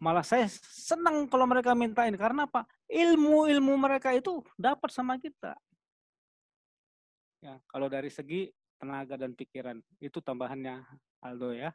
Malah 0.00 0.24
saya 0.24 0.48
senang 0.64 1.28
kalau 1.28 1.44
mereka 1.44 1.76
minta 1.76 2.08
ini 2.08 2.16
karena 2.16 2.48
apa? 2.48 2.64
Ilmu-ilmu 2.88 3.76
mereka 3.76 4.16
itu 4.16 4.40
dapat 4.56 4.88
sama 4.90 5.20
kita. 5.20 5.54
Ya, 7.44 7.60
kalau 7.68 7.86
dari 7.86 8.08
segi 8.08 8.48
tenaga 8.80 9.20
dan 9.20 9.36
pikiran 9.36 9.76
itu 10.00 10.18
tambahannya 10.24 10.82
Aldo 11.20 11.52
ya. 11.52 11.70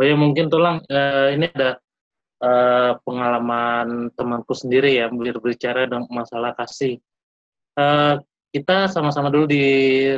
Oh 0.00 0.04
ya 0.08 0.16
mungkin 0.16 0.48
tulang 0.48 0.80
eh, 0.88 1.36
ini 1.36 1.44
ada 1.52 1.76
eh, 2.40 2.92
pengalaman 3.04 4.08
temanku 4.16 4.56
sendiri 4.56 4.96
ya 4.96 5.12
berbicara 5.12 5.84
dengan 5.84 6.08
masalah 6.08 6.56
kasih. 6.56 6.96
Eh, 7.76 8.14
kita 8.48 8.88
sama-sama 8.88 9.28
dulu 9.28 9.44
di 9.44 9.60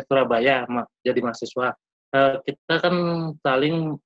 Surabaya 0.07 0.71
ma- 0.71 0.87
jadi 1.03 1.19
mahasiswa. 1.19 1.75
Eh, 2.15 2.37
kita 2.47 2.75
kan 2.79 2.95
saling 3.43 3.99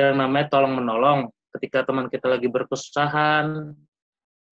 yang 0.00 0.16
namanya 0.16 0.48
tolong 0.48 0.80
menolong. 0.80 1.28
Ketika 1.52 1.84
teman 1.84 2.08
kita 2.08 2.32
lagi 2.32 2.48
berkesusahan, 2.48 3.76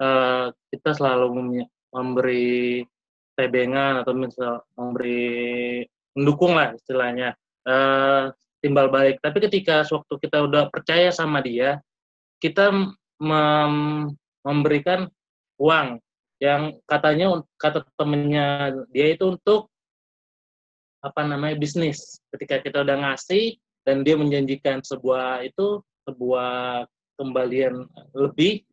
eh, 0.04 0.46
kita 0.76 0.92
selalu 0.92 1.26
mem- 1.40 1.72
memberi 1.88 2.84
tebengan 3.32 4.04
atau 4.04 4.12
misal 4.12 4.60
memberi 4.76 5.80
mendukung 6.12 6.52
lah 6.52 6.76
istilahnya. 6.76 7.32
Eh, 7.64 8.24
timbal 8.66 8.90
balik. 8.90 9.22
Tapi 9.22 9.38
ketika 9.46 9.86
sewaktu 9.86 10.18
kita 10.26 10.42
udah 10.42 10.66
percaya 10.74 11.14
sama 11.14 11.38
dia, 11.38 11.78
kita 12.42 12.74
mem- 13.22 14.10
memberikan 14.42 15.06
uang 15.62 16.02
yang 16.42 16.74
katanya 16.84 17.46
kata 17.56 17.86
temennya 17.94 18.74
dia 18.90 19.14
itu 19.14 19.38
untuk 19.38 19.70
apa 20.98 21.22
namanya 21.22 21.54
bisnis. 21.54 22.18
Ketika 22.34 22.58
kita 22.58 22.82
udah 22.82 23.06
ngasih 23.06 23.54
dan 23.86 24.02
dia 24.02 24.18
menjanjikan 24.18 24.82
sebuah 24.82 25.46
itu 25.46 25.78
sebuah 26.02 26.84
kembalian 27.16 27.86
lebih, 28.12 28.66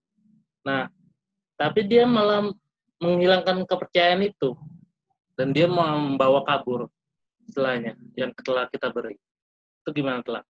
nah 0.65 0.89
tapi 1.55 1.85
dia 1.85 2.03
malah 2.09 2.49
menghilangkan 2.97 3.63
kepercayaan 3.69 4.25
itu 4.25 4.57
dan 5.37 5.53
dia 5.53 5.69
membawa 5.69 6.43
kabur 6.43 6.89
istilahnya 7.47 7.99
yang 8.15 8.31
telah 8.43 8.67
kita 8.71 8.89
beri 8.91 9.19
itu 9.83 9.89
gimana 9.99 10.23
telah 10.23 10.43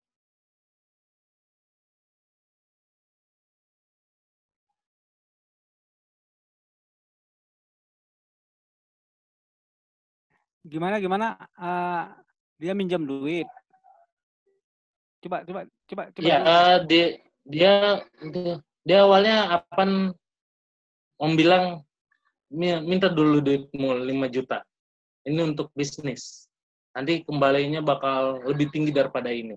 Gimana 10.62 11.02
gimana? 11.02 11.42
Eh, 11.58 12.04
dia 12.62 12.74
minjam 12.78 13.02
duit. 13.02 13.50
Coba 15.22 15.42
coba 15.46 15.62
coba 15.90 16.04
coba. 16.14 16.22
ya 16.22 16.38
dulu. 16.38 16.50
eh, 16.50 16.78
dia 16.86 17.06
dia 17.46 17.74
dia, 18.86 18.98
awalnya 19.06 19.58
akan 19.62 20.14
membilang 21.18 21.82
"Mi- 22.54 22.82
minta 22.86 23.10
dulu 23.10 23.42
duitmu 23.42 24.06
5 24.06 24.28
juta 24.30 24.66
ini 25.26 25.42
untuk 25.46 25.70
bisnis 25.78 26.50
nanti 26.92 27.24
kembalinya 27.24 27.80
bakal 27.80 28.44
lebih 28.46 28.72
tinggi 28.72 28.92
daripada 28.92 29.32
ini 29.32 29.56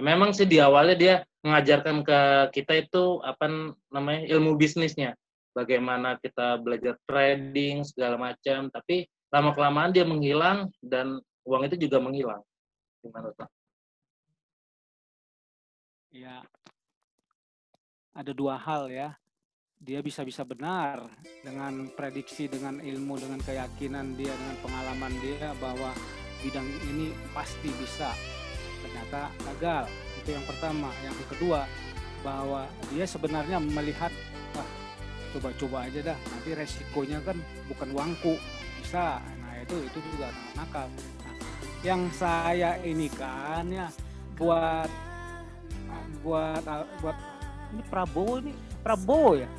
memang 0.00 0.32
sih 0.32 0.48
di 0.48 0.60
awalnya 0.60 0.96
dia 0.96 1.14
mengajarkan 1.42 2.06
ke 2.06 2.20
kita 2.54 2.86
itu 2.86 3.18
apa 3.24 3.48
namanya 3.90 4.28
ilmu 4.30 4.54
bisnisnya 4.56 5.16
bagaimana 5.52 6.16
kita 6.20 6.60
belajar 6.60 6.96
trading 7.08 7.84
segala 7.84 8.16
macam 8.16 8.68
tapi 8.72 9.08
lama 9.32 9.50
kelamaan 9.56 9.92
dia 9.92 10.04
menghilang 10.04 10.68
dan 10.84 11.20
uang 11.48 11.66
itu 11.66 11.88
juga 11.88 11.98
menghilang 11.98 12.42
gimana 13.02 13.32
tuh 13.34 13.48
Ya. 16.12 16.44
Ada 18.12 18.36
dua 18.36 18.60
hal 18.60 18.92
ya. 18.92 19.16
Dia 19.82 19.98
bisa-bisa 19.98 20.46
benar 20.46 21.10
dengan 21.42 21.90
prediksi, 21.90 22.46
dengan 22.46 22.78
ilmu, 22.78 23.18
dengan 23.18 23.42
keyakinan 23.42 24.14
dia, 24.14 24.30
dengan 24.30 24.56
pengalaman 24.62 25.10
dia 25.18 25.50
bahwa 25.58 25.90
bidang 26.38 26.66
ini 26.86 27.10
pasti 27.34 27.66
bisa. 27.82 28.14
Ternyata 28.78 29.34
gagal. 29.50 29.90
Itu 30.22 30.38
yang 30.38 30.46
pertama. 30.46 30.86
Yang 31.02 31.34
kedua, 31.34 31.66
bahwa 32.22 32.70
dia 32.94 33.02
sebenarnya 33.10 33.58
melihat, 33.58 34.14
wah 34.54 34.68
coba-coba 35.34 35.90
aja 35.90 36.14
dah. 36.14 36.18
Nanti 36.30 36.50
resikonya 36.54 37.18
kan 37.26 37.34
bukan 37.66 37.90
uangku, 37.90 38.38
bisa. 38.78 39.18
Nah 39.18 39.52
itu 39.66 39.82
itu 39.82 39.98
juga 40.14 40.30
nakal. 40.54 40.86
Nah, 41.26 41.34
yang 41.82 42.06
saya 42.14 42.78
ini 42.86 43.10
kan 43.10 43.66
ya 43.66 43.90
buat 44.38 44.86
buat 46.22 46.62
buat 47.02 47.18
ini 47.74 47.82
Prabowo 47.90 48.34
ini 48.38 48.52
Prabowo 48.86 49.42
ya 49.42 49.50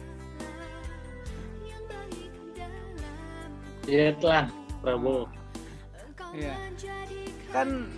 Iya 3.88 4.16
telah 4.20 4.46
Prabowo. 4.80 5.28
Iya. 6.34 6.54
Kan 7.52 7.92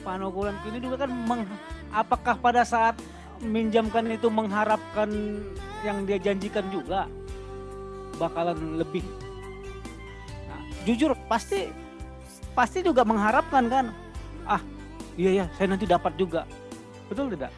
Panokulan 0.00 0.56
ini 0.64 0.80
juga 0.80 1.04
kan 1.04 1.12
meng, 1.12 1.44
apakah 1.92 2.32
pada 2.40 2.64
saat 2.64 2.96
minjamkan 3.44 4.08
itu 4.08 4.32
mengharapkan 4.32 5.12
yang 5.84 6.08
dia 6.08 6.16
janjikan 6.16 6.64
juga 6.72 7.04
bakalan 8.16 8.80
lebih. 8.80 9.04
Nah, 10.48 10.60
jujur 10.88 11.12
pasti 11.28 11.68
pasti 12.56 12.80
juga 12.80 13.04
mengharapkan 13.04 13.68
kan. 13.68 13.86
Ah, 14.48 14.64
iya 15.20 15.44
ya, 15.44 15.46
saya 15.60 15.76
nanti 15.76 15.84
dapat 15.84 16.16
juga. 16.16 16.48
Betul 17.12 17.36
tidak? 17.36 17.52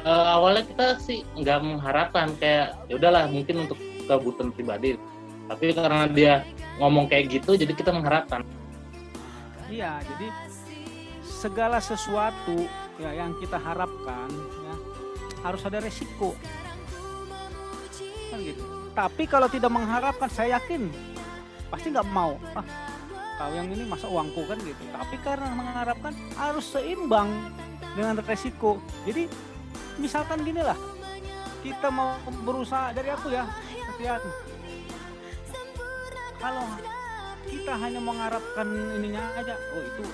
Eh, 0.00 0.26
awalnya 0.32 0.64
kita 0.64 0.86
sih 0.96 1.20
nggak 1.36 1.60
mengharapkan 1.60 2.32
kayak 2.40 2.72
ya 2.88 2.96
udahlah 2.96 3.28
mungkin 3.28 3.68
untuk 3.68 3.76
kebutuhan 4.08 4.48
pribadi. 4.48 4.96
Tapi 5.44 5.76
karena 5.76 6.08
dia 6.08 6.32
ngomong 6.80 7.04
kayak 7.10 7.28
gitu, 7.28 7.58
jadi 7.58 7.72
kita 7.76 7.92
mengharapkan. 7.92 8.40
Iya, 9.68 10.00
jadi 10.00 10.26
segala 11.20 11.78
sesuatu 11.84 12.64
ya 12.96 13.12
yang 13.12 13.36
kita 13.44 13.60
harapkan 13.60 14.28
ya 14.64 14.74
harus 15.44 15.60
ada 15.68 15.84
resiko. 15.84 16.32
Kan 18.32 18.40
gitu. 18.40 18.62
Tapi 18.96 19.22
kalau 19.28 19.52
tidak 19.52 19.68
mengharapkan, 19.68 20.32
saya 20.32 20.56
yakin 20.56 20.88
pasti 21.68 21.92
nggak 21.92 22.08
mau. 22.08 22.40
Ah, 22.56 22.64
kau 23.36 23.52
yang 23.52 23.68
ini 23.68 23.84
masa 23.84 24.08
uangku 24.08 24.48
kan 24.48 24.56
gitu. 24.64 24.80
Tapi 24.96 25.16
karena 25.20 25.52
mengharapkan 25.52 26.16
harus 26.40 26.72
seimbang 26.72 27.28
dengan 27.92 28.16
resiko. 28.24 28.80
Jadi 29.04 29.28
misalkan 29.96 30.44
gini 30.46 30.62
lah, 30.62 30.78
kita 31.64 31.88
mau 31.90 32.14
berusaha 32.46 32.94
dari 32.94 33.10
aku 33.10 33.32
ya, 33.32 33.48
Setian. 33.90 34.22
Kalau 36.40 36.64
kita 37.44 37.72
hanya 37.76 38.00
mengharapkan 38.00 38.68
ininya 38.96 39.24
aja, 39.36 39.56
oh 39.76 39.82
itu 39.84 40.04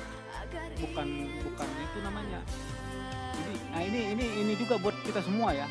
bukan 0.82 1.08
bukan 1.44 1.68
itu 1.68 1.98
namanya. 2.02 2.40
Jadi, 3.36 3.54
nah 3.70 3.80
ini 3.84 4.00
ini 4.16 4.26
ini 4.42 4.52
juga 4.56 4.80
buat 4.80 4.96
kita 5.04 5.22
semua 5.22 5.52
ya. 5.54 5.68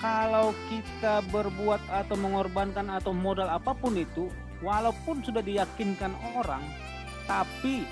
Kalau 0.00 0.50
kita 0.66 1.22
berbuat 1.30 1.78
atau 1.86 2.16
mengorbankan 2.18 2.90
atau 2.90 3.14
modal 3.14 3.46
apa 3.46 3.70
pun 3.70 3.94
itu, 3.94 4.26
walaupun 4.64 5.22
sudah 5.22 5.44
diyakinkan 5.44 6.10
orang, 6.34 6.62
tapi 7.28 7.86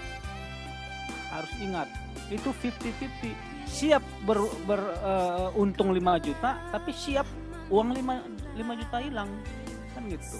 harus 1.31 1.53
ingat 1.63 1.87
itu 2.31 2.51
50-50 2.51 3.50
siap 3.71 4.03
ber, 4.27 4.43
ber, 4.66 4.81
eh, 4.83 5.62
untung 5.62 5.95
5 5.95 6.18
juta 6.18 6.59
tapi 6.75 6.91
siap 6.91 7.25
uang 7.71 7.95
5, 7.95 8.18
5 8.59 8.81
juta 8.83 8.97
hilang. 8.99 9.31
Kan 9.95 10.03
gitu. 10.11 10.39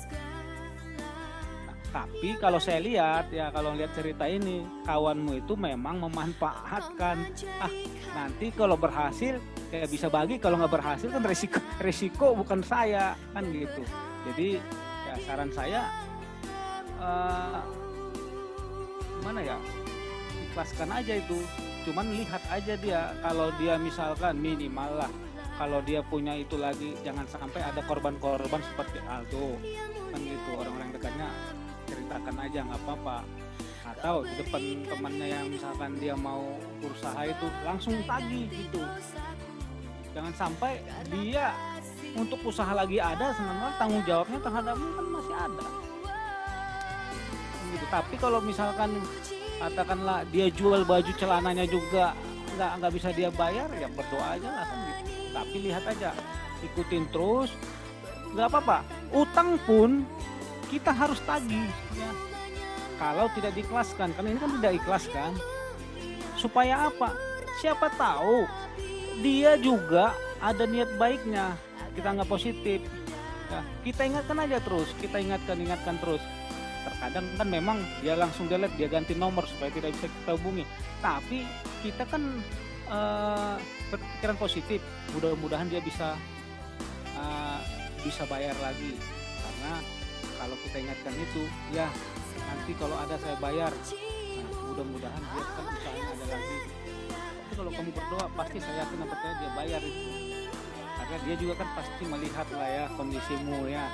Nah, 1.67 1.77
tapi 1.95 2.35
kalau 2.43 2.59
saya 2.59 2.83
lihat 2.83 3.31
ya 3.31 3.55
kalau 3.55 3.79
lihat 3.79 3.95
cerita 3.95 4.27
ini 4.27 4.67
kawanmu 4.83 5.47
itu 5.47 5.55
memang 5.55 6.03
memanfaatkan. 6.11 7.17
Ah 7.63 7.73
nanti 8.11 8.51
kalau 8.51 8.75
berhasil 8.75 9.39
kayak 9.71 9.87
bisa 9.87 10.11
bagi 10.11 10.43
kalau 10.43 10.59
nggak 10.59 10.75
berhasil 10.75 11.07
kan 11.07 11.23
resiko 11.23 11.63
resiko 11.79 12.35
bukan 12.35 12.61
saya 12.67 13.15
kan 13.31 13.47
gitu. 13.55 13.83
Jadi 14.27 14.59
ya 15.07 15.15
saran 15.23 15.51
saya 15.55 15.87
eh, 16.99 17.61
gimana 19.23 19.41
ya? 19.47 19.57
Ikhlaskan 20.51 20.91
aja 20.91 21.15
itu 21.15 21.39
cuman 21.87 22.07
lihat 22.13 22.43
aja 22.53 22.75
dia 22.77 23.01
kalau 23.25 23.49
dia 23.57 23.75
misalkan 23.81 24.37
minimal 24.37 25.01
lah 25.01 25.13
kalau 25.61 25.85
dia 25.85 26.01
punya 26.01 26.33
itu 26.41 26.57
lagi 26.57 26.97
jangan 27.05 27.29
sampai 27.29 27.61
ada 27.61 27.85
korban-korban 27.85 28.65
seperti 28.65 28.97
Aldo. 29.05 29.61
Kan 30.09 30.21
gitu 30.25 30.57
orang-orang 30.57 30.89
dekatnya 30.97 31.29
ceritakan 31.85 32.37
aja 32.41 32.59
nggak 32.65 32.81
apa-apa. 32.81 33.19
Atau 33.93 34.25
di 34.25 34.41
depan 34.41 34.63
temannya 34.89 35.27
yang 35.29 35.47
misalkan 35.53 36.01
dia 36.01 36.17
mau 36.17 36.57
berusaha 36.81 37.29
itu 37.29 37.45
langsung 37.61 37.93
tagih 38.09 38.49
gitu. 38.49 38.81
Jangan 40.17 40.33
sampai 40.33 40.81
dia 41.13 41.53
untuk 42.17 42.41
usaha 42.41 42.73
lagi 42.73 42.97
ada 42.97 43.29
sebenarnya 43.37 43.77
tanggung 43.77 44.05
jawabnya 44.09 44.41
terhadapmu 44.41 44.89
kan 44.97 45.07
masih 45.13 45.37
ada. 45.37 45.69
Gitu. 47.69 47.87
Tapi 47.93 48.15
kalau 48.17 48.41
misalkan 48.41 48.97
katakanlah 49.61 50.25
dia 50.33 50.49
jual 50.49 50.89
baju 50.89 51.13
celananya 51.21 51.69
juga 51.69 52.17
nggak 52.57 52.71
nggak 52.81 52.93
bisa 52.97 53.09
dia 53.13 53.29
bayar 53.29 53.69
ya 53.77 53.87
berdoa 53.93 54.41
aja 54.41 54.49
lah 54.49 54.65
kan 54.65 54.79
gitu. 54.89 55.03
Tapi 55.37 55.57
lihat 55.69 55.85
aja 55.85 56.11
ikutin 56.65 57.05
terus 57.13 57.53
nggak 58.33 58.49
apa-apa. 58.49 58.79
Utang 59.13 59.61
pun 59.69 60.09
kita 60.73 60.91
harus 60.97 61.21
tagih 61.29 61.69
ya. 61.93 62.11
Kalau 62.97 63.29
tidak 63.37 63.53
diikhlaskan 63.57 64.17
karena 64.17 64.29
ini 64.33 64.41
kan 64.41 64.53
tidak 64.57 64.73
ikhlas 64.81 65.05
kan? 65.13 65.33
Supaya 66.41 66.89
apa? 66.89 67.13
Siapa 67.61 67.93
tahu 68.01 68.49
dia 69.21 69.61
juga 69.61 70.17
ada 70.41 70.65
niat 70.65 70.97
baiknya 70.97 71.53
kita 71.93 72.17
nggak 72.17 72.31
positif. 72.33 72.81
Ya, 73.51 73.61
kita 73.83 74.07
ingatkan 74.07 74.39
aja 74.41 74.63
terus 74.63 74.89
kita 75.03 75.19
ingatkan 75.19 75.59
ingatkan 75.59 75.99
terus 75.99 76.23
terkadang 77.01 77.33
kan 77.41 77.49
memang 77.49 77.79
dia 78.05 78.13
langsung 78.13 78.45
delete 78.45 78.77
dia 78.77 78.85
ganti 78.85 79.17
nomor 79.17 79.49
supaya 79.49 79.73
tidak 79.73 79.97
bisa 79.97 80.13
kita 80.13 80.37
hubungi. 80.37 80.69
Tapi 81.01 81.49
kita 81.81 82.05
kan 82.05 82.21
uh, 82.93 83.57
berpikiran 83.89 84.37
positif 84.37 84.85
mudah-mudahan 85.17 85.73
dia 85.73 85.81
bisa 85.81 86.13
uh, 87.17 87.61
bisa 88.05 88.29
bayar 88.29 88.53
lagi. 88.61 89.01
Karena 89.17 89.81
kalau 90.37 90.57
kita 90.61 90.77
ingatkan 90.77 91.17
itu 91.17 91.43
ya 91.73 91.89
nanti 92.37 92.77
kalau 92.77 93.01
ada 93.01 93.17
saya 93.17 93.41
bayar. 93.41 93.73
Nah, 93.73 94.61
mudah-mudahan 94.69 95.23
dia 95.25 95.45
kan 95.57 95.65
usahanya 95.73 96.05
ada 96.13 96.27
lagi. 96.37 96.57
Tapi 97.17 97.53
kalau 97.57 97.71
kamu 97.81 97.91
berdoa 97.97 98.27
pasti 98.37 98.59
saya 98.61 98.85
yakin 98.85 99.09
percaya 99.09 99.35
dia 99.41 99.51
bayar 99.57 99.81
itu. 99.81 100.05
Karena 101.01 101.17
dia 101.25 101.35
juga 101.41 101.65
kan 101.65 101.69
pasti 101.81 102.05
melihat 102.05 102.45
lah 102.53 102.69
ya 102.69 102.85
kondisimu 102.93 103.73
ya 103.73 103.89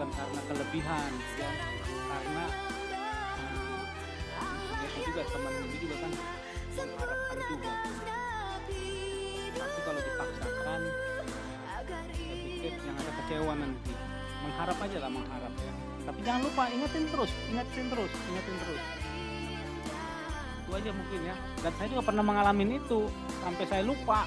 bukan 0.00 0.16
karena 0.16 0.40
kelebihan 0.48 1.12
ya. 1.36 1.50
Karena 1.84 2.44
uh, 3.36 4.72
dia 4.80 5.00
juga 5.04 5.22
teman 5.28 5.52
ini 5.60 5.76
juga 5.76 5.96
kan 6.00 6.12
mengharapkan 6.72 7.38
juga. 7.52 7.72
Tapi 9.60 9.80
kalau 9.84 10.00
dipaksakan 10.00 10.80
pikir 12.32 12.72
yang 12.80 12.96
ada 12.96 13.12
kecewa 13.12 13.52
nanti. 13.60 13.92
Mengharap 14.40 14.78
aja 14.80 14.98
lah 15.04 15.10
mengharap 15.12 15.52
ya. 15.60 15.72
Tapi 16.08 16.18
jangan 16.24 16.40
lupa 16.48 16.62
ingetin 16.72 17.04
terus 17.12 17.30
ingetin 17.52 17.86
terus 17.92 18.12
ingetin 18.32 18.56
terus. 18.56 18.82
Itu 20.64 20.70
aja 20.80 20.90
mungkin 20.96 21.20
ya. 21.28 21.36
Dan 21.60 21.72
saya 21.76 21.88
juga 21.92 22.02
pernah 22.08 22.24
mengalami 22.24 22.80
itu 22.80 23.04
sampai 23.44 23.64
saya 23.68 23.84
lupa. 23.84 24.24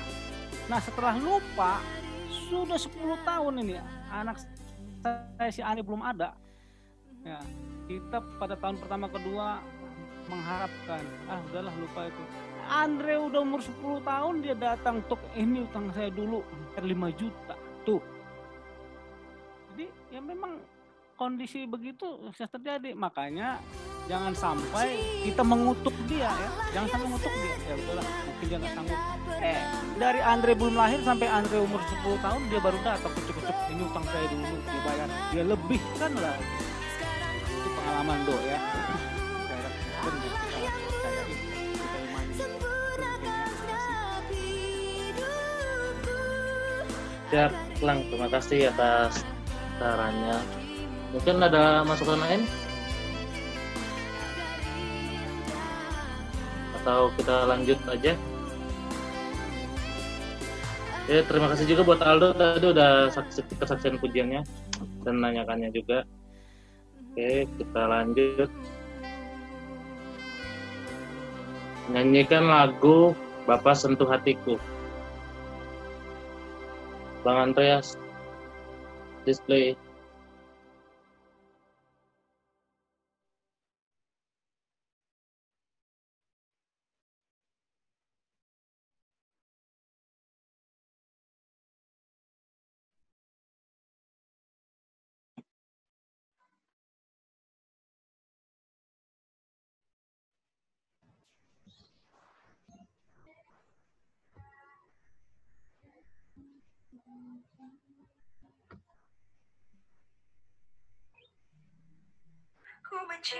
Nah 0.69 0.78
setelah 0.78 1.17
lupa 1.17 1.82
sudah 2.30 2.78
10 2.78 2.93
tahun 3.26 3.53
ini 3.65 3.82
anak 4.13 4.38
saya 5.03 5.51
si 5.51 5.61
Ani 5.61 5.83
belum 5.83 5.99
ada. 5.99 6.31
Ya 7.27 7.39
kita 7.87 8.23
pada 8.39 8.55
tahun 8.55 8.79
pertama 8.79 9.11
kedua 9.11 9.59
mengharapkan 10.31 11.03
ah 11.27 11.39
udahlah 11.51 11.75
lupa 11.75 12.07
itu. 12.07 12.23
Andre 12.63 13.19
udah 13.19 13.43
umur 13.43 13.59
10 13.59 14.07
tahun 14.07 14.33
dia 14.39 14.55
datang 14.55 15.03
untuk 15.03 15.19
ini 15.35 15.67
utang 15.67 15.91
saya 15.91 16.07
dulu 16.07 16.39
5 16.79 17.19
juta. 17.19 17.55
Tuh. 17.83 17.99
Jadi 19.75 19.85
ya 20.15 20.23
memang 20.23 20.63
kondisi 21.19 21.67
begitu 21.67 22.23
bisa 22.31 22.47
terjadi. 22.47 22.95
Makanya 22.95 23.59
jangan 24.03 24.33
sampai 24.35 24.99
kita 25.23 25.43
mengutuk 25.43 25.95
dia 26.11 26.27
ya. 26.27 26.49
Jangan 26.75 26.87
sampai 26.91 27.05
mengutuk 27.07 27.33
dia. 27.39 27.55
Ya 27.63 27.73
udahlah 27.79 28.05
mungkin 28.27 28.45
dia 28.47 28.57
nggak 28.59 28.73
sanggup. 28.75 28.99
Eh 29.39 29.59
dari 29.95 30.21
Andre 30.21 30.51
belum 30.57 30.75
lahir 30.75 30.99
sampai 31.05 31.27
Andre 31.31 31.57
umur 31.63 31.81
10 31.83 32.25
tahun 32.25 32.41
dia 32.51 32.59
baru 32.59 32.77
datang. 32.83 33.11
Kucuk-kucuk. 33.15 33.57
Ini 33.71 33.81
utang 33.87 34.05
saya 34.07 34.25
dulu. 34.27 34.55
Dibayar 34.67 35.09
dia 35.31 35.43
lebihkan 35.47 36.11
lah. 36.19 36.35
Itu 37.47 37.69
pengalaman 37.79 38.19
do 38.27 38.35
ya. 38.43 38.59
Siap, 47.33 47.49
Lang. 47.81 48.05
Terima 48.13 48.29
kasih 48.29 48.69
atas 48.69 49.25
sarannya. 49.81 50.37
Mungkin 51.17 51.41
ada 51.41 51.81
masukan 51.81 52.21
lain? 52.21 52.45
Atau 56.84 57.15
kita 57.15 57.47
lanjut 57.47 57.79
aja? 57.88 58.11
Ya, 61.07 61.19
terima 61.23 61.47
kasih 61.51 61.63
juga 61.67 61.88
buat 61.88 62.03
Aldo 62.03 62.36
tadi 62.36 62.67
udah 62.75 63.07
saksi 63.07 63.55
kesaksian 63.55 64.03
pujiannya 64.03 64.43
dan 65.07 65.15
nanyakannya 65.23 65.71
juga. 65.71 66.03
Oke, 67.15 67.47
kita 67.47 67.81
lanjut. 67.88 68.51
Nyanyikan 71.91 72.51
lagu 72.51 73.15
Bapak 73.47 73.79
Sentuh 73.79 74.07
Hatiku. 74.11 74.59
Bang 77.23 77.51
Andreas, 77.51 77.95
display. 79.23 79.79
Segala 113.24 113.39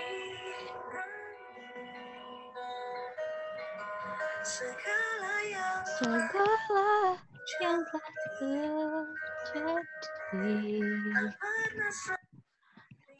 yang 7.60 7.84
telah 7.84 8.16
terjadi 9.44 10.80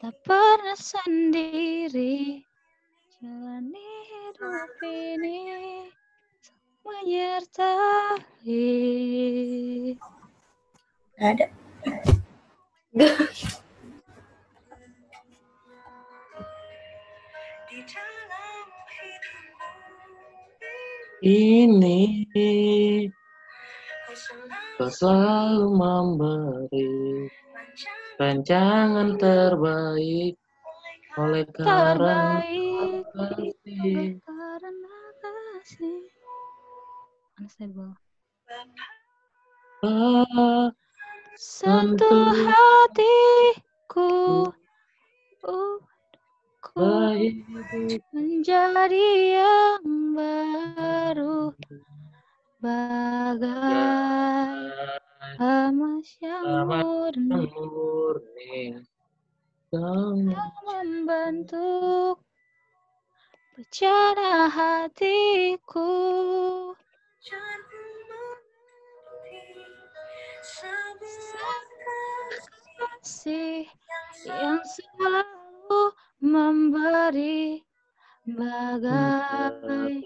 tak 0.01 0.17
pernah 0.25 0.73
sendiri 0.73 2.41
jalani 3.21 3.89
hidup 4.09 4.73
ini 4.81 5.93
menyertai 6.81 8.25
ada. 11.21 11.45
Ini 21.25 22.29
Kau 24.77 24.91
selalu 24.93 25.73
memberi 25.73 27.25
rancangan 28.21 29.17
terbaik 29.17 30.37
oleh 31.17 31.45
karena 31.49 32.45
kasih. 33.17 34.21
karena 34.21 34.97
kasih 35.17 36.01
unstable 37.41 37.97
sentuh 41.33 42.37
hatiku 42.37 44.13
uh, 45.49 45.77
ku 46.65 46.81
baik. 46.81 47.45
menjadi 48.09 49.07
yang 49.37 49.85
baru. 50.17 51.53
Bagai 52.57 53.53
emas 55.37 56.09
yang 56.17 56.65
murni 56.65 57.45
murni 57.53 58.81
kamu 59.69 60.33
yang 60.33 60.55
membentuk 60.65 62.17
rencana 63.53 64.49
hatiku. 64.49 65.91
Kasih 72.75 73.69
yang 74.25 74.59
selalu 74.65 75.44
memberi 76.21 77.61
bagai 78.25 80.01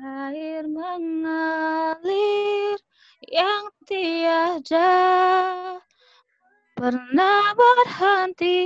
air 0.00 0.64
mengalir 0.70 2.08
yang 3.28 3.68
tiada 3.84 4.92
pernah 6.72 7.52
berhenti 7.52 8.60